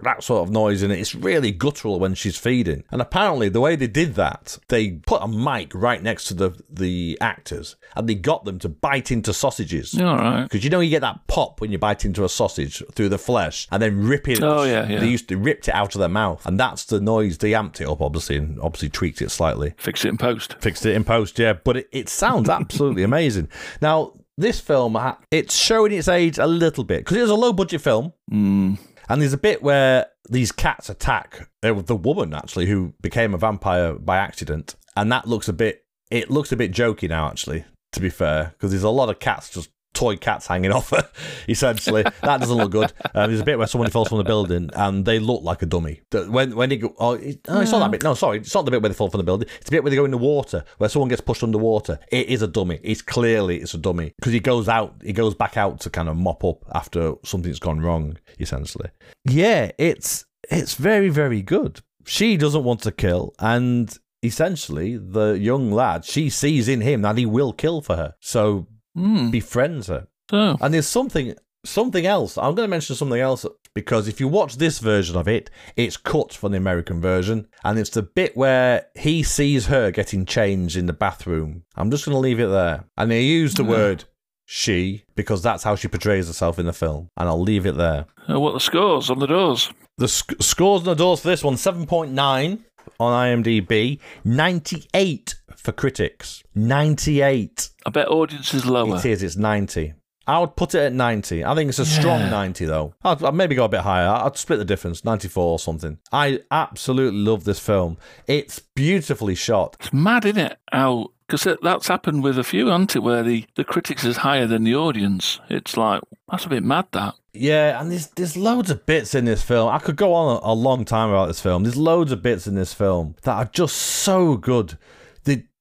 that 0.02 0.22
sort 0.22 0.46
of 0.46 0.52
noise 0.52 0.82
in 0.82 0.90
it. 0.90 0.98
It's 0.98 1.14
really 1.14 1.50
guttural 1.50 1.98
when 1.98 2.14
she's 2.14 2.36
feeding. 2.36 2.84
And 2.90 3.00
apparently, 3.00 3.48
the 3.48 3.60
way 3.60 3.76
they 3.76 3.86
did 3.86 4.14
that, 4.16 4.58
they 4.68 4.92
put 4.92 5.22
a 5.22 5.28
mic 5.28 5.74
right 5.74 6.02
next 6.02 6.24
to 6.24 6.34
the 6.34 6.60
the 6.68 7.18
actors, 7.20 7.76
and 7.96 8.08
they 8.08 8.14
got 8.14 8.44
them 8.44 8.58
to 8.60 8.68
bite 8.68 9.10
into 9.10 9.32
sausages. 9.32 9.98
All 9.98 10.16
right. 10.16 10.42
Because 10.44 10.64
you 10.64 10.70
know 10.70 10.80
you 10.80 10.90
get 10.90 11.00
that 11.00 11.26
pop 11.26 11.60
when 11.60 11.70
you 11.72 11.78
bite 11.78 12.04
into 12.04 12.24
a 12.24 12.28
sausage 12.28 12.82
through 12.92 13.08
the 13.08 13.18
flesh, 13.18 13.66
and 13.70 13.82
then 13.82 14.06
rip 14.06 14.28
it. 14.28 14.42
Oh, 14.42 14.64
yeah, 14.64 14.86
yeah. 14.88 15.00
They 15.00 15.08
used 15.08 15.28
to 15.28 15.36
ripped 15.36 15.68
it 15.68 15.74
out 15.74 15.94
of 15.94 15.98
their 16.00 16.08
mouth, 16.08 16.44
and 16.46 16.58
that's 16.58 16.84
the 16.84 17.00
noise. 17.00 17.38
They 17.38 17.52
amped 17.52 17.80
it 17.80 17.88
up, 17.88 18.00
obviously, 18.00 18.36
and 18.36 18.60
obviously 18.60 18.88
tweaked 18.90 19.22
it 19.22 19.30
slightly 19.30 19.74
Fixed 19.76 20.04
it 20.04 20.08
in 20.08 20.18
post. 20.18 20.56
fixed 20.60 20.84
it 20.86 20.94
in 20.94 21.04
post, 21.04 21.38
yeah. 21.38 21.52
But 21.54 21.78
it, 21.78 21.88
it 21.92 22.08
sounds 22.08 22.48
absolutely 22.48 23.02
amazing. 23.04 23.48
Now, 23.80 24.12
this 24.36 24.60
film, 24.60 24.98
it's 25.30 25.56
showing 25.56 25.92
its 25.92 26.08
age 26.08 26.38
a 26.38 26.46
little 26.46 26.84
bit 26.84 27.00
because 27.00 27.16
it 27.16 27.22
was 27.22 27.30
a 27.30 27.34
low 27.34 27.52
budget 27.52 27.80
film. 27.80 28.12
Mm. 28.30 28.78
And 29.08 29.20
there's 29.20 29.32
a 29.32 29.38
bit 29.38 29.62
where 29.62 30.06
these 30.30 30.52
cats 30.52 30.88
attack 30.88 31.48
uh, 31.62 31.74
the 31.74 31.96
woman, 31.96 32.34
actually, 32.34 32.66
who 32.66 32.94
became 33.02 33.34
a 33.34 33.38
vampire 33.38 33.94
by 33.94 34.16
accident. 34.16 34.76
And 34.96 35.12
that 35.12 35.28
looks 35.28 35.48
a 35.48 35.52
bit, 35.52 35.84
it 36.10 36.30
looks 36.30 36.52
a 36.52 36.56
bit 36.56 36.72
jokey 36.72 37.08
now, 37.08 37.28
actually, 37.28 37.64
to 37.92 38.00
be 38.00 38.10
fair, 38.10 38.52
because 38.54 38.70
there's 38.70 38.82
a 38.82 38.88
lot 38.90 39.10
of 39.10 39.18
cats 39.18 39.50
just 39.50 39.70
toy 39.94 40.16
cats 40.16 40.46
hanging 40.46 40.72
off 40.78 40.90
her. 40.90 41.08
Essentially, 41.48 42.02
that 42.02 42.40
doesn't 42.40 42.56
look 42.56 42.72
good. 42.72 42.92
Um, 43.14 43.30
there's 43.30 43.40
a 43.40 43.44
bit 43.44 43.56
where 43.56 43.66
someone 43.66 43.90
falls 43.90 44.08
from 44.08 44.18
the 44.18 44.24
building 44.24 44.70
and 44.74 45.04
they 45.04 45.18
look 45.18 45.42
like 45.42 45.62
a 45.62 45.66
dummy. 45.66 46.02
When 46.12 46.54
when 46.54 46.70
he 46.70 46.76
go, 46.76 46.94
oh, 46.98 47.12
it, 47.12 47.40
oh, 47.48 47.60
it's 47.60 47.70
not 47.70 47.78
that 47.78 47.90
bit. 47.90 48.02
No, 48.02 48.14
sorry, 48.14 48.38
it's 48.38 48.54
not 48.54 48.64
the 48.64 48.70
bit 48.70 48.82
where 48.82 48.88
they 48.90 48.94
fall 48.94 49.08
from 49.08 49.18
the 49.18 49.24
building. 49.24 49.48
It's 49.56 49.66
the 49.66 49.70
bit 49.70 49.82
where 49.82 49.90
they 49.90 49.96
go 49.96 50.04
in 50.04 50.10
the 50.10 50.18
water, 50.18 50.64
where 50.78 50.90
someone 50.90 51.08
gets 51.08 51.20
pushed 51.22 51.42
underwater. 51.42 51.98
It 52.10 52.28
is 52.28 52.42
a 52.42 52.48
dummy. 52.48 52.80
It's 52.82 53.02
clearly 53.02 53.58
it's 53.58 53.74
a 53.74 53.78
dummy 53.78 54.12
because 54.18 54.32
he 54.32 54.40
goes 54.40 54.68
out. 54.68 54.94
He 55.02 55.12
goes 55.12 55.34
back 55.34 55.56
out 55.56 55.80
to 55.80 55.90
kind 55.90 56.08
of 56.08 56.16
mop 56.16 56.44
up 56.44 56.64
after 56.74 57.14
something's 57.24 57.60
gone 57.60 57.80
wrong. 57.80 58.18
Essentially, 58.38 58.90
yeah, 59.24 59.70
it's 59.78 60.26
it's 60.50 60.74
very 60.74 61.08
very 61.08 61.40
good. 61.40 61.80
She 62.06 62.36
doesn't 62.36 62.64
want 62.64 62.82
to 62.82 62.92
kill 62.92 63.34
and. 63.38 63.96
Essentially, 64.22 64.96
the 64.96 65.32
young 65.38 65.70
lad, 65.70 66.06
she 66.06 66.30
sees 66.30 66.66
in 66.66 66.80
him 66.80 67.02
that 67.02 67.18
he 67.18 67.26
will 67.26 67.52
kill 67.52 67.82
for 67.82 67.94
her. 67.96 68.14
So 68.20 68.66
Hmm. 68.96 69.30
befriends 69.30 69.88
her. 69.88 70.06
So, 70.30 70.56
And 70.60 70.72
there's 70.72 70.86
something 70.86 71.34
something 71.66 72.04
else. 72.06 72.36
I'm 72.36 72.54
going 72.54 72.66
to 72.66 72.70
mention 72.70 72.94
something 72.94 73.20
else 73.20 73.46
because 73.74 74.06
if 74.06 74.20
you 74.20 74.28
watch 74.28 74.56
this 74.58 74.78
version 74.78 75.16
of 75.16 75.26
it, 75.26 75.50
it's 75.76 75.96
cut 75.96 76.32
from 76.32 76.52
the 76.52 76.58
American 76.58 77.00
version, 77.00 77.46
and 77.64 77.78
it's 77.78 77.90
the 77.90 78.02
bit 78.02 78.36
where 78.36 78.86
he 78.94 79.22
sees 79.22 79.66
her 79.66 79.90
getting 79.90 80.26
changed 80.26 80.76
in 80.76 80.86
the 80.86 80.92
bathroom. 80.92 81.62
I'm 81.74 81.90
just 81.90 82.04
going 82.04 82.14
to 82.14 82.20
leave 82.20 82.38
it 82.38 82.48
there, 82.48 82.84
and 82.96 83.10
they 83.10 83.22
use 83.22 83.54
the 83.54 83.64
word 83.64 84.04
she 84.46 85.04
because 85.16 85.42
that's 85.42 85.62
how 85.64 85.74
she 85.74 85.88
portrays 85.88 86.26
herself 86.26 86.58
in 86.58 86.66
the 86.66 86.72
film, 86.74 87.08
and 87.16 87.28
I'll 87.28 87.40
leave 87.40 87.64
it 87.66 87.76
there. 87.76 88.06
uh, 88.28 88.38
what 88.38 88.50
are 88.50 88.54
the 88.54 88.60
scores 88.60 89.08
on 89.10 89.18
the 89.18 89.26
doors? 89.26 89.72
The 89.98 90.08
sc- 90.08 90.40
scores 90.42 90.80
on 90.82 90.86
the 90.86 90.94
doors 90.94 91.20
for 91.20 91.28
this 91.28 91.42
one 91.42 91.54
7.9 91.54 92.58
on 93.00 93.42
IMDb, 93.42 93.98
98 94.24 95.34
for 95.64 95.72
critics, 95.72 96.44
98. 96.54 97.70
I 97.86 97.90
bet 97.90 98.08
audience 98.08 98.54
is 98.54 98.66
lower. 98.66 98.98
It 98.98 99.06
is. 99.06 99.22
It's 99.22 99.36
ninety. 99.36 99.94
I 100.26 100.38
would 100.38 100.56
put 100.56 100.74
it 100.74 100.78
at 100.78 100.92
ninety. 100.92 101.44
I 101.44 101.54
think 101.54 101.68
it's 101.68 101.78
a 101.78 101.86
strong 101.86 102.30
ninety, 102.30 102.64
though. 102.64 102.94
I'd, 103.02 103.22
I'd 103.22 103.34
maybe 103.34 103.54
go 103.54 103.64
a 103.64 103.68
bit 103.68 103.80
higher. 103.80 104.08
I'd 104.08 104.36
split 104.36 104.58
the 104.58 104.64
difference, 104.64 105.04
ninety-four 105.04 105.52
or 105.52 105.58
something. 105.58 105.98
I 106.12 106.40
absolutely 106.50 107.20
love 107.20 107.44
this 107.44 107.58
film. 107.58 107.98
It's 108.26 108.58
beautifully 108.58 109.34
shot. 109.34 109.76
It's 109.80 109.92
mad, 109.92 110.24
isn't 110.24 110.38
it? 110.38 110.58
How 110.70 111.08
because 111.26 111.56
that's 111.62 111.88
happened 111.88 112.22
with 112.22 112.38
a 112.38 112.44
few, 112.44 112.68
hasn't 112.68 112.96
it? 112.96 113.00
Where 113.00 113.22
the, 113.22 113.46
the 113.56 113.64
critics 113.64 114.04
is 114.04 114.18
higher 114.18 114.46
than 114.46 114.64
the 114.64 114.74
audience. 114.74 115.40
It's 115.48 115.76
like 115.76 116.02
that's 116.30 116.44
a 116.46 116.50
bit 116.50 116.62
mad. 116.62 116.86
That 116.92 117.14
Yeah, 117.32 117.80
and 117.80 117.90
there's 117.90 118.08
there's 118.08 118.36
loads 118.36 118.70
of 118.70 118.86
bits 118.86 119.14
in 119.14 119.24
this 119.24 119.42
film. 119.42 119.70
I 119.70 119.78
could 119.78 119.96
go 119.96 120.12
on 120.14 120.36
a, 120.36 120.52
a 120.52 120.54
long 120.54 120.84
time 120.84 121.10
about 121.10 121.26
this 121.26 121.40
film. 121.40 121.62
There's 121.64 121.76
loads 121.76 122.12
of 122.12 122.22
bits 122.22 122.46
in 122.46 122.54
this 122.54 122.72
film 122.74 123.16
that 123.22 123.34
are 123.34 123.50
just 123.52 123.76
so 123.76 124.36
good. 124.36 124.78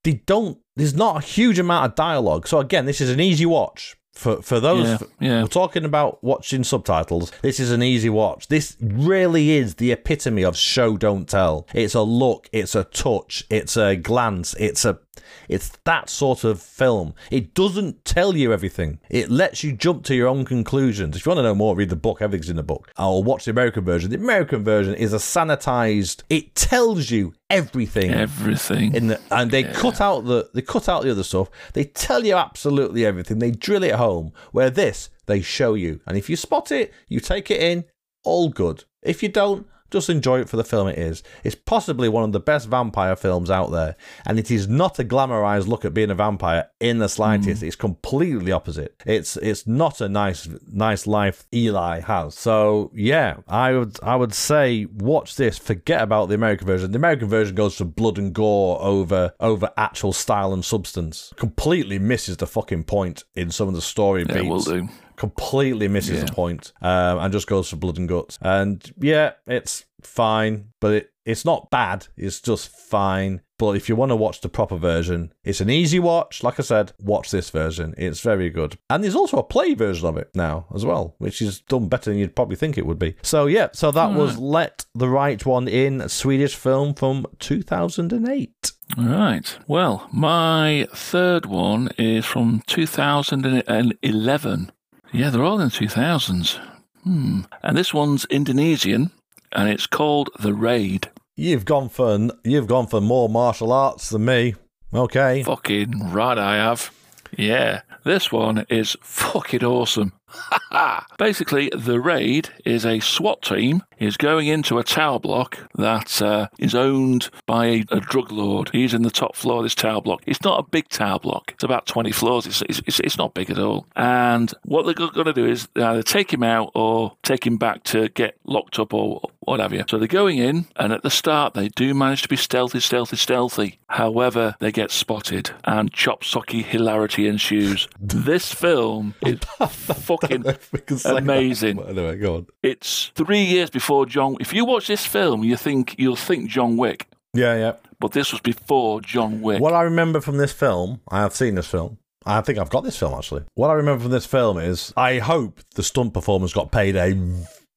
They 0.03 0.13
don't. 0.25 0.57
There's 0.75 0.93
not 0.93 1.23
a 1.23 1.25
huge 1.25 1.59
amount 1.59 1.85
of 1.85 1.95
dialogue. 1.95 2.47
So 2.47 2.59
again, 2.59 2.85
this 2.85 3.01
is 3.01 3.09
an 3.09 3.19
easy 3.19 3.45
watch 3.45 3.95
for 4.13 4.41
for 4.41 4.59
those. 4.59 4.87
Yeah, 4.87 4.97
yeah. 5.19 5.41
We're 5.41 5.47
talking 5.47 5.85
about 5.85 6.23
watching 6.23 6.63
subtitles. 6.63 7.31
This 7.41 7.59
is 7.59 7.71
an 7.71 7.81
easy 7.83 8.09
watch. 8.09 8.47
This 8.47 8.77
really 8.79 9.51
is 9.51 9.75
the 9.75 9.91
epitome 9.91 10.43
of 10.43 10.55
show 10.55 10.97
don't 10.97 11.27
tell. 11.27 11.67
It's 11.73 11.95
a 11.95 12.01
look. 12.01 12.49
It's 12.51 12.75
a 12.75 12.83
touch. 12.83 13.45
It's 13.49 13.77
a 13.77 13.95
glance. 13.95 14.55
It's 14.59 14.85
a 14.85 14.99
it's 15.47 15.69
that 15.85 16.09
sort 16.09 16.43
of 16.43 16.61
film. 16.61 17.13
It 17.31 17.53
doesn't 17.53 18.05
tell 18.05 18.35
you 18.35 18.53
everything. 18.53 18.99
It 19.09 19.29
lets 19.29 19.63
you 19.63 19.73
jump 19.73 20.03
to 20.05 20.15
your 20.15 20.27
own 20.27 20.45
conclusions. 20.45 21.15
If 21.15 21.25
you 21.25 21.29
want 21.29 21.39
to 21.39 21.43
know 21.43 21.55
more, 21.55 21.75
read 21.75 21.89
the 21.89 21.95
book. 21.95 22.21
Everything's 22.21 22.49
in 22.49 22.55
the 22.55 22.63
book. 22.63 22.91
Or 22.97 23.23
watch 23.23 23.45
the 23.45 23.51
American 23.51 23.83
version. 23.83 24.11
The 24.11 24.17
American 24.17 24.63
version 24.63 24.95
is 24.95 25.13
a 25.13 25.17
sanitized. 25.17 26.23
It 26.29 26.55
tells 26.55 27.11
you 27.11 27.33
everything. 27.49 28.11
everything. 28.11 28.95
In 28.95 29.07
the, 29.07 29.21
and 29.31 29.51
they 29.51 29.63
cut 29.63 30.01
out 30.01 30.25
the 30.25 30.49
they 30.53 30.61
cut 30.61 30.89
out 30.89 31.03
the 31.03 31.11
other 31.11 31.23
stuff. 31.23 31.49
They 31.73 31.85
tell 31.85 32.25
you 32.25 32.35
absolutely 32.35 33.05
everything. 33.05 33.39
They 33.39 33.51
drill 33.51 33.83
it 33.83 33.95
home. 33.95 34.33
Where 34.51 34.69
this 34.69 35.09
they 35.25 35.41
show 35.41 35.73
you, 35.73 36.01
and 36.05 36.17
if 36.17 36.29
you 36.29 36.35
spot 36.35 36.71
it, 36.71 36.93
you 37.07 37.19
take 37.19 37.49
it 37.51 37.61
in. 37.61 37.85
All 38.25 38.49
good. 38.49 38.85
If 39.01 39.21
you 39.21 39.29
don't, 39.29 39.67
just 39.93 40.09
enjoy 40.09 40.41
it 40.41 40.49
for 40.49 40.57
the 40.57 40.63
film 40.63 40.87
it 40.87 40.97
is. 40.97 41.23
It's 41.43 41.55
possibly 41.55 42.09
one 42.09 42.23
of 42.23 42.33
the 42.33 42.39
best 42.39 42.67
vampire 42.67 43.15
films 43.15 43.49
out 43.49 43.71
there, 43.71 43.95
and 44.25 44.37
it 44.37 44.51
is 44.51 44.67
not 44.67 44.99
a 44.99 45.03
glamorized 45.05 45.67
look 45.67 45.85
at 45.85 45.93
being 45.93 46.09
a 46.09 46.15
vampire 46.15 46.67
in 46.79 46.97
the 46.97 47.07
slightest. 47.07 47.61
Mm. 47.61 47.67
It's 47.67 47.75
completely 47.77 48.51
opposite. 48.51 49.01
It's 49.05 49.37
it's 49.37 49.65
not 49.65 50.01
a 50.01 50.09
nice 50.09 50.49
nice 50.67 51.07
life 51.07 51.45
Eli 51.53 52.01
has. 52.01 52.35
So 52.35 52.91
yeah, 52.93 53.37
I 53.47 53.73
would 53.73 53.97
I 54.03 54.15
would 54.15 54.33
say 54.33 54.85
watch 54.85 55.35
this. 55.35 55.57
Forget 55.57 56.01
about 56.01 56.27
the 56.27 56.35
American 56.35 56.67
version. 56.67 56.91
The 56.91 56.97
American 56.97 57.29
version 57.29 57.55
goes 57.55 57.77
for 57.77 57.85
blood 57.85 58.17
and 58.17 58.33
gore 58.33 58.81
over 58.81 59.33
over 59.39 59.69
actual 59.77 60.11
style 60.11 60.53
and 60.53 60.65
substance. 60.65 61.31
Completely 61.37 61.99
misses 61.99 62.37
the 62.37 62.47
fucking 62.47 62.83
point 62.83 63.23
in 63.35 63.51
some 63.51 63.67
of 63.67 63.75
the 63.75 63.81
story 63.81 64.25
yeah, 64.27 64.41
beats 64.41 64.49
will 64.49 64.59
do. 64.59 64.89
Completely 65.15 65.87
misses 65.87 66.19
Yeah. 66.19 66.25
the 66.25 66.33
point, 66.33 66.73
um, 66.81 67.19
and 67.19 67.31
just 67.33 67.47
goes 67.47 67.69
for 67.69 67.77
blood 67.77 67.97
and 67.97 68.07
guts. 68.09 68.37
And 68.41 68.83
yeah, 68.99 69.31
it's 69.47 69.85
fine, 70.01 70.69
but 70.81 70.93
it, 70.93 71.09
it's 71.25 71.45
not 71.45 71.69
bad. 71.71 72.07
It's 72.17 72.41
just 72.41 72.67
fine. 72.69 73.41
But 73.59 73.77
if 73.77 73.87
you 73.87 73.95
want 73.95 74.09
to 74.09 74.15
watch 74.17 74.41
the 74.41 74.49
proper 74.49 74.75
version, 74.75 75.31
it's 75.45 75.61
an 75.61 75.69
easy 75.69 75.97
watch. 75.99 76.43
Like 76.43 76.59
I 76.59 76.63
said, 76.63 76.91
watch 76.99 77.31
this 77.31 77.49
version. 77.49 77.93
It's 77.97 78.19
very 78.19 78.49
good. 78.49 78.77
And 78.89 79.01
there's 79.01 79.15
also 79.15 79.37
a 79.37 79.43
play 79.43 79.73
version 79.73 80.05
of 80.05 80.17
it 80.17 80.29
now 80.35 80.65
as 80.75 80.83
well, 80.85 81.15
which 81.19 81.41
is 81.41 81.61
done 81.61 81.87
better 81.87 82.09
than 82.09 82.19
you'd 82.19 82.35
probably 82.35 82.57
think 82.57 82.77
it 82.77 82.85
would 82.85 82.99
be. 82.99 83.15
So 83.21 83.45
yeah, 83.45 83.69
so 83.71 83.89
that 83.91 84.11
was 84.13 84.37
Let 84.37 84.85
the 84.93 85.07
Right 85.07 85.45
One 85.45 85.69
In, 85.69 86.01
a 86.01 86.09
Swedish 86.09 86.55
film 86.55 86.93
from 86.93 87.25
2008. 87.39 88.71
All 88.97 89.05
right. 89.05 89.57
Well, 89.65 90.09
my 90.11 90.85
third 90.93 91.45
one 91.45 91.89
is 91.97 92.25
from 92.25 92.63
2011. 92.67 94.71
Yeah, 95.13 95.29
they're 95.29 95.43
all 95.43 95.59
in 95.59 95.69
the 95.69 95.73
2000s. 95.73 96.59
Hmm. 97.03 97.41
And 97.61 97.77
this 97.77 97.93
one's 97.93 98.25
Indonesian, 98.25 99.11
and 99.51 99.69
it's 99.69 99.85
called 99.85 100.31
The 100.39 100.53
Raid. 100.53 101.11
You've 101.35 101.65
gone 101.65 101.89
for 101.89 102.29
you've 102.43 102.67
gone 102.67 102.87
for 102.87 102.99
more 102.99 103.29
martial 103.29 103.71
arts 103.71 104.09
than 104.09 104.25
me. 104.25 104.55
Okay. 104.93 105.43
Fucking 105.43 106.11
right, 106.11 106.37
I 106.37 106.55
have. 106.55 106.91
Yeah, 107.37 107.81
this 108.03 108.31
one 108.31 108.65
is 108.69 108.95
fucking 109.01 109.63
awesome. 109.63 110.13
Basically, 111.17 111.69
the 111.75 111.99
raid 111.99 112.49
is 112.65 112.85
a 112.85 112.99
SWAT 112.99 113.41
team 113.41 113.83
is 113.99 114.17
going 114.17 114.47
into 114.47 114.77
a 114.77 114.83
tower 114.83 115.19
block 115.19 115.59
that 115.75 116.21
uh, 116.21 116.47
is 116.59 116.75
owned 116.75 117.29
by 117.45 117.65
a, 117.65 117.83
a 117.91 117.99
drug 117.99 118.31
lord. 118.31 118.69
He's 118.71 118.93
in 118.93 119.03
the 119.03 119.11
top 119.11 119.35
floor 119.35 119.57
of 119.57 119.63
this 119.63 119.75
tower 119.75 120.01
block. 120.01 120.23
It's 120.25 120.43
not 120.43 120.59
a 120.59 120.63
big 120.63 120.89
tower 120.89 121.19
block. 121.19 121.51
It's 121.53 121.63
about 121.63 121.85
20 121.85 122.11
floors. 122.11 122.45
It's, 122.45 122.61
it's, 122.63 122.99
it's, 122.99 123.17
not 123.17 123.33
big 123.33 123.49
at 123.49 123.59
all. 123.59 123.85
And 123.95 124.51
what 124.63 124.85
they're 124.85 124.93
going 124.93 125.25
to 125.25 125.33
do 125.33 125.45
is 125.45 125.67
either 125.75 126.03
take 126.03 126.33
him 126.33 126.43
out 126.43 126.71
or 126.73 127.15
take 127.23 127.45
him 127.45 127.57
back 127.57 127.83
to 127.85 128.09
get 128.09 128.37
locked 128.45 128.79
up 128.79 128.93
or 128.93 129.21
what 129.45 129.59
have 129.59 129.73
you. 129.73 129.83
So 129.89 129.97
they're 129.97 130.07
going 130.07 130.37
in, 130.37 130.65
and 130.75 130.91
at 130.93 131.03
the 131.03 131.09
start, 131.09 131.53
they 131.53 131.67
do 131.69 131.93
manage 131.93 132.21
to 132.23 132.27
be 132.29 132.35
stealthy, 132.35 132.79
stealthy, 132.79 133.15
stealthy. 133.17 133.79
However, 133.89 134.55
they 134.59 134.71
get 134.71 134.91
spotted, 134.91 135.51
and 135.63 135.91
chop 135.93 136.23
socky 136.23 136.63
hilarity 136.63 137.27
ensues. 137.27 137.87
this 137.99 138.53
film 138.53 139.13
is 139.25 139.39
fucking 139.59 140.43
that. 140.43 141.05
Amazing. 141.05 141.81
Anyway, 141.83 142.17
go 142.17 142.35
on. 142.37 142.47
it's 142.61 143.11
three 143.15 143.43
years 143.43 143.69
before 143.69 144.05
John. 144.05 144.37
If 144.39 144.53
you 144.53 144.65
watch 144.65 144.87
this 144.87 145.05
film, 145.05 145.43
you 145.43 145.57
think 145.57 145.95
you'll 145.97 146.15
think 146.15 146.49
John 146.49 146.77
Wick, 146.77 147.07
Yeah, 147.33 147.55
yeah. 147.55 147.73
but 147.99 148.11
this 148.11 148.31
was 148.31 148.41
before 148.41 149.01
John 149.01 149.41
Wick. 149.41 149.59
What 149.61 149.73
I 149.73 149.83
remember 149.83 150.21
from 150.21 150.37
this 150.37 150.51
film, 150.51 151.01
I 151.09 151.21
have 151.21 151.33
seen 151.33 151.55
this 151.55 151.67
film. 151.67 151.97
I 152.25 152.39
think 152.41 152.57
I've 152.57 152.69
got 152.69 152.85
this 152.85 152.97
film 152.97 153.13
actually. 153.15 153.43
What 153.55 153.69
I 153.69 153.73
remember 153.73 154.03
from 154.03 154.11
this 154.11 154.25
film 154.25 154.57
is 154.57 154.93
I 154.95 155.19
hope 155.19 155.59
the 155.75 155.83
stunt 155.83 156.13
performers 156.13 156.53
got 156.53 156.71
paid 156.71 156.95
a 156.95 157.13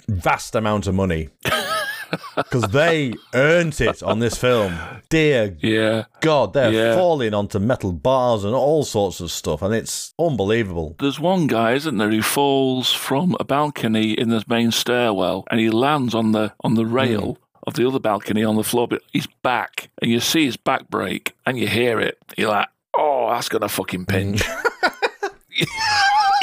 vast 0.08 0.54
amount 0.54 0.86
of 0.86 0.94
money 0.94 1.28
because 2.36 2.62
they 2.70 3.14
earned 3.34 3.80
it 3.80 4.02
on 4.02 4.18
this 4.18 4.36
film. 4.36 4.78
Dear 5.08 5.56
Yeah, 5.60 6.04
God, 6.20 6.52
they're 6.52 6.72
Yeah. 6.72 6.94
falling 6.94 7.34
onto 7.34 7.58
metal 7.58 7.92
bars 7.92 8.44
and 8.44 8.54
all 8.54 8.84
sorts 8.84 9.20
of 9.20 9.30
stuff, 9.30 9.62
and 9.62 9.74
it's 9.74 10.14
unbelievable. 10.18 10.96
there's 11.00 11.20
one 11.20 11.46
guy, 11.46 11.72
isn't 11.72 11.96
there, 11.98 12.10
who 12.10 12.22
falls 12.22 12.92
from 12.92 13.36
a 13.40 13.44
balcony 13.44 14.12
in 14.12 14.28
the 14.28 14.44
main 14.48 14.70
stairwell, 14.70 15.44
and 15.50 15.60
he 15.60 15.70
lands 15.70 16.14
on 16.14 16.32
the 16.32 16.52
on 16.62 16.74
the 16.74 16.84
hmm. 16.84 16.92
rail. 16.92 17.38
Of 17.66 17.74
the 17.74 17.84
other 17.84 17.98
balcony 17.98 18.44
on 18.44 18.54
the 18.54 18.62
floor, 18.62 18.86
but 18.86 19.02
he's 19.12 19.26
back, 19.42 19.90
and 20.00 20.08
you 20.08 20.20
see 20.20 20.44
his 20.44 20.56
back 20.56 20.88
break, 20.88 21.34
and 21.44 21.58
you 21.58 21.66
hear 21.66 21.98
it. 21.98 22.16
You're 22.36 22.50
like, 22.50 22.68
"Oh, 22.96 23.28
that's 23.30 23.48
gonna 23.48 23.68
fucking 23.68 24.06
pinch." 24.06 24.44
Hmm. 24.44 25.28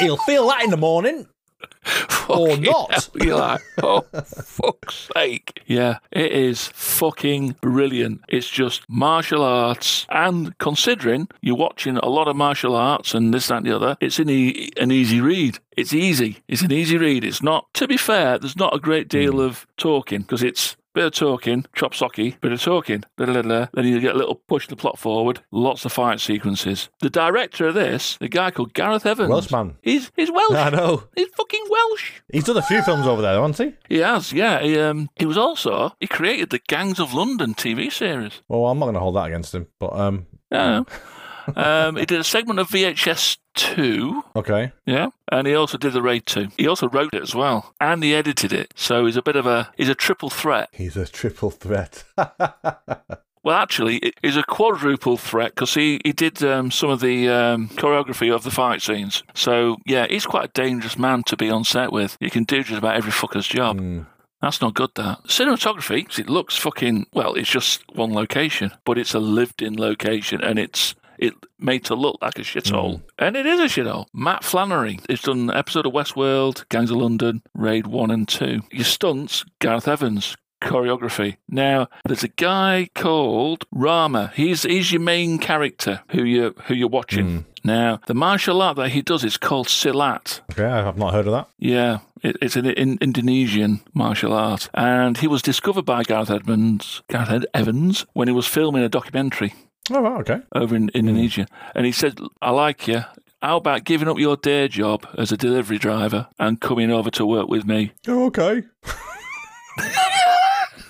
He'll 0.00 0.18
feel 0.18 0.46
that 0.48 0.62
in 0.62 0.70
the 0.70 0.76
morning. 0.76 1.26
Or 2.28 2.56
not. 2.56 2.90
hell. 2.90 3.02
You're 3.16 3.36
like, 3.36 3.60
oh, 3.82 4.00
fuck's 4.24 5.10
sake. 5.14 5.60
Yeah, 5.66 5.98
it 6.10 6.32
is 6.32 6.68
fucking 6.68 7.56
brilliant. 7.60 8.22
It's 8.28 8.48
just 8.48 8.82
martial 8.88 9.42
arts. 9.42 10.06
And 10.08 10.56
considering 10.58 11.28
you're 11.42 11.54
watching 11.56 11.98
a 11.98 12.08
lot 12.08 12.26
of 12.28 12.34
martial 12.36 12.74
arts 12.74 13.12
and 13.14 13.34
this, 13.34 13.48
that, 13.48 13.58
and 13.58 13.66
the 13.66 13.76
other, 13.76 13.98
it's 14.00 14.18
an, 14.18 14.30
e- 14.30 14.70
an 14.80 14.90
easy 14.90 15.20
read. 15.20 15.58
It's 15.76 15.92
easy. 15.92 16.38
It's 16.48 16.62
an 16.62 16.72
easy 16.72 16.96
read. 16.96 17.24
It's 17.24 17.42
not, 17.42 17.66
to 17.74 17.86
be 17.86 17.98
fair, 17.98 18.38
there's 18.38 18.56
not 18.56 18.74
a 18.74 18.80
great 18.80 19.08
deal 19.08 19.32
Hmm. 19.34 19.40
of 19.40 19.66
talking 19.76 20.22
because 20.22 20.42
it's 20.42 20.76
bit 20.94 21.04
of 21.04 21.12
talking, 21.12 21.66
chop 21.74 21.92
socky, 21.92 22.40
bit 22.40 22.52
of 22.52 22.62
talking, 22.62 23.02
blah, 23.16 23.26
blah, 23.26 23.42
blah. 23.42 23.66
then 23.74 23.84
you 23.86 24.00
get 24.00 24.14
a 24.14 24.18
little 24.18 24.36
push 24.46 24.66
the 24.68 24.76
plot 24.76 24.98
forward, 24.98 25.40
lots 25.50 25.84
of 25.84 25.92
fight 25.92 26.20
sequences. 26.20 26.88
The 27.00 27.10
director 27.10 27.66
of 27.66 27.74
this, 27.74 28.16
the 28.18 28.28
guy 28.28 28.50
called 28.50 28.74
Gareth 28.74 29.04
Evans, 29.04 29.28
Welshman. 29.30 29.76
he's 29.82 30.10
he's 30.16 30.30
Welsh. 30.30 30.52
I 30.56 30.70
know. 30.70 31.04
He's 31.16 31.28
fucking 31.36 31.64
Welsh. 31.68 32.12
He's 32.32 32.44
done 32.44 32.56
a 32.56 32.62
few 32.62 32.82
films 32.82 33.06
over 33.06 33.20
there, 33.22 33.40
hasn't 33.40 33.74
he? 33.88 33.94
He 33.96 34.00
has, 34.00 34.32
yeah. 34.32 34.60
He 34.62 34.78
um 34.78 35.10
he 35.16 35.26
was 35.26 35.36
also 35.36 35.92
he 36.00 36.06
created 36.06 36.50
the 36.50 36.60
Gangs 36.68 36.98
of 37.00 37.12
London 37.12 37.54
TV 37.54 37.92
series. 37.92 38.42
Well, 38.48 38.66
I'm 38.66 38.78
not 38.78 38.86
going 38.86 38.94
to 38.94 39.00
hold 39.00 39.16
that 39.16 39.26
against 39.26 39.54
him, 39.54 39.66
but 39.78 39.92
um, 39.94 40.26
Yeah. 40.50 40.84
um, 41.56 41.96
he 41.96 42.06
did 42.06 42.20
a 42.20 42.24
segment 42.24 42.58
of 42.60 42.68
VHS 42.68 43.38
two. 43.54 44.22
okay. 44.36 44.72
Yeah, 44.86 45.08
and 45.32 45.46
he 45.46 45.54
also 45.54 45.78
did 45.78 45.92
the 45.92 46.02
Raid 46.02 46.26
two. 46.26 46.48
He 46.56 46.66
also 46.66 46.88
wrote 46.88 47.14
it 47.14 47.22
as 47.22 47.34
well, 47.34 47.74
and 47.80 48.02
he 48.02 48.14
edited 48.14 48.52
it. 48.52 48.72
So 48.76 49.06
he's 49.06 49.16
a 49.16 49.22
bit 49.22 49.36
of 49.36 49.46
a 49.46 49.70
he's 49.76 49.88
a 49.88 49.94
triple 49.94 50.30
threat. 50.30 50.68
He's 50.72 50.96
a 50.96 51.06
triple 51.06 51.50
threat. 51.50 52.04
Well, 53.42 53.58
actually, 53.58 53.96
it- 53.98 54.14
he's 54.22 54.38
a 54.38 54.42
quadruple 54.42 55.18
threat 55.18 55.54
because 55.54 55.74
he, 55.74 56.00
he 56.02 56.12
did 56.12 56.42
um, 56.42 56.70
some 56.70 56.88
of 56.88 57.00
the 57.00 57.28
um, 57.28 57.68
choreography 57.74 58.34
of 58.34 58.42
the 58.42 58.50
fight 58.50 58.80
scenes. 58.80 59.22
So, 59.34 59.76
yeah, 59.84 60.06
he's 60.08 60.24
quite 60.24 60.46
a 60.46 60.52
dangerous 60.54 60.98
man 60.98 61.24
to 61.24 61.36
be 61.36 61.50
on 61.50 61.62
set 61.62 61.92
with. 61.92 62.16
You 62.20 62.30
can 62.30 62.44
do 62.44 62.62
just 62.64 62.78
about 62.78 62.96
every 62.96 63.12
fucker's 63.12 63.46
job. 63.46 63.78
Mm. 63.78 64.06
That's 64.40 64.62
not 64.62 64.72
good, 64.72 64.92
that. 64.94 65.24
Cinematography, 65.24 66.18
it 66.18 66.30
looks 66.30 66.56
fucking, 66.56 67.06
well, 67.12 67.34
it's 67.34 67.50
just 67.50 67.82
one 67.94 68.14
location, 68.14 68.70
but 68.86 68.96
it's 68.96 69.12
a 69.12 69.18
lived 69.20 69.60
in 69.60 69.76
location 69.76 70.40
and 70.42 70.58
it's 70.58 70.94
it 71.18 71.34
made 71.58 71.84
to 71.86 71.94
look 71.94 72.18
like 72.20 72.38
a 72.38 72.42
shithole. 72.42 72.96
Mm. 72.96 73.02
And 73.18 73.36
it 73.36 73.46
is 73.46 73.60
a 73.60 73.64
shithole. 73.64 74.06
Matt 74.12 74.44
Flannery 74.44 75.00
has 75.08 75.20
done 75.20 75.50
an 75.50 75.56
episode 75.56 75.86
of 75.86 75.92
Westworld, 75.92 76.68
Gangs 76.68 76.90
of 76.90 76.98
London, 76.98 77.42
Raid 77.54 77.86
1 77.86 78.10
and 78.10 78.28
2. 78.28 78.60
Your 78.72 78.84
stunts, 78.84 79.44
Gareth 79.60 79.88
Evans. 79.88 80.36
Choreography. 80.62 81.36
Now, 81.46 81.88
there's 82.06 82.24
a 82.24 82.28
guy 82.28 82.88
called 82.94 83.66
Rama. 83.70 84.32
He's 84.34 84.62
he's 84.62 84.92
your 84.92 85.02
main 85.02 85.38
character 85.38 86.00
who 86.12 86.24
you 86.24 86.54
who 86.64 86.74
you're 86.74 86.88
watching. 86.88 87.26
Mm. 87.26 87.44
Now, 87.64 88.00
the 88.06 88.14
martial 88.14 88.62
art 88.62 88.76
that 88.76 88.90
he 88.90 89.02
does 89.02 89.24
is 89.24 89.36
called 89.36 89.66
Silat. 89.68 90.40
Okay, 90.52 90.64
I've 90.64 90.96
not 90.96 91.12
heard 91.12 91.26
of 91.26 91.32
that. 91.32 91.48
Yeah, 91.58 91.98
it, 92.22 92.38
it's 92.40 92.56
an 92.56 92.64
in, 92.66 92.96
Indonesian 93.02 93.80
martial 93.92 94.32
art, 94.32 94.70
and 94.72 95.18
he 95.18 95.26
was 95.26 95.42
discovered 95.42 95.84
by 95.84 96.02
Gareth 96.02 96.30
Edmonds, 96.30 97.02
Gareth 97.08 97.44
Evans, 97.52 98.06
when 98.14 98.28
he 98.28 98.34
was 98.34 98.46
filming 98.46 98.82
a 98.82 98.88
documentary 98.88 99.52
Oh, 99.90 100.00
wow, 100.00 100.20
okay. 100.20 100.40
over 100.54 100.74
in 100.74 100.88
hmm. 100.88 100.96
Indonesia, 100.96 101.46
and 101.74 101.86
he 101.86 101.92
said, 101.92 102.18
"I 102.40 102.50
like 102.50 102.88
you. 102.88 103.04
How 103.42 103.58
about 103.58 103.84
giving 103.84 104.08
up 104.08 104.18
your 104.18 104.36
day 104.36 104.68
job 104.68 105.06
as 105.18 105.30
a 105.30 105.36
delivery 105.36 105.76
driver 105.78 106.28
and 106.38 106.60
coming 106.60 106.90
over 106.90 107.10
to 107.10 107.26
work 107.26 107.48
with 107.48 107.64
me?" 107.66 107.92
Oh, 108.08 108.26
okay. 108.26 108.62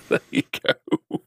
There 0.07 0.19
you 0.29 0.43
go. 0.65 1.21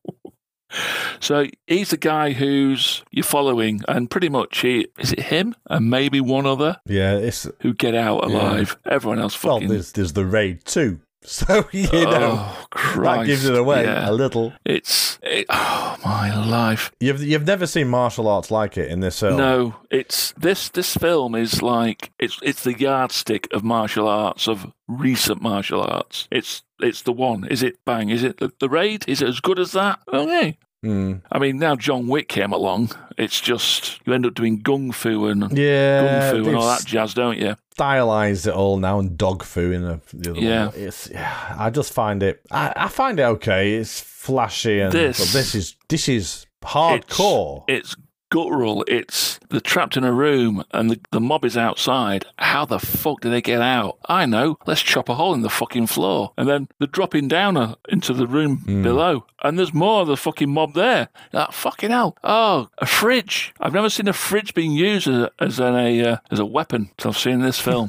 So 1.21 1.47
he's 1.67 1.91
the 1.91 1.97
guy 1.97 2.33
who's 2.33 3.03
you're 3.11 3.25
following, 3.25 3.81
and 3.89 4.11
pretty 4.11 4.29
much 4.29 4.61
he 4.61 4.89
is 4.99 5.13
it 5.13 5.21
him 5.21 5.55
and 5.67 5.91
maybe 5.91 6.21
one 6.21 6.47
other 6.47 6.77
Yeah, 6.87 7.17
it's 7.17 7.49
who 7.61 7.75
get 7.75 7.95
out 7.95 8.25
alive. 8.25 8.77
Everyone 8.85 9.19
else 9.19 9.35
fucking. 9.35 9.69
well. 9.69 9.69
There's 9.69 9.93
there's 9.93 10.13
the 10.13 10.25
raid 10.25 10.65
too, 10.65 11.01
so 11.47 11.69
you 11.73 11.85
know 11.93 12.39
oh, 12.39 12.67
Christ. 12.71 13.21
that 13.21 13.27
gives 13.27 13.45
it 13.45 13.55
away 13.57 13.85
Yeah. 13.85 14.09
a 14.09 14.13
little. 14.13 14.53
It's 14.65 15.19
it, 15.23 15.47
oh 15.51 15.97
my 16.05 16.35
life. 16.35 16.91
You've 17.01 17.23
you've 17.23 17.47
never 17.47 17.67
seen 17.67 17.89
martial 17.89 18.27
arts 18.29 18.51
like 18.51 18.79
it 18.79 18.91
in 18.91 19.01
this 19.01 19.21
film. 19.21 19.37
No, 19.37 19.77
it's 19.91 20.33
this 20.33 20.71
this 20.71 20.97
film 20.97 21.35
is 21.35 21.63
like 21.63 22.13
it's 22.19 22.39
it's 22.43 22.65
the 22.65 22.79
yardstick 22.79 23.47
of 23.53 23.63
martial 23.63 24.09
arts 24.09 24.49
of 24.49 24.73
recent 24.87 25.43
martial 25.43 25.83
arts. 25.83 26.29
It's 26.31 26.63
it's 26.81 27.03
the 27.03 27.13
one. 27.13 27.45
Is 27.45 27.63
it 27.63 27.85
bang? 27.85 28.09
Is 28.09 28.23
it 28.23 28.39
the, 28.39 28.53
the 28.59 28.69
raid? 28.69 29.05
Is 29.07 29.21
it 29.21 29.29
as 29.29 29.41
good 29.41 29.59
as 29.59 29.73
that? 29.73 30.01
Okay. 30.13 30.57
Mm. 30.85 31.23
I 31.33 31.39
mean, 31.41 31.59
now 31.59 31.75
John 31.75 32.07
Wick 32.07 32.29
came 32.29 32.53
along. 32.53 32.91
It's 33.17 33.41
just 33.41 34.01
you 34.07 34.13
end 34.15 34.25
up 34.27 34.35
doing 34.35 34.59
gun 34.61 34.93
fu 34.93 35.27
and 35.27 35.57
Yeah, 35.59 36.31
gun 36.31 36.43
fu 36.45 36.49
and 36.49 36.57
all 36.57 36.67
that 36.69 36.85
jazz, 36.87 37.15
don't 37.15 37.39
you? 37.39 37.57
stylized 37.73 38.45
it 38.49 38.53
all 38.55 38.77
now 38.77 38.99
and 38.99 39.17
dog 39.17 39.45
foo 39.45 39.71
in 39.71 39.83
the, 39.83 40.01
the 40.13 40.31
other 40.33 40.41
Yeah. 40.41 40.67
one. 40.67 40.75
It's 40.77 41.09
yeah, 41.11 41.55
I 41.57 41.71
just 41.71 41.93
find 41.93 42.23
it. 42.25 42.41
I, 42.51 42.73
I 42.75 42.89
find 42.89 43.21
it 43.21 43.23
okay. 43.23 43.75
It's 43.75 44.01
flashy 44.01 44.81
and 44.81 44.93
This- 44.93 45.19
but 45.19 45.33
this 45.33 45.55
is 45.55 45.77
this 45.89 46.09
is 46.09 46.47
hardcore. 46.63 47.65
It's 47.69 47.95
guttural. 48.31 48.85
It's 48.87 49.39
they're 49.51 49.61
trapped 49.61 49.97
in 49.97 50.05
a 50.05 50.13
room 50.13 50.65
and 50.73 50.91
the, 50.91 51.01
the 51.11 51.21
mob 51.21 51.45
is 51.45 51.57
outside. 51.57 52.27
How 52.39 52.65
the 52.65 52.79
fuck 52.79 53.21
do 53.21 53.31
they 53.31 53.41
get 53.41 53.61
out? 53.61 53.99
I 54.09 54.27
know. 54.27 54.59
Let's 54.67 54.83
chop 54.83 55.09
a 55.09 55.15
hole 55.15 55.35
in 55.35 55.43
the 55.43 55.51
fucking 55.51 55.87
floor. 55.87 56.33
And 56.37 56.49
then 56.49 56.69
they're 56.79 56.89
dropping 56.89 57.29
down 57.29 57.57
uh, 57.57 57.75
into 57.89 58.13
the 58.13 58.27
room 58.27 58.63
below. 58.83 59.25
And 59.43 59.59
there's 59.59 59.75
more 59.75 60.03
of 60.03 60.09
the 60.09 60.17
fucking 60.17 60.51
mob 60.51 60.75
there. 60.75 61.09
That 61.33 61.55
fucking 61.55 61.91
hell. 61.91 62.17
Oh, 62.25 62.69
a 62.79 62.87
fridge. 62.87 63.55
I've 63.61 63.73
never 63.75 63.91
seen 63.91 64.09
a 64.09 64.13
fridge 64.13 64.55
being 64.55 64.73
used 64.73 65.09
as, 65.09 65.17
a, 65.17 65.31
as, 65.39 65.61
an, 65.61 65.75
a, 65.77 66.03
uh, 66.03 66.17
as 66.31 66.39
a 66.39 66.47
weapon 66.47 66.91
till 66.97 67.11
I've 67.11 67.19
seen 67.19 67.41
this 67.41 67.61
film. 67.61 67.89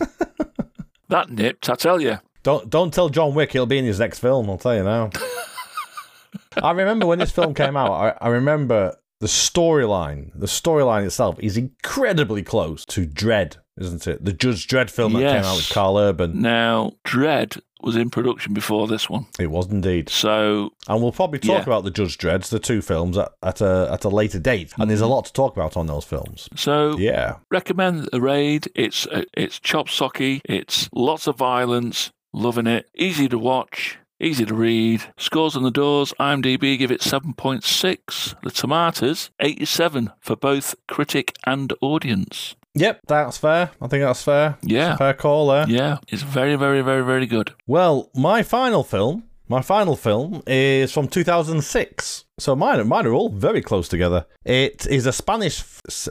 that 1.09 1.29
nipped, 1.29 1.69
I 1.69 1.75
tell 1.75 2.01
you. 2.01 2.19
Don't 2.41 2.69
don't 2.69 2.93
tell 2.93 3.09
John 3.09 3.35
Wick 3.35 3.51
he'll 3.51 3.65
be 3.65 3.77
in 3.77 3.85
his 3.85 3.99
next 3.99 4.19
film. 4.19 4.49
I'll 4.49 4.57
tell 4.57 4.75
you 4.75 4.83
now. 4.83 5.09
I 6.63 6.71
remember 6.71 7.05
when 7.05 7.19
this 7.19 7.31
film 7.31 7.53
came 7.53 7.75
out. 7.75 7.91
I, 7.91 8.25
I 8.25 8.29
remember 8.29 8.95
the 9.19 9.27
storyline. 9.27 10.31
The 10.35 10.47
storyline 10.47 11.05
itself 11.05 11.37
is 11.39 11.57
incredibly 11.57 12.43
close 12.43 12.85
to 12.85 13.05
Dredd, 13.05 13.57
isn't 13.77 14.07
it? 14.07 14.23
The 14.23 14.33
Judge 14.33 14.67
Dredd 14.67 14.89
film 14.89 15.13
that 15.13 15.19
came 15.19 15.43
out 15.43 15.57
with 15.57 15.69
Karl 15.69 15.97
Urban. 15.97 16.41
Now, 16.41 16.93
Dredd 17.05 17.59
was 17.81 17.95
in 17.95 18.09
production 18.09 18.53
before 18.53 18.87
this 18.87 19.09
one. 19.09 19.25
It 19.39 19.47
was 19.51 19.71
indeed. 19.71 20.09
So 20.09 20.71
And 20.87 21.01
we'll 21.01 21.13
probably 21.13 21.39
talk 21.39 21.59
Yeah. 21.59 21.63
about 21.63 21.83
the 21.85 21.91
Judge 21.91 22.17
Dredds, 22.17 22.49
the 22.49 22.59
two 22.59 22.81
films, 22.81 23.17
at, 23.17 23.29
at 23.41 23.61
a 23.61 23.89
at 23.91 24.03
a 24.03 24.09
later 24.09 24.39
date. 24.39 24.73
And 24.77 24.89
there's 24.89 24.99
a 25.01 25.07
lot 25.07 25.25
to 25.25 25.33
talk 25.33 25.55
about 25.55 25.77
on 25.77 25.87
those 25.87 26.03
films. 26.03 26.49
So 26.55 26.97
Yeah. 26.97 27.37
recommend 27.49 28.09
the 28.11 28.19
raid. 28.21 28.67
It's 28.75 29.07
uh, 29.07 29.23
it's 29.33 29.59
chop 29.59 29.87
socky. 29.87 30.41
It's 30.43 30.89
lots 30.93 31.25
of 31.27 31.37
violence. 31.37 32.11
Loving 32.33 32.67
it. 32.67 32.89
Easy 32.95 33.27
to 33.29 33.37
watch. 33.39 33.97
Easy 34.21 34.45
to 34.45 34.53
read. 34.53 35.03
Scores 35.17 35.55
on 35.55 35.63
the 35.63 35.71
doors. 35.71 36.13
IMDb 36.19 36.77
give 36.77 36.91
it 36.91 37.01
seven 37.01 37.33
point 37.33 37.63
six. 37.63 38.35
The 38.43 38.51
tomatoes 38.51 39.29
eighty 39.39 39.65
seven 39.65 40.11
for 40.19 40.35
both 40.35 40.75
critic 40.87 41.35
and 41.45 41.71
audience. 41.81 42.55
Yep, 42.75 43.01
that's 43.07 43.37
fair. 43.37 43.71
I 43.81 43.87
think 43.87 44.03
that's 44.03 44.21
fair. 44.23 44.57
Yeah. 44.61 44.97
Fair 44.97 45.13
call 45.13 45.47
there. 45.47 45.65
Yeah, 45.69 45.97
it's 46.09 46.21
very 46.21 46.55
very 46.55 46.81
very 46.81 47.03
very 47.03 47.25
good. 47.25 47.53
Well, 47.65 48.09
my 48.13 48.43
final 48.43 48.83
film, 48.83 49.23
my 49.47 49.61
final 49.61 49.95
film 49.95 50.43
is 50.45 50.91
from 50.91 51.07
2006. 51.07 52.25
So 52.39 52.55
mine, 52.55 52.87
mine 52.87 53.05
are 53.05 53.13
all 53.13 53.29
very 53.29 53.61
close 53.61 53.87
together. 53.89 54.25
It 54.45 54.85
is 54.87 55.05
a 55.05 55.11
Spanish, 55.11 55.63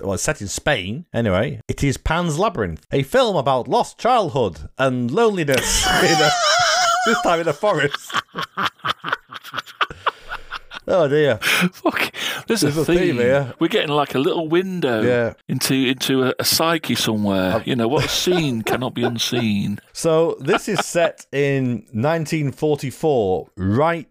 well, 0.03 0.19
set 0.19 0.41
in 0.41 0.49
Spain. 0.49 1.07
Anyway, 1.15 1.61
it 1.69 1.85
is 1.85 1.97
Pan's 1.97 2.39
Labyrinth, 2.39 2.87
a 2.93 3.03
film 3.03 3.37
about 3.37 3.69
lost 3.69 3.99
childhood 3.99 4.69
and 4.79 5.11
loneliness. 5.11 5.87
this 7.09 7.21
time 7.23 7.41
in 7.41 7.47
the 7.47 7.53
forest. 7.53 8.13
oh 10.89 11.09
dear. 11.09 11.37
Fuck, 11.39 12.13
there's, 12.47 12.61
There's 12.63 12.77
a 12.77 12.83
a 12.83 12.85
theme 12.85 13.17
here. 13.17 13.55
We're 13.59 13.69
getting 13.69 13.91
like 13.95 14.15
a 14.15 14.19
little 14.19 14.49
window 14.49 15.03
Yeah. 15.03 15.35
into 15.49 15.75
into 15.75 16.25
a, 16.25 16.35
a 16.39 16.45
psyche 16.45 16.95
somewhere. 16.95 17.55
Uh, 17.57 17.63
you 17.65 17.77
know 17.77 17.89
what 17.89 18.05
a 18.05 18.09
scene 18.09 18.63
cannot 18.63 18.95
be 18.95 19.03
unseen. 19.03 19.79
So 19.93 20.37
this 20.39 20.69
is 20.69 20.79
set 20.87 21.27
in 21.33 21.79
1944, 21.93 23.49
right 23.57 24.07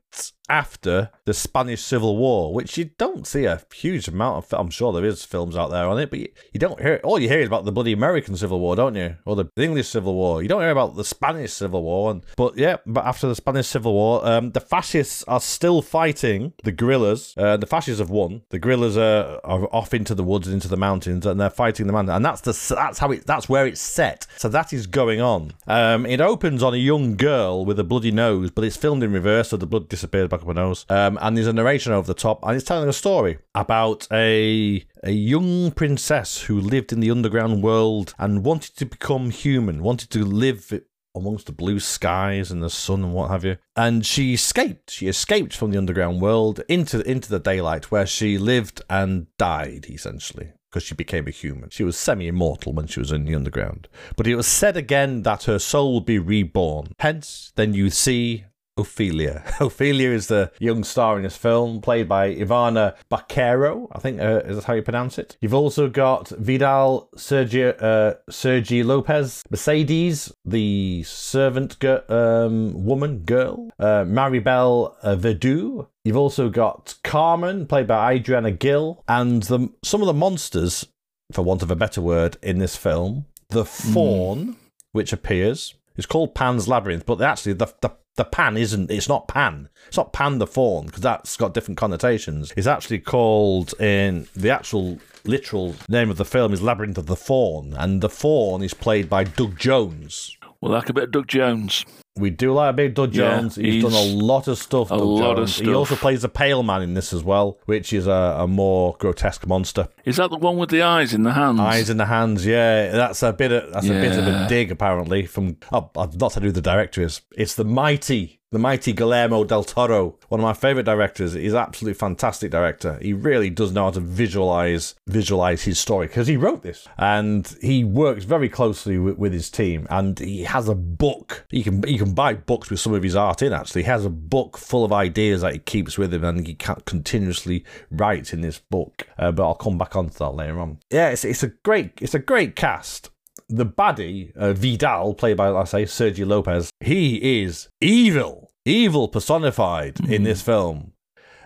after 0.49 1.10
the 1.26 1.34
Spanish 1.34 1.82
Civil 1.82 2.18
War, 2.18 2.53
which 2.53 2.78
you 2.78 2.86
don't 2.97 3.28
see 3.28 3.45
a 3.45 3.62
huge 3.74 4.08
amount 4.08 4.45
of. 4.45 4.60
I'm 4.60 4.70
sure 4.70 4.93
there 4.93 5.05
is 5.05 5.26
films 5.26 5.55
out 5.55 5.72
there 5.72 5.88
on 5.88 5.99
it, 5.99 6.10
but 6.10 6.20
you, 6.20 6.30
you 6.53 6.60
don't 6.60 6.80
hear. 6.80 6.99
All 7.03 7.20
you 7.20 7.28
hear 7.28 7.39
is 7.39 7.47
about 7.47 7.66
the 7.66 7.72
bloody 7.72 7.93
American 7.93 8.36
Civil 8.38 8.60
War, 8.60 8.76
don't 8.76 8.95
you? 8.95 9.16
Or 9.26 9.36
the 9.36 9.49
English 9.58 9.89
Civil 9.89 10.14
War. 10.14 10.41
You 10.41 10.47
don't 10.47 10.62
hear 10.62 10.72
about 10.72 10.95
the 10.95 11.03
Spanish 11.03 11.53
Civil 11.53 11.84
War. 11.84 12.12
And 12.12 12.24
but 12.36 12.58
yeah, 12.58 12.78
but 12.86 13.05
after 13.05 13.28
the 13.28 13.36
Spanish 13.36 13.68
Civil 13.68 13.93
War, 13.93 14.26
um, 14.26 14.51
the 14.51 14.62
fascists 14.62 15.24
are 15.24 15.39
still 15.39 15.82
fighting 15.82 16.53
the 16.64 16.72
guerrillas. 16.72 17.34
Uh, 17.38 17.58
the 17.58 17.68
fascists 17.68 17.99
have 17.99 18.10
won. 18.10 18.43
The 18.49 18.60
guerrillas 18.60 18.97
are, 18.97 19.39
are 19.43 19.68
off 19.74 19.93
into 19.93 20.16
the 20.16 20.24
woods 20.24 20.47
and 20.47 20.55
into 20.55 20.68
the 20.68 20.78
mountains, 20.78 21.26
and 21.26 21.39
they're 21.39 21.49
fighting 21.49 21.88
the 21.88 21.93
man. 21.93 22.10
And 22.10 22.24
that's 22.24 22.41
the 22.41 22.76
that's 22.76 22.99
how 22.99 23.12
it 23.12 23.26
that's 23.26 23.49
where 23.49 23.68
it's 23.68 23.82
set. 23.82 24.26
So 24.38 24.49
that 24.49 24.72
is 24.72 24.88
going 24.88 25.22
on. 25.22 25.53
Um, 25.68 26.05
it 26.05 26.22
opens 26.22 26.64
on 26.64 26.74
a 26.74 26.78
young 26.78 27.18
girl 27.18 27.66
with 27.66 27.80
a 27.80 27.84
bloody 27.84 28.12
nose, 28.12 28.51
but 28.51 28.64
it's 28.64 28.78
filmed 28.78 29.03
in 29.03 29.12
reverse, 29.12 29.49
so 29.49 29.58
the 29.58 29.66
blood 29.66 29.89
disappears 29.98 30.30
back 30.30 30.41
up 30.41 30.48
her 30.48 30.54
nose. 30.54 30.86
Um, 30.89 31.18
and 31.22 31.36
there's 31.36 31.48
a 31.48 31.54
narration 31.54 31.91
over 31.91 32.08
the 32.08 32.14
top, 32.14 32.39
and 32.43 32.56
it's 32.56 32.66
telling 32.66 32.88
a 32.88 32.93
story 32.93 33.39
about 33.56 34.08
a 34.12 34.86
a 35.04 35.12
young 35.12 35.72
princess 35.72 36.43
who 36.43 36.60
lived 36.60 36.91
in 36.91 37.00
the 37.00 37.12
underground 37.12 37.64
world 37.64 38.14
and 38.18 38.43
wanted 38.43 38.76
to 38.78 38.86
become 38.86 39.30
human, 39.30 39.84
wanted 39.84 40.10
to 40.12 40.24
live 40.24 40.74
amongst 41.16 41.48
the 41.48 41.52
blue 41.52 41.80
skies 41.80 42.52
and 42.52 42.62
the 42.62 42.70
sun 42.70 43.04
and 43.04 43.14
what 43.14 43.32
have 43.32 43.43
you. 43.43 43.58
And 43.76 44.06
she 44.06 44.34
escaped. 44.34 44.91
She 44.91 45.08
escaped 45.08 45.56
from 45.56 45.72
the 45.72 45.78
underground 45.78 46.22
world 46.22 46.62
into 46.70 47.02
into 47.10 47.30
the 47.30 47.39
daylight, 47.39 47.91
where 47.91 48.06
she 48.06 48.38
lived 48.38 48.82
and 48.89 49.28
died 49.38 49.88
essentially. 49.89 50.54
Because 50.70 50.84
she 50.84 50.95
became 50.95 51.28
a 51.28 51.32
human. 51.32 51.70
She 51.70 51.86
was 51.86 51.98
semi 51.98 52.28
immortal 52.28 52.74
when 52.74 52.88
she 52.88 53.00
was 53.00 53.14
in 53.14 53.24
the 53.24 53.34
underground. 53.34 53.88
But 54.18 54.28
it 54.28 54.36
was 54.36 54.48
said 54.48 54.76
again 54.76 55.24
that 55.24 55.43
her 55.43 55.60
soul 55.60 55.93
would 55.93 56.06
be 56.06 56.20
reborn. 56.20 56.91
Hence, 57.00 57.54
then 57.56 57.74
you 57.74 57.89
see 57.89 58.43
Ophelia. 58.78 59.44
Ophelia 59.60 60.12
is 60.12 60.28
the 60.28 60.52
young 60.60 60.84
star 60.84 61.18
in 61.18 61.24
this 61.24 61.38
film, 61.38 61.82
played 61.82 62.08
by 62.08 62.34
Ivana 62.36 62.96
Baquero. 63.12 63.88
I 63.92 64.00
think 64.00 64.22
uh, 64.22 64.42
is 64.46 64.58
that 64.58 64.66
how 64.66 64.74
you 64.74 64.82
pronounce 64.82 65.18
it. 65.18 65.38
You've 65.42 65.54
also 65.54 65.90
got 65.90 66.30
Vidal 66.30 67.10
Sergio, 67.16 67.82
uh, 67.82 68.16
Sergi 68.30 68.84
Lopez 68.84 69.44
Mercedes, 69.50 70.32
the 70.46 71.04
servant 71.04 71.84
um, 71.84 72.86
woman 72.86 73.20
girl. 73.20 73.70
Uh, 73.80 74.04
Maribel 74.04 74.96
uh, 75.02 75.16
Verdu. 75.16 75.88
You've 76.04 76.18
also 76.18 76.50
got 76.50 76.96
Carmen, 77.04 77.68
played 77.68 77.88
by 77.88 78.14
Adriana 78.14 78.52
Gil, 78.52 79.04
and 79.08 79.44
the, 79.44 79.70
some 79.84 80.02
of 80.02 80.08
the 80.08 80.14
monsters, 80.14 80.88
for 81.32 81.44
want 81.44 81.62
of 81.64 81.72
a 81.72 81.76
better 81.76 82.02
word, 82.02 82.38
in 82.42 82.60
this 82.60 82.76
film. 82.76 83.26
The 83.50 83.66
fawn, 83.66 84.56
which 84.92 85.14
appears, 85.14 85.76
is 85.96 86.06
called 86.06 86.36
Pan's 86.36 86.68
Labyrinth, 86.68 87.06
but 87.06 87.22
actually 87.22 87.54
the, 87.54 87.68
the 87.82 87.92
the 88.18 88.26
pan 88.26 88.57
isn't 88.57 88.91
it's 88.91 89.07
not 89.07 89.28
pan. 89.28 89.70
It's 89.88 89.97
not 89.97 90.11
pan 90.11 90.39
the 90.39 90.47
fawn 90.47 90.88
because 90.88 91.01
that's 91.01 91.38
got 91.38 91.53
different 91.53 91.78
connotations. 91.78 92.51
It's 92.57 92.68
actually 92.68 92.99
called 92.99 93.74
in 93.80 94.28
the 94.36 94.49
actual 94.49 94.99
literal 95.24 95.76
name 95.89 96.09
of 96.09 96.18
the 96.18 96.26
film 96.26 96.53
is 96.53 96.61
labyrinth 96.61 96.97
of 96.97 97.05
the 97.05 97.15
fawn 97.15 97.74
and 97.78 98.01
the 98.01 98.09
fawn 98.09 98.61
is 98.63 98.74
played 98.74 99.09
by 99.09 99.24
doug 99.24 99.57
jones. 99.57 100.38
Well, 100.61 100.72
like 100.72 100.89
a 100.89 100.93
bit 100.93 101.03
of 101.05 101.11
Doug 101.11 101.28
Jones. 101.28 101.86
We 102.18 102.30
do 102.30 102.53
like 102.53 102.78
a 102.78 102.86
of 102.86 102.93
Doug 102.93 103.13
Yeah, 103.15 103.39
Jones. 103.39 103.55
he's, 103.55 103.84
done 103.84 103.93
a 103.93 104.01
lot 104.15 104.47
of 104.47 104.57
stuff. 104.57 104.91
a 104.91 104.97
Doug 104.97 105.03
lot 105.07 105.32
of 105.39 105.47
Jones. 105.47 105.57
He 105.59 105.74
also 105.74 105.95
plays 105.95 106.24
a 106.24 106.30
pale 106.30 106.63
man 106.63 106.82
in 106.82 106.93
this 106.93 107.13
as 107.13 107.24
well, 107.24 107.59
which 107.65 107.93
is 107.93 108.07
a, 108.07 108.38
a 108.39 108.47
more 108.47 108.95
grotesque 108.99 109.45
monster. 109.47 109.88
Is 110.05 110.18
that 110.18 110.30
the 110.30 110.38
one 110.38 110.57
with 110.57 110.70
the 110.70 110.82
eyes 110.82 111.13
in 111.13 111.24
the 111.24 111.34
hands? 111.34 111.59
Eyes 111.59 111.89
in 111.89 111.97
the 111.97 112.05
hands, 112.05 112.45
yeah. 112.45 112.91
That's 112.91 113.24
a 113.24 113.34
bit 113.34 113.51
of 113.51 113.72
that's 113.74 113.86
a 113.88 113.89
bit 113.89 114.18
of 114.18 114.28
a 114.28 114.47
dig 114.47 114.72
apparently 114.72 115.26
from 115.26 115.57
oh, 115.72 115.89
I've 115.97 116.20
not 116.20 116.32
said 116.34 116.43
who 116.43 116.51
the 116.51 116.61
director 116.61 117.01
is. 117.01 117.22
It's 117.38 117.55
the 117.55 117.65
mighty 117.65 118.37
the 118.52 118.60
mighty 118.60 118.93
Guillermo 118.93 119.43
del 119.43 119.64
Toro, 119.64 120.16
one 120.30 120.39
of 120.39 120.43
my 120.43 120.54
favorite 120.54 120.84
directors. 120.84 121.36
An 121.36 121.56
absolutely 121.56 121.98
fantastic 121.98 122.52
director. 122.52 122.98
He 123.02 123.14
really 123.14 123.50
does 123.50 123.72
know 123.72 123.86
how 123.86 123.91
to 123.91 124.00
visualize 124.00 124.95
visualize 125.08 125.64
his 125.64 125.80
story 125.80 126.08
because 126.08 126.28
he 126.28 126.38
wrote 126.38 126.64
this 126.64 126.88
and 126.98 127.56
he 127.62 127.84
works 127.84 128.24
very 128.24 128.50
closely 128.50 128.98
with, 128.98 129.18
with 129.18 129.34
his 129.34 129.50
team. 129.50 129.88
And 129.89 130.18
he 130.20 130.43
has 130.43 130.70
a 130.70 130.76
book. 130.76 131.45
You 131.52 131.64
can 131.64 131.84
you 131.88 131.98
can 131.98 132.14
buy 132.14 132.36
books 132.36 132.70
with 132.70 132.80
some 132.80 132.93
of 132.93 133.04
his 133.04 133.16
art 133.16 133.41
in. 133.41 133.52
Actually, 133.52 133.84
he 133.84 133.89
has 133.89 134.06
a 134.06 134.10
book 134.10 134.58
full 134.58 134.86
of 134.86 134.93
ideas 134.93 135.41
that 135.41 135.54
he 135.54 135.60
keeps 135.60 135.98
with 135.98 136.14
him, 136.14 136.24
and 136.24 136.48
he 136.48 136.56
continuously 136.56 137.66
writes 137.91 138.34
in 138.34 138.41
this 138.41 138.60
book. 138.60 139.08
Uh, 139.18 139.32
but 139.32 139.45
I'll 139.45 139.56
come 139.56 139.78
back 139.78 139.95
onto 139.95 140.18
that 140.20 140.32
later 140.32 140.60
on. 140.60 140.80
Yeah, 140.89 141.10
it's 141.10 141.26
it's 141.26 141.43
a 141.43 141.48
great 141.48 141.91
it's 142.02 142.16
a 142.16 142.20
great 142.20 142.56
cast 142.56 143.10
the 143.50 143.66
baddie, 143.66 144.36
uh, 144.36 144.54
Vidal, 144.54 145.14
played 145.14 145.38
by, 145.38 145.50
I 145.52 145.64
say, 145.64 145.84
Sergio 145.84 146.28
Lopez, 146.28 146.70
he 146.80 147.41
is 147.43 147.70
evil, 147.82 148.52
evil 148.66 149.08
personified 149.08 150.00
in 150.10 150.24
this 150.24 150.41
film. 150.41 150.93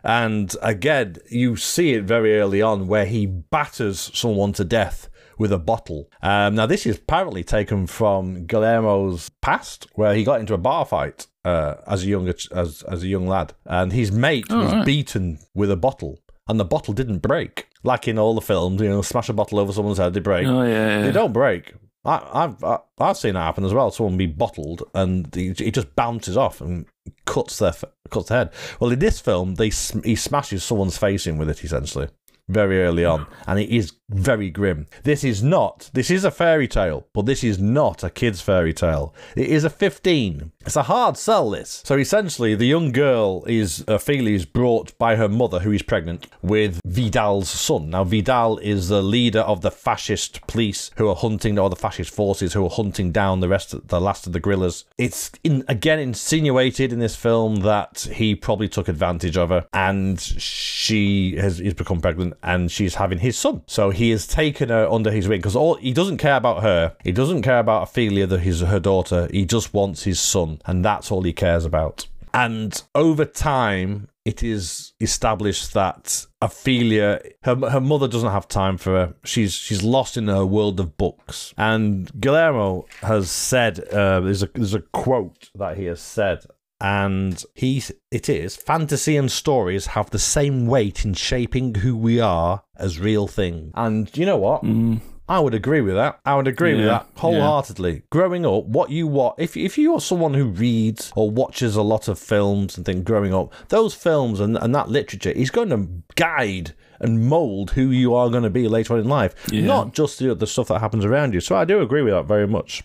And 0.04 0.56
again, 0.64 1.18
you 1.30 1.56
see 1.56 1.94
it 1.94 2.06
very 2.06 2.40
early 2.40 2.62
on 2.62 2.88
where 2.88 3.06
he 3.06 3.28
batters 3.28 4.10
someone 4.14 4.52
to 4.54 4.64
death 4.64 5.10
with 5.38 5.52
a 5.52 5.60
bottle. 5.60 6.10
Um, 6.24 6.56
now, 6.56 6.66
this 6.66 6.86
is 6.88 6.98
apparently 6.98 7.44
taken 7.44 7.86
from 7.86 8.46
Guillermo's 8.48 9.30
past, 9.44 9.88
where 9.94 10.16
he 10.16 10.24
got 10.24 10.40
into 10.40 10.56
a 10.56 10.58
bar 10.60 10.86
fight 10.86 11.28
uh, 11.46 11.76
as 11.88 12.04
a 12.04 12.08
young 12.08 12.28
as 12.30 12.84
as 12.84 13.04
a 13.04 13.08
young 13.08 13.28
lad, 13.28 13.54
and 13.66 13.92
his 13.94 14.12
mate 14.12 14.46
Oh, 14.50 14.60
was 14.60 14.72
right. 14.74 14.86
beaten 14.86 15.40
with 15.56 15.70
a 15.72 15.76
bottle, 15.78 16.20
and 16.48 16.60
the 16.60 16.66
bottle 16.66 16.94
didn't 16.96 17.20
break. 17.20 17.68
Like 17.84 18.08
in 18.08 18.20
all 18.20 18.36
the 18.36 18.42
films, 18.42 18.82
you 18.82 18.90
know, 18.90 19.02
smash 19.02 19.30
a 19.30 19.34
bottle 19.34 19.60
over 19.60 19.72
someone's 19.74 19.98
head, 20.00 20.14
they 20.14 20.20
break. 20.20 20.46
Oh 20.48 20.64
yeah, 20.64 21.02
They 21.02 21.12
don't 21.12 21.34
break. 21.34 21.74
I, 22.04 22.44
I've 22.44 22.64
I, 22.64 22.80
I've 23.00 23.18
seen 23.18 23.34
that 23.36 23.42
happen 23.42 23.64
as 23.64 23.74
well. 23.74 23.92
Someone 23.92 24.18
be 24.18 24.28
bottled 24.28 24.84
and 24.94 25.34
he, 25.34 25.54
he 25.54 25.72
just 25.72 25.96
bounces 25.96 26.38
off 26.38 26.62
and 26.62 26.86
cuts 27.26 27.60
their 27.60 27.74
cuts 28.10 28.30
their 28.30 28.40
head. 28.40 28.54
Well, 28.80 28.92
in 28.92 29.00
this 29.00 29.20
film, 29.20 29.56
they 29.56 29.72
he 30.04 30.16
smashes 30.16 30.64
someone's 30.64 30.98
face 30.98 31.28
in 31.28 31.38
with 31.38 31.50
it 31.50 31.64
essentially 31.64 32.08
very 32.50 32.82
early 32.84 33.06
on, 33.06 33.28
and 33.48 33.60
it 33.60 33.70
is 33.70 33.94
very 34.14 34.50
grim. 34.50 34.88
This 35.04 35.24
is 35.24 35.44
not. 35.44 35.90
This 35.94 36.10
is 36.10 36.24
a 36.24 36.32
fairy 36.32 36.68
tale, 36.68 37.08
but 37.14 37.26
this 37.26 37.44
is 37.44 37.60
not 37.60 38.04
a 38.04 38.10
kid's 38.10 38.42
fairy 38.42 38.74
tale. 38.74 39.14
It 39.36 39.48
is 39.48 39.64
a 39.64 39.70
fifteen. 39.70 40.52
It's 40.66 40.76
a 40.76 40.84
hard 40.84 41.18
sell. 41.18 41.42
This. 41.42 41.82
So 41.86 41.98
essentially, 41.98 42.54
the 42.54 42.68
young 42.68 42.92
girl 42.92 43.44
is 43.48 43.84
Ophelia 43.88 44.36
is 44.36 44.46
brought 44.46 44.96
by 45.00 45.16
her 45.16 45.28
mother, 45.28 45.60
who 45.60 45.72
is 45.72 45.82
pregnant, 45.82 46.28
with 46.44 46.80
Vidal's 46.86 47.50
son. 47.50 47.90
Now, 47.90 48.04
Vidal 48.04 48.60
is 48.60 48.88
the 48.88 49.02
leader 49.02 49.40
of 49.40 49.62
the 49.62 49.72
fascist 49.72 50.46
police 50.46 50.92
who 50.98 51.10
are 51.10 51.16
hunting, 51.16 51.58
or 51.58 51.70
the 51.70 51.76
fascist 51.76 52.14
forces 52.14 52.54
who 52.54 52.64
are 52.64 52.70
hunting 52.70 53.12
down 53.12 53.40
the 53.40 53.48
rest, 53.50 53.74
of, 53.74 53.88
the 53.88 54.00
last 54.00 54.28
of 54.28 54.34
the 54.34 54.40
guerrillas. 54.40 54.86
It's 54.98 55.32
in, 55.44 55.64
again 55.68 55.98
insinuated 56.00 56.94
in 56.94 57.00
this 57.00 57.16
film 57.16 57.62
that 57.62 58.08
he 58.14 58.36
probably 58.36 58.70
took 58.70 58.88
advantage 58.88 59.38
of 59.38 59.50
her, 59.50 59.66
and 59.74 60.22
she 60.22 61.38
has 61.38 61.60
is 61.60 61.74
become 61.74 62.02
pregnant, 62.02 62.36
and 62.44 62.72
she's 62.72 62.96
having 62.96 63.18
his 63.18 63.38
son. 63.38 63.64
So 63.66 63.90
has 64.10 64.26
taken 64.26 64.70
her 64.70 64.90
under 64.90 65.12
his 65.12 65.28
wing 65.28 65.40
because 65.40 65.56
all 65.56 65.76
he 65.76 65.94
doesn't 65.94 66.18
care 66.18 66.38
about 66.38 66.64
her. 66.64 66.96
He 67.04 67.12
doesn't 67.12 67.44
care 67.44 67.60
about 67.60 67.84
Ophelia, 67.84 68.26
the, 68.26 68.40
his 68.40 68.62
her 68.62 68.80
daughter. 68.80 69.30
He 69.32 69.46
just 69.46 69.74
wants 69.74 70.04
his 70.04 70.20
son, 70.20 70.60
and 70.66 70.84
that's 70.84 71.12
all 71.12 71.22
he 71.22 71.34
cares 71.34 71.66
about. 71.66 72.08
And 72.34 72.82
over 72.96 73.26
time, 73.26 74.08
it 74.24 74.44
is 74.44 74.94
established 75.00 75.74
that 75.74 76.26
Ophelia, 76.42 77.22
her, 77.44 77.56
her 77.70 77.82
mother 77.82 78.08
doesn't 78.08 78.32
have 78.32 78.48
time 78.48 78.78
for 78.78 78.92
her. 78.92 79.14
She's 79.24 79.54
she's 79.54 79.84
lost 79.84 80.18
in 80.18 80.28
her 80.28 80.46
world 80.46 80.80
of 80.80 80.98
books. 80.98 81.54
And 81.58 82.10
Guillermo 82.20 82.86
has 83.02 83.30
said, 83.30 83.80
uh, 83.90 84.22
there's 84.22 84.44
a 84.44 84.50
there's 84.54 84.74
a 84.74 84.82
quote 84.82 85.50
that 85.56 85.78
he 85.78 85.86
has 85.86 86.02
said, 86.02 86.46
and 86.80 87.44
he 87.56 87.84
it 88.12 88.30
is 88.30 88.56
fantasy 88.56 89.18
and 89.18 89.32
stories 89.32 89.88
have 89.88 90.10
the 90.10 90.20
same 90.20 90.68
weight 90.68 91.06
in 91.06 91.14
shaping 91.14 91.76
who 91.76 91.96
we 91.96 92.20
are 92.20 92.64
as 92.82 93.00
real 93.00 93.28
things. 93.28 93.72
And 93.76 94.10
you 94.18 94.26
know 94.26 94.38
what? 94.38 94.64
Mm. 94.64 95.02
I 95.30 95.40
would 95.40 95.54
agree 95.54 95.80
with 95.80 95.96
that. 95.96 96.20
I 96.26 96.36
would 96.36 96.48
agree 96.48 96.76
with 96.76 96.86
that 96.86 97.08
wholeheartedly. 97.16 98.04
Growing 98.10 98.46
up, 98.46 98.66
what 98.66 98.90
you 98.90 99.08
watch, 99.08 99.36
if 99.38 99.56
if 99.56 99.78
you 99.78 99.94
are 99.94 100.02
someone 100.02 100.34
who 100.34 100.48
reads 100.48 101.14
or 101.16 101.32
watches 101.32 101.78
a 101.78 101.82
lot 101.82 102.10
of 102.10 102.20
films 102.20 102.76
and 102.76 102.86
things 102.86 103.06
growing 103.06 103.34
up, 103.34 103.54
those 103.70 103.94
films 103.94 104.42
and, 104.42 104.58
and 104.58 104.76
that 104.76 104.90
literature 104.90 105.30
is 105.30 105.50
going 105.50 105.70
to 105.70 105.88
guide 106.16 106.74
and 107.02 107.28
mold 107.28 107.72
who 107.72 107.90
you 107.92 108.14
are 108.16 108.30
going 108.30 108.44
to 108.44 108.50
be 108.50 108.68
later 108.68 108.94
on 108.94 109.00
in 109.02 109.10
life, 109.10 109.36
Yeah. 109.52 109.66
not 109.66 109.94
just 109.94 110.20
the, 110.20 110.34
the 110.36 110.48
stuff 110.48 110.68
that 110.70 110.80
happens 110.80 111.04
around 111.06 111.34
you. 111.34 111.42
So 111.42 111.56
I 111.56 111.66
do 111.66 111.82
agree 111.82 112.02
with 112.02 112.14
that 112.14 112.26
very 112.26 112.48
much. 112.48 112.84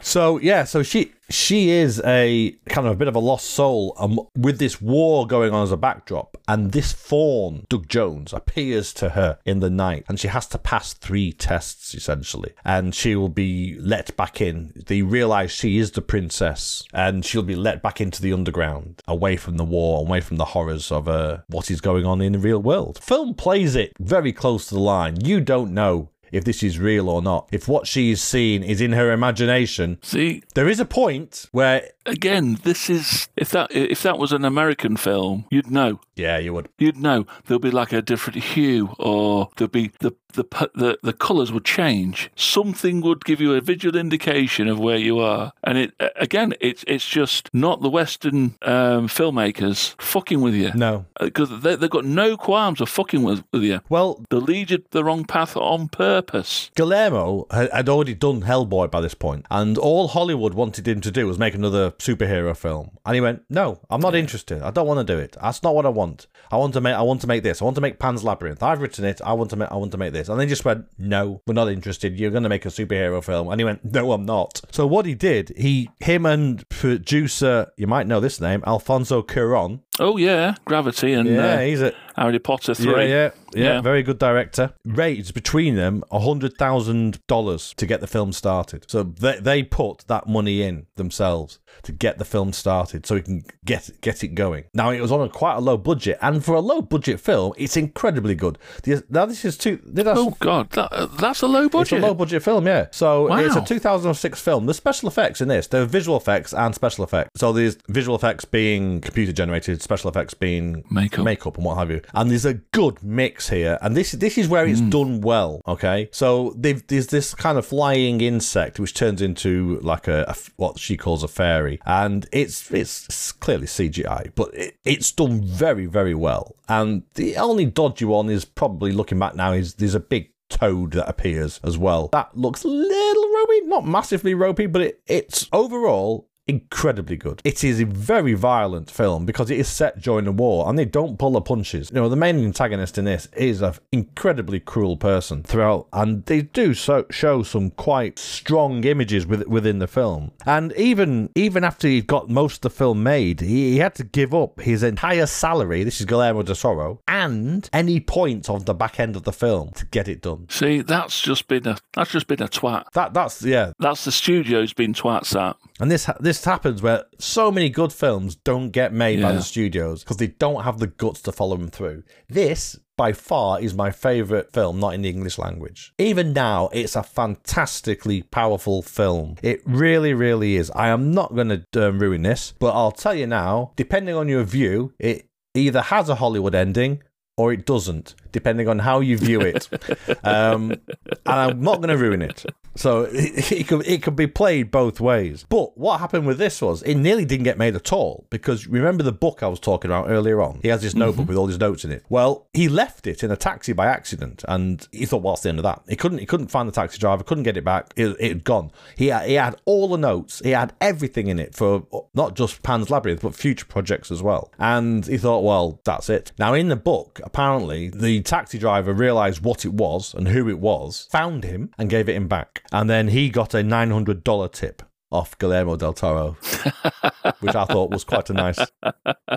So 0.00 0.38
yeah, 0.38 0.64
so 0.64 0.82
she 0.82 1.12
she 1.28 1.70
is 1.70 2.00
a 2.04 2.52
kind 2.68 2.86
of 2.86 2.92
a 2.92 2.96
bit 2.96 3.08
of 3.08 3.16
a 3.16 3.18
lost 3.18 3.46
soul 3.50 3.94
um, 3.98 4.20
with 4.36 4.60
this 4.60 4.80
war 4.80 5.26
going 5.26 5.52
on 5.52 5.64
as 5.64 5.72
a 5.72 5.76
backdrop, 5.76 6.36
and 6.46 6.70
this 6.70 6.92
fawn, 6.92 7.66
Doug 7.68 7.88
Jones, 7.88 8.32
appears 8.32 8.92
to 8.94 9.08
her 9.10 9.38
in 9.44 9.58
the 9.58 9.68
night, 9.68 10.04
and 10.08 10.20
she 10.20 10.28
has 10.28 10.46
to 10.48 10.58
pass 10.58 10.92
three 10.92 11.32
tests 11.32 11.94
essentially, 11.94 12.52
and 12.64 12.94
she 12.94 13.16
will 13.16 13.28
be 13.28 13.76
let 13.80 14.16
back 14.16 14.40
in. 14.40 14.72
They 14.86 15.02
realize 15.02 15.50
she 15.50 15.78
is 15.78 15.90
the 15.90 16.00
princess, 16.02 16.84
and 16.94 17.24
she'll 17.24 17.42
be 17.42 17.56
let 17.56 17.82
back 17.82 18.00
into 18.00 18.22
the 18.22 18.32
underground, 18.32 19.02
away 19.08 19.36
from 19.36 19.56
the 19.56 19.64
war, 19.64 19.98
away 20.06 20.20
from 20.20 20.36
the 20.36 20.44
horrors 20.54 20.92
of 20.92 21.08
uh, 21.08 21.38
what 21.48 21.72
is 21.72 21.80
going 21.80 22.06
on 22.06 22.20
in 22.20 22.34
the 22.34 22.38
real 22.38 22.62
world. 22.62 23.02
Film 23.02 23.34
plays 23.34 23.55
it 23.64 23.92
very 23.98 24.32
close 24.32 24.66
to 24.66 24.74
the 24.74 24.80
line. 24.80 25.24
You 25.24 25.40
don't 25.40 25.72
know. 25.72 26.10
If 26.32 26.44
this 26.44 26.64
is 26.64 26.80
real 26.80 27.08
or 27.08 27.22
not. 27.22 27.48
If 27.52 27.68
what 27.68 27.86
she 27.86 28.10
is 28.10 28.20
seeing 28.20 28.64
is 28.64 28.80
in 28.80 28.92
her 28.92 29.12
imagination, 29.12 29.98
See, 30.02 30.42
there 30.54 30.68
is 30.68 30.80
a 30.80 30.84
point 30.84 31.46
where 31.52 31.88
again, 32.04 32.58
this 32.64 32.90
is 32.90 33.28
if 33.36 33.50
that 33.50 33.70
if 33.70 34.02
that 34.02 34.18
was 34.18 34.32
an 34.32 34.44
American 34.44 34.96
film, 34.96 35.46
you'd 35.50 35.70
know. 35.70 36.00
Yeah, 36.16 36.38
you 36.38 36.52
would. 36.54 36.68
You'd 36.78 36.96
know 36.96 37.26
there'll 37.46 37.58
be 37.60 37.70
like 37.70 37.92
a 37.92 38.02
different 38.02 38.42
hue, 38.42 38.94
or 38.98 39.50
there'll 39.56 39.70
be 39.70 39.92
the 40.00 40.12
the 40.34 40.44
the 40.74 40.98
the 41.02 41.12
colours 41.12 41.50
would 41.52 41.64
change. 41.64 42.30
Something 42.36 43.00
would 43.02 43.24
give 43.24 43.40
you 43.40 43.54
a 43.54 43.60
visual 43.60 43.96
indication 43.96 44.68
of 44.68 44.78
where 44.78 44.96
you 44.98 45.18
are. 45.18 45.52
And 45.64 45.78
it 45.78 45.92
again, 46.16 46.54
it's 46.60 46.84
it's 46.86 47.06
just 47.08 47.48
not 47.54 47.80
the 47.82 47.88
Western 47.88 48.56
um, 48.62 49.08
filmmakers 49.08 49.94
fucking 50.00 50.40
with 50.40 50.54
you 50.54 50.72
No. 50.74 51.06
because 51.20 51.60
they, 51.62 51.76
they've 51.76 51.88
got 51.90 52.04
no 52.04 52.36
qualms 52.36 52.80
of 52.80 52.88
fucking 52.88 53.22
with, 53.22 53.44
with 53.52 53.62
you. 53.62 53.80
Well, 53.88 54.22
They 54.30 54.36
lead 54.36 54.70
you 54.70 54.84
the 54.90 55.04
wrong 55.04 55.24
path 55.24 55.56
on 55.56 55.88
purpose. 55.88 56.70
Guillermo 56.74 57.46
had 57.50 57.88
already 57.88 58.14
done 58.14 58.42
Hellboy 58.42 58.90
by 58.90 59.00
this 59.00 59.14
point, 59.14 59.46
and 59.50 59.78
all 59.78 60.08
Hollywood 60.08 60.54
wanted 60.54 60.86
him 60.86 61.00
to 61.02 61.10
do 61.10 61.26
was 61.26 61.38
make 61.38 61.54
another 61.54 61.90
superhero 61.92 62.56
film. 62.56 62.90
And 63.04 63.14
he 63.14 63.20
went, 63.20 63.42
"No, 63.48 63.80
I'm 63.90 64.00
not 64.00 64.14
interested. 64.14 64.62
I 64.62 64.70
don't 64.70 64.86
want 64.86 65.06
to 65.06 65.14
do 65.14 65.18
it. 65.18 65.36
That's 65.40 65.62
not 65.62 65.74
what 65.74 65.86
I 65.86 65.90
want. 65.90 66.05
I 66.50 66.56
want 66.56 66.74
to 66.74 66.80
make. 66.80 66.94
I 66.94 67.02
want 67.02 67.20
to 67.22 67.26
make 67.26 67.42
this. 67.42 67.60
I 67.60 67.64
want 67.64 67.74
to 67.74 67.80
make 67.80 67.98
Pan's 67.98 68.22
Labyrinth. 68.22 68.62
I've 68.62 68.80
written 68.80 69.04
it. 69.04 69.20
I 69.24 69.32
want 69.32 69.50
to 69.50 69.56
make. 69.56 69.70
I 69.70 69.76
want 69.76 69.92
to 69.92 69.98
make 69.98 70.12
this." 70.12 70.28
And 70.28 70.38
they 70.38 70.46
just 70.46 70.64
went, 70.64 70.86
"No, 70.98 71.42
we're 71.46 71.54
not 71.54 71.68
interested. 71.68 72.18
You're 72.18 72.30
going 72.30 72.44
to 72.44 72.48
make 72.48 72.64
a 72.64 72.68
superhero 72.68 73.22
film." 73.22 73.48
And 73.48 73.60
he 73.60 73.64
went, 73.64 73.84
"No, 73.84 74.12
I'm 74.12 74.24
not." 74.24 74.60
So 74.70 74.86
what 74.86 75.06
he 75.06 75.14
did, 75.14 75.52
he, 75.56 75.90
him, 76.00 76.24
and 76.26 76.68
producer, 76.68 77.72
you 77.76 77.86
might 77.86 78.06
know 78.06 78.20
this 78.20 78.40
name, 78.40 78.62
Alfonso 78.66 79.22
Cuarón. 79.22 79.80
Oh 79.98 80.16
yeah, 80.16 80.54
Gravity 80.64 81.12
and 81.12 81.28
Yeah, 81.28 81.54
uh, 81.54 81.58
he's 81.60 81.80
a 81.82 81.92
Harry 82.16 82.38
Potter 82.38 82.74
three. 82.74 83.08
yeah, 83.10 83.30
yeah, 83.54 83.74
Yeah. 83.74 83.80
Very 83.80 84.02
good 84.02 84.18
director. 84.18 84.72
Raised 84.84 85.32
between 85.34 85.74
them 85.76 86.02
hundred 86.10 86.56
thousand 86.58 87.20
dollars 87.26 87.74
to 87.76 87.86
get 87.86 88.00
the 88.00 88.06
film 88.06 88.32
started. 88.32 88.84
So 88.88 89.02
they 89.02 89.38
they 89.38 89.62
put 89.62 90.04
that 90.08 90.26
money 90.26 90.62
in 90.62 90.86
themselves 90.96 91.58
to 91.82 91.92
get 91.92 92.18
the 92.18 92.24
film 92.24 92.52
started, 92.52 93.06
so 93.06 93.14
we 93.16 93.22
can 93.22 93.44
get 93.64 93.90
get 94.00 94.22
it 94.24 94.28
going. 94.28 94.64
Now 94.74 94.90
it 94.90 95.00
was 95.00 95.12
on 95.12 95.20
a 95.22 95.28
quite 95.28 95.54
a 95.56 95.60
low 95.60 95.76
budget, 95.76 96.18
and 96.22 96.44
for 96.44 96.54
a 96.54 96.60
low 96.60 96.80
budget 96.82 97.20
film, 97.20 97.52
it's 97.56 97.76
incredibly 97.76 98.34
good. 98.34 98.58
The- 98.82 99.04
Now 99.10 99.26
this 99.26 99.44
is 99.44 99.56
two. 99.56 99.78
Oh 99.98 100.36
God, 100.40 100.70
that, 100.70 100.92
uh, 100.92 101.06
that's 101.06 101.42
a 101.42 101.46
low 101.46 101.68
budget. 101.68 101.98
It's 101.98 102.04
a 102.04 102.06
low 102.06 102.14
budget 102.14 102.42
film, 102.42 102.66
yeah. 102.66 102.86
So 102.92 103.34
it's 103.34 103.56
a 103.56 103.64
2006 103.64 104.40
film. 104.40 104.66
The 104.66 104.74
special 104.74 105.08
effects 105.08 105.40
in 105.40 105.48
this, 105.48 105.66
there 105.66 105.82
are 105.82 105.86
visual 105.86 106.16
effects 106.16 106.52
and 106.54 106.74
special 106.74 107.04
effects. 107.04 107.30
So 107.36 107.52
these 107.52 107.76
visual 107.88 108.16
effects 108.16 108.44
being 108.44 109.00
computer 109.02 109.32
generated, 109.32 109.82
special 109.86 110.10
effects 110.10 110.34
being 110.34 110.84
Makeup. 110.90 111.24
makeup 111.24 111.56
and 111.56 111.64
what 111.64 111.78
have 111.78 111.90
you. 111.90 112.00
And 112.12 112.30
there's 112.30 112.44
a 112.44 112.54
good 112.54 113.02
mix 113.02 113.48
here. 113.48 113.78
And 113.80 113.96
this 113.96 114.12
this 114.12 114.36
is 114.36 114.48
where 114.48 114.66
it's 114.66 114.80
Hmm. 114.80 114.90
done 114.90 115.20
well. 115.20 115.60
Okay, 115.66 116.08
so 116.12 116.54
they've, 116.58 116.86
there's 116.88 117.06
this 117.08 117.34
kind 117.34 117.56
of 117.58 117.64
flying 117.64 118.20
insect 118.20 118.78
which 118.80 118.94
turns 118.94 119.22
into 119.22 119.78
like 119.82 120.08
a, 120.08 120.24
a 120.28 120.34
what 120.56 120.78
she 120.78 120.96
calls 120.96 121.22
a 121.22 121.28
fairy, 121.28 121.80
and 121.86 122.26
it's 122.32 122.70
it's 122.72 123.32
clearly 123.32 123.66
CGI, 123.66 124.32
but 124.34 124.52
it, 124.54 124.76
it's 124.84 125.10
done 125.12 125.42
very 125.42 125.86
very 125.86 126.14
well. 126.14 126.56
And 126.68 127.04
the 127.14 127.36
only 127.36 127.64
dodgy 127.66 128.04
one 128.04 128.28
is 128.28 128.44
probably 128.44 128.92
looking 128.92 129.18
back 129.18 129.34
now 129.36 129.52
is 129.52 129.74
there's 129.74 129.94
a 129.94 130.00
big 130.00 130.32
toad 130.48 130.92
that 130.92 131.08
appears 131.08 131.60
as 131.64 131.76
well. 131.76 132.08
That 132.12 132.36
looks 132.36 132.62
a 132.64 132.68
little 132.68 133.28
ropey, 133.34 133.60
not 133.66 133.86
massively 133.86 134.32
ropey, 134.34 134.66
but 134.66 134.82
it, 134.82 135.00
it's 135.06 135.48
overall 135.52 136.28
incredibly 136.48 137.16
good. 137.16 137.40
It 137.44 137.64
is 137.64 137.80
a 137.80 137.86
very 137.86 138.34
violent 138.34 138.90
film 138.90 139.26
because 139.26 139.50
it 139.50 139.58
is 139.58 139.68
set 139.68 140.00
during 140.00 140.26
the 140.26 140.32
war 140.32 140.68
and 140.68 140.78
they 140.78 140.84
don't 140.84 141.18
pull 141.18 141.32
the 141.32 141.40
punches. 141.40 141.90
You 141.90 141.96
know, 141.96 142.08
the 142.08 142.16
main 142.16 142.38
antagonist 142.38 142.98
in 142.98 143.04
this 143.04 143.28
is 143.36 143.62
an 143.62 143.74
incredibly 143.92 144.60
cruel 144.60 144.96
person 144.96 145.42
throughout 145.42 145.88
and 145.92 146.24
they 146.26 146.42
do 146.42 146.74
so 146.74 147.06
show 147.10 147.42
some 147.42 147.70
quite 147.70 148.18
strong 148.18 148.84
images 148.84 149.26
with, 149.26 149.46
within 149.46 149.78
the 149.78 149.86
film. 149.86 150.30
And 150.44 150.72
even 150.74 151.30
even 151.34 151.64
after 151.64 151.88
he 151.88 152.00
got 152.00 152.28
most 152.28 152.56
of 152.56 152.60
the 152.62 152.70
film 152.70 153.02
made, 153.02 153.40
he, 153.40 153.72
he 153.72 153.78
had 153.78 153.94
to 153.96 154.04
give 154.04 154.34
up 154.34 154.60
his 154.60 154.82
entire 154.82 155.26
salary, 155.26 155.82
this 155.82 156.00
is 156.00 156.06
Guillermo 156.06 156.42
del 156.42 156.54
Toro, 156.54 157.00
and 157.08 157.68
any 157.72 158.00
points 158.00 158.48
of 158.48 158.66
the 158.66 158.74
back 158.74 159.00
end 159.00 159.16
of 159.16 159.24
the 159.24 159.32
film 159.32 159.70
to 159.72 159.84
get 159.86 160.08
it 160.08 160.22
done. 160.22 160.46
See, 160.48 160.80
that's 160.80 161.20
just 161.20 161.48
been 161.48 161.66
a 161.66 161.78
that's 161.94 162.10
just 162.12 162.28
been 162.28 162.42
a 162.42 162.48
twat. 162.48 162.84
That 162.92 163.14
that's 163.14 163.42
yeah, 163.42 163.72
That's 163.78 164.04
the 164.04 164.12
studio's 164.12 164.72
been 164.72 164.94
twats 164.94 165.38
at. 165.38 165.56
And 165.80 165.90
this 165.90 166.08
this 166.20 166.35
happens 166.44 166.82
where 166.82 167.04
so 167.18 167.50
many 167.50 167.68
good 167.68 167.92
films 167.92 168.36
don't 168.36 168.70
get 168.70 168.92
made 168.92 169.22
by 169.22 169.32
the 169.32 169.42
studios 169.42 170.02
because 170.02 170.18
they 170.18 170.28
don't 170.28 170.64
have 170.64 170.78
the 170.78 170.86
guts 170.86 171.22
to 171.22 171.32
follow 171.32 171.56
them 171.56 171.68
through. 171.68 172.02
This 172.28 172.78
by 172.96 173.12
far 173.12 173.60
is 173.60 173.74
my 173.74 173.90
favorite 173.90 174.52
film 174.52 174.80
not 174.80 174.94
in 174.94 175.02
the 175.02 175.08
English 175.08 175.38
language. 175.38 175.92
Even 175.98 176.32
now 176.32 176.68
it's 176.72 176.96
a 176.96 177.02
fantastically 177.02 178.22
powerful 178.22 178.82
film. 178.82 179.36
It 179.42 179.60
really 179.64 180.14
really 180.14 180.56
is. 180.56 180.70
I 180.70 180.88
am 180.88 181.12
not 181.12 181.34
going 181.34 181.64
to 181.72 181.88
um, 181.88 181.98
ruin 181.98 182.22
this, 182.22 182.54
but 182.58 182.74
I'll 182.74 182.92
tell 182.92 183.14
you 183.14 183.26
now, 183.26 183.72
depending 183.76 184.14
on 184.14 184.28
your 184.28 184.44
view, 184.44 184.92
it 184.98 185.28
either 185.54 185.82
has 185.82 186.08
a 186.08 186.16
Hollywood 186.16 186.54
ending 186.54 187.02
or 187.36 187.52
it 187.52 187.66
doesn't, 187.66 188.14
depending 188.36 188.68
on 188.68 188.78
how 188.78 189.00
you 189.00 189.16
view 189.16 189.40
it. 189.40 189.66
um, 190.22 190.70
and 190.70 191.18
I'm 191.24 191.62
not 191.62 191.78
going 191.78 191.88
to 191.88 191.96
ruin 191.96 192.20
it. 192.20 192.44
So 192.74 193.04
it, 193.04 193.50
it 193.52 193.66
could 193.66 193.86
it 193.86 194.02
could 194.02 194.14
be 194.14 194.26
played 194.26 194.70
both 194.70 195.00
ways. 195.00 195.46
But 195.48 195.76
what 195.78 196.00
happened 196.00 196.26
with 196.26 196.36
this 196.36 196.60
was 196.60 196.82
it 196.82 196.96
nearly 196.96 197.24
didn't 197.24 197.44
get 197.44 197.56
made 197.56 197.74
at 197.74 197.94
all 197.94 198.26
because 198.28 198.66
remember 198.66 199.02
the 199.02 199.12
book 199.12 199.42
I 199.42 199.48
was 199.48 199.58
talking 199.58 199.90
about 199.90 200.10
earlier 200.10 200.42
on. 200.42 200.60
He 200.62 200.68
has 200.68 200.82
this 200.82 200.94
notebook 200.94 201.28
with 201.28 201.38
all 201.38 201.46
his 201.46 201.58
notes 201.58 201.84
in 201.84 201.92
it. 201.92 202.04
Well, 202.10 202.46
he 202.52 202.68
left 202.68 203.06
it 203.06 203.24
in 203.24 203.30
a 203.30 203.36
taxi 203.36 203.72
by 203.72 203.86
accident, 203.86 204.44
and 204.46 204.86
he 204.92 205.06
thought, 205.06 205.22
"What's 205.22 205.42
the 205.42 205.48
end 205.48 205.58
of 205.58 205.62
that?" 205.62 205.82
He 205.88 205.96
couldn't 205.96 206.18
he 206.18 206.26
couldn't 206.26 206.48
find 206.48 206.68
the 206.68 206.72
taxi 206.72 206.98
driver, 206.98 207.24
couldn't 207.24 207.44
get 207.44 207.56
it 207.56 207.64
back. 207.64 207.94
It, 207.96 208.16
it 208.20 208.28
had 208.28 208.44
gone. 208.44 208.70
He 208.96 209.06
had, 209.06 209.26
he 209.26 209.34
had 209.34 209.56
all 209.64 209.88
the 209.88 209.96
notes. 209.96 210.42
He 210.44 210.50
had 210.50 210.74
everything 210.80 211.28
in 211.28 211.38
it 211.38 211.54
for 211.54 211.86
not 212.12 212.36
just 212.36 212.62
Pan's 212.62 212.90
Labyrinth 212.90 213.22
but 213.22 213.34
future 213.34 213.66
projects 213.66 214.10
as 214.10 214.22
well. 214.22 214.52
And 214.58 215.06
he 215.06 215.16
thought, 215.16 215.42
"Well, 215.42 215.80
that's 215.84 216.10
it." 216.10 216.32
Now 216.38 216.52
in 216.52 216.68
the 216.68 216.76
book, 216.76 217.20
apparently 217.24 217.88
the 217.88 218.20
taxi 218.26 218.58
driver 218.58 218.92
realized 218.92 219.42
what 219.42 219.64
it 219.64 219.72
was 219.72 220.12
and 220.14 220.28
who 220.28 220.48
it 220.48 220.58
was, 220.58 221.08
found 221.10 221.44
him, 221.44 221.70
and 221.78 221.88
gave 221.88 222.08
it 222.08 222.16
him 222.16 222.28
back. 222.28 222.62
And 222.72 222.90
then 222.90 223.08
he 223.08 223.30
got 223.30 223.54
a 223.54 223.62
nine 223.62 223.90
hundred 223.90 224.24
dollar 224.24 224.48
tip 224.48 224.82
off 225.10 225.38
Guillermo 225.38 225.76
del 225.76 225.92
Toro, 225.92 226.32
which 227.40 227.54
I 227.54 227.64
thought 227.64 227.90
was 227.90 228.04
quite 228.04 228.28
a 228.30 228.32
nice, 228.32 228.58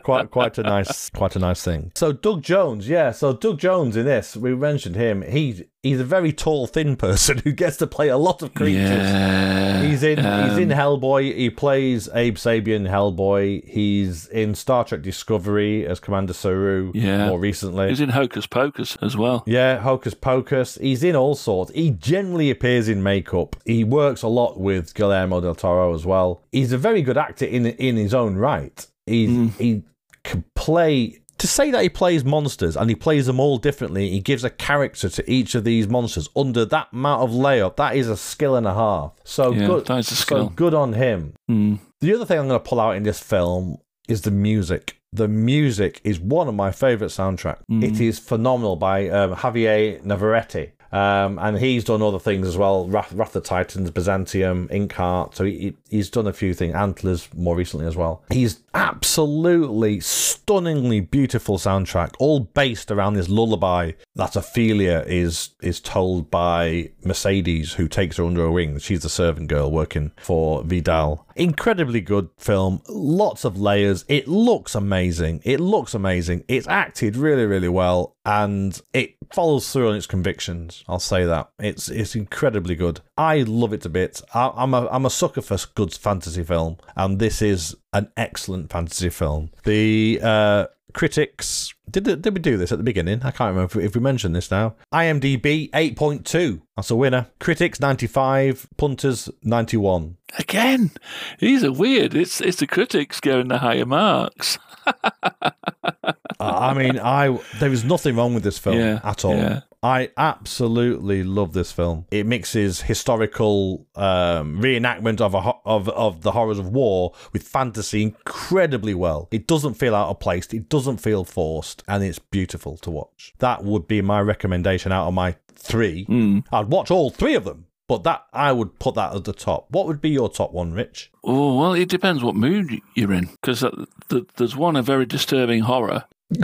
quite 0.03 0.31
quite 0.31 0.57
a 0.57 0.63
nice, 0.63 1.09
quite 1.11 1.35
a 1.35 1.39
nice 1.39 1.63
thing. 1.63 1.91
So 1.95 2.11
Doug 2.11 2.41
Jones, 2.41 2.87
yeah. 2.87 3.11
So 3.11 3.33
Doug 3.33 3.59
Jones 3.59 3.95
in 3.95 4.05
this, 4.05 4.35
we 4.35 4.55
mentioned 4.55 4.95
him. 4.95 5.21
He's 5.21 5.61
he's 5.83 5.99
a 5.99 6.03
very 6.03 6.33
tall, 6.33 6.67
thin 6.67 6.95
person 6.97 7.37
who 7.39 7.51
gets 7.51 7.77
to 7.77 7.87
play 7.87 8.09
a 8.09 8.17
lot 8.17 8.41
of 8.41 8.53
creatures. 8.53 8.89
Yeah. 8.89 9.83
He's 9.83 10.03
in 10.03 10.17
he's 10.17 10.57
in 10.57 10.71
Um, 10.71 10.77
Hellboy. 10.77 11.35
He 11.35 11.49
plays 11.49 12.09
Abe 12.13 12.35
Sapien 12.35 12.89
Hellboy. 12.89 13.67
He's 13.67 14.27
in 14.27 14.55
Star 14.55 14.83
Trek 14.83 15.01
Discovery 15.01 15.85
as 15.85 15.99
Commander 15.99 16.33
Saru. 16.33 16.91
Yeah. 16.95 17.27
more 17.27 17.39
recently. 17.39 17.89
He's 17.89 18.01
in 18.01 18.09
Hocus 18.09 18.47
Pocus 18.47 18.97
as 19.01 19.15
well. 19.15 19.43
Yeah, 19.45 19.77
Hocus 19.77 20.13
Pocus. 20.13 20.77
He's 20.81 21.03
in 21.03 21.15
all 21.15 21.35
sorts. 21.35 21.71
He 21.73 21.91
generally 21.91 22.49
appears 22.49 22.89
in 22.89 23.01
makeup. 23.03 23.55
He 23.65 23.83
works 23.83 24.21
a 24.23 24.27
lot 24.27 24.59
with 24.59 24.93
Guillermo 24.93 25.39
del 25.41 25.55
Toro 25.59 25.93
as 25.93 26.05
well. 26.05 26.41
He's 26.51 26.71
a 26.71 26.77
very 26.77 27.01
good 27.01 27.17
actor 27.17 27.45
in 27.45 27.65
in 27.67 27.95
his 27.97 28.13
own 28.13 28.35
right. 28.35 28.85
He's, 29.05 29.55
He 29.57 29.83
can 30.23 30.43
play. 30.55 31.21
To 31.39 31.47
say 31.47 31.71
that 31.71 31.81
he 31.83 31.87
plays 31.89 32.25
monsters 32.25 32.75
and 32.75 32.89
he 32.89 32.95
plays 32.97 33.25
them 33.25 33.39
all 33.39 33.57
differently, 33.57 34.09
he 34.09 34.19
gives 34.19 34.43
a 34.43 34.49
character 34.49 35.07
to 35.07 35.31
each 35.31 35.55
of 35.55 35.63
these 35.63 35.87
monsters 35.87 36.27
under 36.35 36.65
that 36.65 36.87
amount 36.91 37.21
of 37.21 37.29
layup. 37.31 37.77
That 37.77 37.95
is 37.95 38.09
a 38.09 38.17
skill 38.17 38.55
and 38.57 38.67
a 38.67 38.73
half. 38.73 39.13
So 39.23 39.53
Yeah, 39.53 39.67
good. 39.67 39.85
that 39.85 39.99
is 39.99 40.11
a 40.11 40.15
So 40.15 40.49
good 40.49 40.73
on 40.73 40.91
him. 40.93 41.35
Mm. 41.49 41.79
The 42.01 42.13
other 42.13 42.25
thing 42.25 42.39
I'm 42.39 42.49
going 42.49 42.59
to 42.61 42.69
pull 42.69 42.81
out 42.81 42.97
in 42.97 43.03
this 43.03 43.21
film 43.21 43.77
is 44.09 44.23
the 44.23 44.31
music. 44.31 44.97
The 45.13 45.29
music 45.29 46.01
is 46.03 46.19
one 46.19 46.49
of 46.49 46.55
my 46.55 46.71
favorite 46.73 47.07
soundtracks. 47.11 47.63
It 47.69 48.01
is 48.01 48.19
phenomenal 48.19 48.75
by 48.75 49.07
um, 49.07 49.33
Javier 49.35 50.03
Navarrete. 50.03 50.73
Um, 50.91 51.37
and 51.39 51.57
he's 51.57 51.83
done 51.83 52.01
other 52.01 52.19
things 52.19 52.47
as 52.47 52.57
well 52.57 52.87
Wrath, 52.87 53.11
Wrath 53.13 53.35
of 53.35 53.43
the 53.43 53.47
Titans, 53.47 53.91
Byzantium, 53.91 54.67
Inkheart. 54.69 55.35
So 55.35 55.45
he, 55.45 55.75
he's 55.89 56.09
done 56.09 56.27
a 56.27 56.33
few 56.33 56.53
things, 56.53 56.73
Antlers 56.73 57.29
more 57.35 57.55
recently 57.55 57.85
as 57.85 57.95
well. 57.95 58.23
He's 58.31 58.61
absolutely 58.73 59.99
stunningly 59.99 60.99
beautiful 60.99 61.57
soundtrack, 61.57 62.13
all 62.19 62.39
based 62.39 62.91
around 62.91 63.13
this 63.13 63.29
lullaby 63.29 63.91
that 64.15 64.35
Ophelia 64.35 65.03
is 65.07 65.51
is 65.61 65.79
told 65.79 66.31
by 66.31 66.91
Mercedes, 67.03 67.73
who 67.73 67.87
takes 67.87 68.17
her 68.17 68.25
under 68.25 68.41
her 68.41 68.51
wing. 68.51 68.79
She's 68.79 69.01
the 69.01 69.09
servant 69.09 69.47
girl 69.47 69.71
working 69.71 70.11
for 70.17 70.63
Vidal. 70.63 71.25
Incredibly 71.35 72.01
good 72.01 72.29
film, 72.37 72.81
lots 72.89 73.45
of 73.45 73.59
layers. 73.59 74.03
It 74.07 74.27
looks 74.27 74.75
amazing. 74.75 75.41
It 75.43 75.59
looks 75.59 75.93
amazing. 75.93 76.43
It's 76.47 76.67
acted 76.67 77.15
really, 77.15 77.45
really 77.45 77.69
well, 77.69 78.15
and 78.29 78.79
it 78.93 79.15
follows 79.33 79.73
through 79.73 79.89
on 79.89 79.95
its 79.95 80.05
convictions. 80.05 80.83
I'll 80.87 80.99
say 80.99 81.25
that 81.25 81.49
it's 81.57 81.89
it's 81.89 82.15
incredibly 82.15 82.75
good. 82.75 83.01
I 83.17 83.41
love 83.41 83.73
it 83.73 83.87
a 83.87 83.89
bit. 83.89 84.21
I, 84.35 84.51
I'm 84.55 84.75
a 84.75 84.87
I'm 84.91 85.07
a 85.07 85.09
sucker 85.09 85.41
for 85.41 85.57
good 85.73 85.95
fantasy 85.95 86.43
film, 86.43 86.77
and 86.95 87.17
this 87.17 87.41
is 87.41 87.75
an 87.91 88.11
excellent 88.15 88.69
fantasy 88.69 89.09
film. 89.09 89.49
The 89.63 90.19
uh, 90.21 90.67
critics 90.93 91.73
did 91.91 92.21
did 92.21 92.33
we 92.33 92.39
do 92.39 92.57
this 92.57 92.71
at 92.71 92.77
the 92.77 92.83
beginning? 92.83 93.19
I 93.23 93.31
can't 93.31 93.53
remember 93.55 93.79
if 93.81 93.95
we, 93.95 94.01
mentioned 94.01 94.35
this 94.35 94.49
now. 94.51 94.75
IMDb 94.93 95.69
eight 95.73 95.95
point 95.95 96.25
two. 96.25 96.61
That's 96.75 96.89
a 96.91 96.95
winner. 96.95 97.27
Critics 97.39 97.79
ninety 97.79 98.07
five. 98.07 98.67
Punters 98.77 99.29
ninety 99.43 99.77
one. 99.77 100.17
Again, 100.37 100.91
these 101.39 101.63
are 101.63 101.71
weird. 101.71 102.13
It's 102.15 102.39
it's 102.41 102.57
the 102.59 102.67
critics 102.67 103.19
going 103.19 103.47
the 103.47 103.57
higher 103.59 103.85
marks. 103.85 104.57
I 106.39 106.73
mean, 106.73 106.99
I 106.99 107.37
there 107.59 107.71
is 107.71 107.83
nothing 107.83 108.15
wrong 108.15 108.33
with 108.33 108.43
this 108.43 108.57
film 108.57 108.77
Yeah, 108.77 108.99
at 109.03 109.25
all. 109.25 109.35
yeah. 109.35 109.61
I 109.81 110.09
absolutely 110.17 111.23
love 111.23 111.53
this 111.53 111.71
film. 111.71 112.05
It 112.11 112.25
mixes 112.25 112.81
historical 112.81 113.87
um, 113.95 114.61
reenactment 114.61 115.21
of 115.21 115.33
a 115.33 115.39
ho- 115.41 115.61
of 115.63 115.87
of 115.89 116.21
the 116.21 116.31
horrors 116.31 116.59
of 116.59 116.67
war 116.67 117.13
with 117.31 117.43
fantasy 117.43 118.03
incredibly 118.03 118.93
well. 118.93 119.29
It 119.31 119.47
doesn't 119.47 119.75
feel 119.75 119.95
out 119.95 120.09
of 120.09 120.19
place. 120.19 120.47
It 120.53 120.67
doesn't 120.67 120.97
feel 120.97 121.23
forced, 121.23 121.78
and 121.87 122.03
it's 122.03 122.19
beautiful 122.19 122.77
to 122.77 122.91
watch. 122.91 123.33
That 123.39 123.63
would 123.63 123.87
be 123.87 124.01
my 124.01 124.21
recommendation 124.21 124.91
out 124.91 125.07
of 125.07 125.13
my 125.13 125.35
three. 125.55 126.05
Hmm. 126.05 126.39
I'd 126.51 126.67
watch 126.67 126.91
all 126.91 127.09
three 127.09 127.35
of 127.35 127.45
them, 127.45 127.65
but 127.87 128.03
that 128.03 128.25
I 128.33 128.51
would 128.51 128.79
put 128.79 128.95
that 128.95 129.15
at 129.15 129.23
the 129.25 129.33
top. 129.33 129.67
What 129.69 129.87
would 129.87 130.01
be 130.01 130.09
your 130.09 130.29
top 130.29 130.51
one, 130.53 130.73
Rich? 130.73 131.11
Oh 131.23 131.57
well, 131.57 131.73
it 131.73 131.89
depends 131.89 132.23
what 132.23 132.35
mood 132.35 132.79
you're 132.95 133.13
in. 133.13 133.25
Because 133.41 133.63
th- 134.09 134.27
there's 134.37 134.55
one 134.55 134.75
a 134.75 134.81
very 134.81 135.05
disturbing 135.05 135.61
horror, 135.61 136.05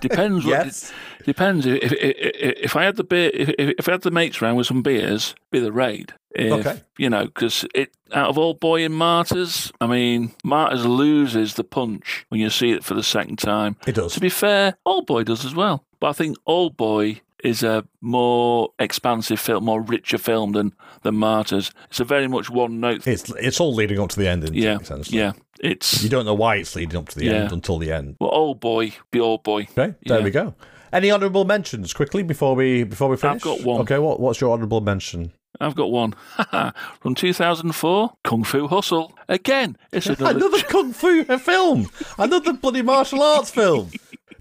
Depends. 0.00 0.44
Yes. 0.44 0.90
What, 0.90 1.26
depends. 1.26 1.66
If, 1.66 1.92
if, 1.92 2.56
if, 2.64 2.76
I 2.76 2.84
had 2.84 2.96
the 2.96 3.04
beer, 3.04 3.30
if, 3.32 3.48
if 3.78 3.88
I 3.88 3.92
had 3.92 4.02
the 4.02 4.10
mates 4.10 4.42
round 4.42 4.56
with 4.56 4.66
some 4.66 4.82
beers, 4.82 5.34
be 5.50 5.60
the 5.60 5.72
raid. 5.72 6.12
If, 6.34 6.52
Okay. 6.52 6.82
You 6.98 7.10
know, 7.10 7.26
because 7.26 7.64
it 7.74 7.94
out 8.12 8.28
of 8.28 8.38
Old 8.38 8.60
Boy 8.60 8.84
and 8.84 8.94
Martyrs, 8.94 9.72
I 9.80 9.86
mean, 9.86 10.32
Martyrs 10.44 10.86
loses 10.86 11.54
the 11.54 11.64
punch 11.64 12.26
when 12.28 12.40
you 12.40 12.50
see 12.50 12.70
it 12.70 12.84
for 12.84 12.94
the 12.94 13.02
second 13.02 13.38
time. 13.38 13.76
It 13.86 13.94
does. 13.94 14.14
To 14.14 14.20
be 14.20 14.28
fair, 14.28 14.76
Old 14.84 15.06
Boy 15.06 15.24
does 15.24 15.44
as 15.44 15.54
well. 15.54 15.84
But 16.00 16.08
I 16.08 16.12
think 16.12 16.36
Old 16.46 16.76
Boy 16.76 17.20
is 17.42 17.62
a 17.62 17.84
more 18.00 18.70
expansive 18.78 19.40
film, 19.40 19.64
more 19.64 19.80
richer 19.82 20.18
film 20.18 20.52
than, 20.52 20.72
than 21.02 21.16
Martyrs. 21.16 21.70
It's 21.90 22.00
a 22.00 22.04
very 22.04 22.28
much 22.28 22.48
one 22.50 22.80
note. 22.80 23.06
It's 23.06 23.30
it's 23.30 23.60
all 23.60 23.74
leading 23.74 23.98
up 24.00 24.10
to 24.10 24.18
the 24.18 24.28
end, 24.28 24.48
Yeah. 24.54 24.78
it? 24.80 25.10
Yeah. 25.12 25.32
It's 25.60 26.02
You 26.02 26.08
don't 26.08 26.24
know 26.24 26.34
why 26.34 26.56
it's 26.56 26.74
leading 26.76 26.96
up 26.98 27.08
to 27.10 27.18
the 27.18 27.26
Yeah. 27.26 27.32
end 27.32 27.52
until 27.52 27.78
the 27.78 27.92
end. 27.92 28.16
well, 28.20 28.30
Old 28.32 28.60
Boy, 28.60 28.92
be 29.10 29.20
Old 29.20 29.42
Boy. 29.42 29.62
Okay, 29.76 29.94
there 30.06 30.18
Yeah. 30.18 30.24
we 30.24 30.30
go. 30.30 30.54
Any 30.92 31.10
honourable 31.10 31.44
mentions 31.44 31.92
quickly 31.94 32.22
before 32.22 32.54
we 32.54 32.84
before 32.84 33.08
we 33.08 33.16
finish? 33.16 33.36
I've 33.36 33.42
got 33.42 33.62
one. 33.62 33.80
Okay, 33.82 33.98
what 33.98 34.20
what's 34.20 34.40
your 34.40 34.52
honourable 34.52 34.80
mention? 34.80 35.32
I've 35.60 35.74
got 35.74 35.90
one 35.90 36.14
from 37.00 37.14
2004, 37.14 38.12
Kung 38.24 38.42
Fu 38.42 38.66
Hustle. 38.68 39.12
Again, 39.28 39.76
it's 39.92 40.06
another. 40.08 40.36
Another 40.36 40.62
kung 40.62 40.92
fu 40.92 41.24
film. 41.38 41.88
Another 42.18 42.52
bloody 42.54 42.82
martial 42.82 43.22
arts 43.22 43.50
film. 43.50 43.90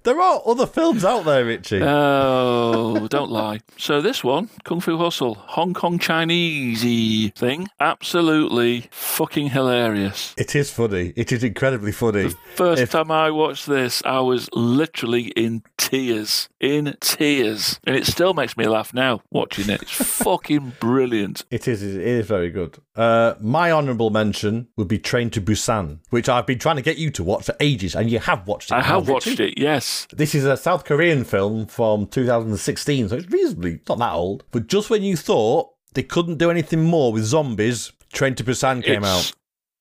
There 0.03 0.19
are 0.19 0.41
other 0.47 0.65
films 0.65 1.05
out 1.05 1.25
there, 1.25 1.45
Richie. 1.45 1.81
Oh, 1.91 3.07
don't 3.07 3.29
lie. 3.31 3.59
So 3.77 4.01
this 4.01 4.23
one, 4.23 4.49
Kung 4.63 4.79
Fu 4.79 4.97
Hustle, 4.97 5.35
Hong 5.35 5.73
Kong 5.73 5.99
Chinesey 5.99 7.33
thing, 7.35 7.67
absolutely 7.79 8.87
fucking 8.91 9.49
hilarious. 9.49 10.33
it 10.37 10.55
is 10.55 10.71
funny. 10.71 11.13
It 11.15 11.31
is 11.31 11.43
incredibly 11.43 11.91
funny. 11.91 12.23
The 12.23 12.35
First 12.55 12.81
If- 12.81 12.91
time 12.91 13.11
I 13.11 13.29
watched 13.31 13.67
this, 13.67 14.01
I 14.05 14.19
was 14.19 14.49
literally 14.53 15.27
in 15.29 15.63
tears, 15.77 16.49
in 16.59 16.95
tears, 16.99 17.79
and 17.85 17.95
it 17.95 18.05
still 18.05 18.33
makes 18.33 18.57
me 18.57 18.67
laugh 18.67 18.93
now 18.93 19.21
watching 19.31 19.69
it. 19.69 19.81
It's 19.83 19.91
fucking 20.23 20.73
brilliant. 20.79 21.45
It 21.51 21.67
is. 21.67 21.83
It 21.83 21.95
is 22.01 22.25
very 22.25 22.49
good. 22.49 22.77
Uh, 22.95 23.35
my 23.39 23.71
honourable 23.71 24.09
mention 24.09 24.67
would 24.77 24.87
be 24.87 24.99
Train 24.99 25.29
to 25.31 25.41
Busan, 25.41 25.99
which 26.09 26.27
I've 26.27 26.45
been 26.47 26.59
trying 26.59 26.75
to 26.77 26.81
get 26.81 26.97
you 26.97 27.09
to 27.11 27.23
watch 27.23 27.45
for 27.45 27.55
ages, 27.59 27.95
and 27.95 28.09
you 28.09 28.19
have 28.19 28.47
watched 28.47 28.71
it. 28.71 28.75
I 28.75 28.79
now, 28.79 28.83
have 28.99 29.09
watched 29.09 29.27
Richie. 29.27 29.49
it. 29.51 29.57
Yes, 29.59 29.90
This 30.11 30.35
is 30.35 30.45
a 30.45 30.57
South 30.57 30.85
Korean 30.85 31.23
film 31.23 31.65
from 31.65 32.07
2016, 32.07 33.09
so 33.09 33.15
it's 33.15 33.31
reasonably 33.31 33.79
not 33.87 33.99
that 33.99 34.13
old. 34.13 34.43
But 34.51 34.67
just 34.67 34.89
when 34.89 35.03
you 35.03 35.15
thought 35.15 35.69
they 35.93 36.03
couldn't 36.03 36.37
do 36.37 36.49
anything 36.49 36.83
more 36.83 37.11
with 37.13 37.23
zombies, 37.23 37.91
Train 38.13 38.35
to 38.35 38.43
Busan 38.43 38.83
came 38.83 39.03
it's, 39.03 39.07
out. 39.07 39.33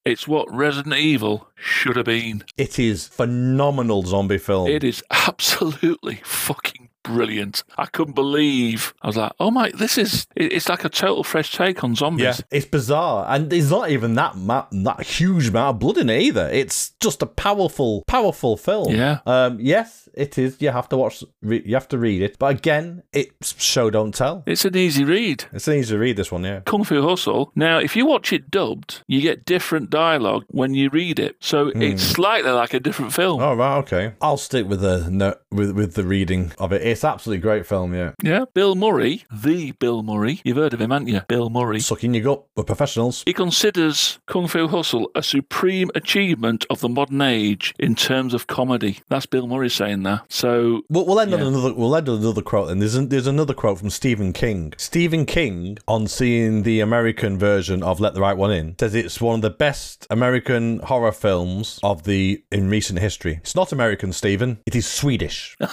It's 0.05 0.29
what 0.29 0.53
Resident 0.55 0.95
Evil 0.95 1.49
should 1.57 1.97
have 1.97 2.07
been. 2.07 2.45
It 2.57 2.79
is 2.79 3.09
phenomenal 3.09 4.03
zombie 4.05 4.39
film. 4.39 4.69
It 4.69 4.85
is 4.85 5.03
absolutely 5.11 6.21
fucking 6.25 6.91
brilliant. 7.03 7.65
I 7.77 7.87
couldn't 7.87 8.15
believe. 8.15 8.95
I 9.03 9.09
was 9.09 9.17
like, 9.17 9.33
oh 9.41 9.51
my, 9.51 9.71
this 9.71 9.99
is. 9.99 10.27
It's 10.37 10.69
like 10.69 10.85
a 10.85 10.89
total 10.89 11.25
fresh 11.25 11.53
take 11.53 11.83
on 11.83 11.95
zombies. 11.95 12.25
Yeah, 12.25 12.37
it's 12.51 12.67
bizarre, 12.67 13.27
and 13.29 13.51
there's 13.51 13.71
not 13.71 13.91
even 13.91 14.15
that 14.15 14.37
ma- 14.37 14.67
that 14.71 15.03
huge 15.03 15.49
amount 15.49 15.77
of 15.77 15.79
blood 15.81 15.99
in 15.99 16.11
it 16.11 16.23
either. 16.23 16.49
It's 16.49 16.90
just 17.01 17.23
a 17.23 17.27
powerful, 17.27 18.05
powerful 18.07 18.57
film. 18.57 18.95
Yeah. 18.95 19.21
Um. 19.27 19.59
Yes, 19.61 20.09
it 20.15 20.39
is. 20.39 20.61
You 20.61 20.71
have 20.71 20.89
to 20.91 20.97
watch. 20.97 21.25
Re- 21.43 21.63
you 21.65 21.75
have 21.75 21.89
to 21.89 21.99
read 21.99 22.23
it. 22.23 22.39
But 22.39 22.57
again, 22.57 23.03
it's 23.13 23.61
show 23.61 23.91
don't 23.91 24.15
tell. 24.15 24.43
It's 24.47 24.65
an 24.65 24.77
easy 24.77 25.05
read. 25.05 25.45
It's 25.53 25.67
an 25.69 25.75
easy 25.75 25.97
read. 25.97 26.17
This 26.17 26.31
one, 26.31 26.45
yeah. 26.45 26.61
Kung 26.61 26.85
Fu 26.85 27.03
Hustle. 27.03 27.53
Now, 27.55 27.79
if 27.79 27.97
you 27.97 28.07
watch 28.07 28.33
it 28.33 28.51
dubbed, 28.51 29.03
you 29.07 29.21
get 29.21 29.45
different 29.45 29.91
dialogue 29.91 30.45
when 30.49 30.75
you 30.75 30.91
read 30.91 31.19
it. 31.19 31.37
So 31.41 31.69
it's 31.75 32.03
slightly 32.03 32.51
like 32.51 32.75
a 32.75 32.81
different 32.81 33.13
film. 33.13 33.41
Oh 33.41 33.55
right, 33.55 33.79
okay. 33.79 34.15
I'll 34.21 34.37
stick 34.37 34.67
with 34.69 34.81
the 34.81 35.09
no, 35.11 35.35
with 35.51 35.73
with 35.73 35.95
the 35.95 36.05
reading 36.05 36.53
of 36.59 36.73
it. 36.73 36.83
It's 36.83 37.05
absolutely 37.05 37.41
great 37.41 37.67
film. 37.67 37.95
Yeah. 37.95 38.13
Yeah. 38.23 38.45
Bill 38.53 38.75
Murray, 38.75 39.25
the 39.33 39.73
Bill 39.73 40.03
Murray, 40.03 40.41
you've 40.45 40.57
heard 40.57 40.75
of 40.75 40.81
him, 40.81 40.91
haven't 40.91 41.09
you? 41.09 41.23
Bill 41.29 41.49
Murray. 41.49 41.81
Sucking 41.81 42.15
your 42.15 42.25
gut. 42.25 42.45
We're 42.57 42.65
professionals. 42.65 43.23
He 43.25 43.33
considers 43.33 44.19
Kung 44.27 44.47
Fu 44.47 44.69
Hustle 44.69 45.11
a 45.15 45.23
supreme 45.23 45.91
achievement 45.95 46.67
of 46.69 46.81
the 46.81 46.90
modern 46.91 47.21
age 47.21 47.75
in 47.79 47.95
terms 47.95 48.35
of 48.35 48.47
comedy. 48.47 49.01
That's 49.09 49.27
Bill 49.27 49.47
Murray 49.47 49.71
saying 49.71 50.03
that. 50.05 50.31
So 50.31 50.83
We'll, 50.89 51.07
we'll 51.07 51.21
end 51.21 51.35
on 51.35 51.41
another. 51.41 51.75
We'll 51.75 51.95
end 51.97 52.09
on 52.09 52.19
another 52.19 52.43
quote, 52.43 52.71
and 52.71 52.81
there's 52.81 52.95
there's 53.09 53.27
another 53.27 53.55
quote 53.55 53.79
from 53.79 53.91
Stephen 53.91 54.33
King. 54.33 54.73
Stephen 54.77 55.27
King, 55.27 55.79
on 55.87 56.07
seeing 56.07 56.63
the 56.63 56.81
American 56.81 57.39
version 57.39 57.83
of 57.83 58.01
Let 58.01 58.15
the 58.15 58.21
Right 58.21 58.37
One 58.37 58.53
In, 58.53 58.77
says 58.79 58.95
it's 58.95 59.21
one 59.21 59.37
of 59.37 59.43
the 59.43 59.51
best 59.51 60.07
American 60.11 60.81
horror 60.81 61.13
films 61.13 61.79
of 61.83 62.05
the 62.05 62.43
in 62.51 62.69
recent 62.69 62.99
history. 62.99 63.39
It's 63.43 63.55
not 63.55 63.73
American, 63.73 64.13
Stephen. 64.13 64.59
It 64.67 64.75
is 64.75 64.87
Swedish. 64.87 65.57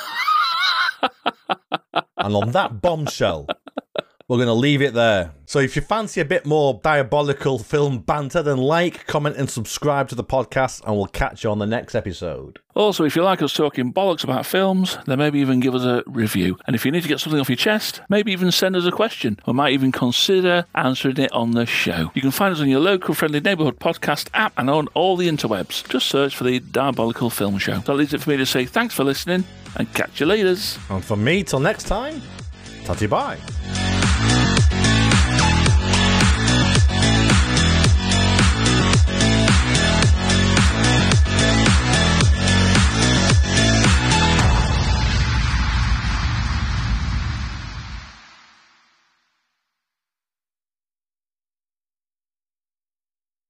and 2.17 2.35
on 2.35 2.51
that 2.51 2.81
bombshell. 2.81 3.47
We're 4.29 4.37
going 4.37 4.47
to 4.47 4.53
leave 4.53 4.81
it 4.81 4.93
there. 4.93 5.31
So 5.45 5.59
if 5.59 5.77
you 5.77 5.81
fancy 5.81 6.19
a 6.19 6.25
bit 6.25 6.45
more 6.45 6.81
diabolical 6.83 7.59
film 7.59 7.99
banter, 7.99 8.43
then 8.43 8.57
like, 8.57 9.07
comment, 9.07 9.37
and 9.37 9.49
subscribe 9.49 10.09
to 10.09 10.15
the 10.15 10.23
podcast, 10.23 10.83
and 10.83 10.97
we'll 10.97 11.05
catch 11.05 11.45
you 11.45 11.49
on 11.49 11.59
the 11.59 11.65
next 11.65 11.95
episode. 11.95 12.59
Also, 12.75 13.05
if 13.05 13.15
you 13.15 13.23
like 13.23 13.41
us 13.41 13.53
talking 13.53 13.93
bollocks 13.93 14.25
about 14.25 14.45
films, 14.45 14.97
then 15.05 15.17
maybe 15.17 15.39
even 15.39 15.61
give 15.61 15.73
us 15.73 15.83
a 15.83 16.03
review. 16.07 16.57
And 16.67 16.75
if 16.75 16.85
you 16.85 16.91
need 16.91 17.03
to 17.03 17.07
get 17.07 17.21
something 17.21 17.39
off 17.39 17.47
your 17.47 17.55
chest, 17.55 18.01
maybe 18.09 18.33
even 18.33 18.51
send 18.51 18.75
us 18.75 18.85
a 18.85 18.91
question. 18.91 19.39
We 19.47 19.53
might 19.53 19.71
even 19.71 19.93
consider 19.93 20.65
answering 20.75 21.17
it 21.19 21.31
on 21.31 21.51
the 21.51 21.65
show. 21.65 22.11
You 22.13 22.21
can 22.21 22.31
find 22.31 22.53
us 22.53 22.59
on 22.59 22.67
your 22.67 22.81
local 22.81 23.13
friendly 23.13 23.39
neighbourhood 23.39 23.79
podcast 23.79 24.27
app 24.33 24.51
and 24.57 24.69
on 24.69 24.87
all 24.89 25.15
the 25.15 25.29
interwebs. 25.29 25.87
Just 25.87 26.07
search 26.07 26.35
for 26.35 26.43
the 26.43 26.59
Diabolical 26.59 27.29
Film 27.29 27.59
Show. 27.59 27.79
That 27.79 27.93
leaves 27.93 28.13
it 28.13 28.19
for 28.19 28.31
me 28.31 28.35
to 28.35 28.45
say 28.45 28.65
thanks 28.65 28.93
for 28.93 29.05
listening 29.05 29.45
and 29.77 29.91
catch 29.93 30.19
you 30.19 30.25
later. 30.25 30.57
And 30.89 31.03
for 31.05 31.15
me, 31.15 31.43
till 31.43 31.61
next 31.61 31.85
time, 31.85 32.21
tatty 32.83 33.07
bye. 33.07 33.37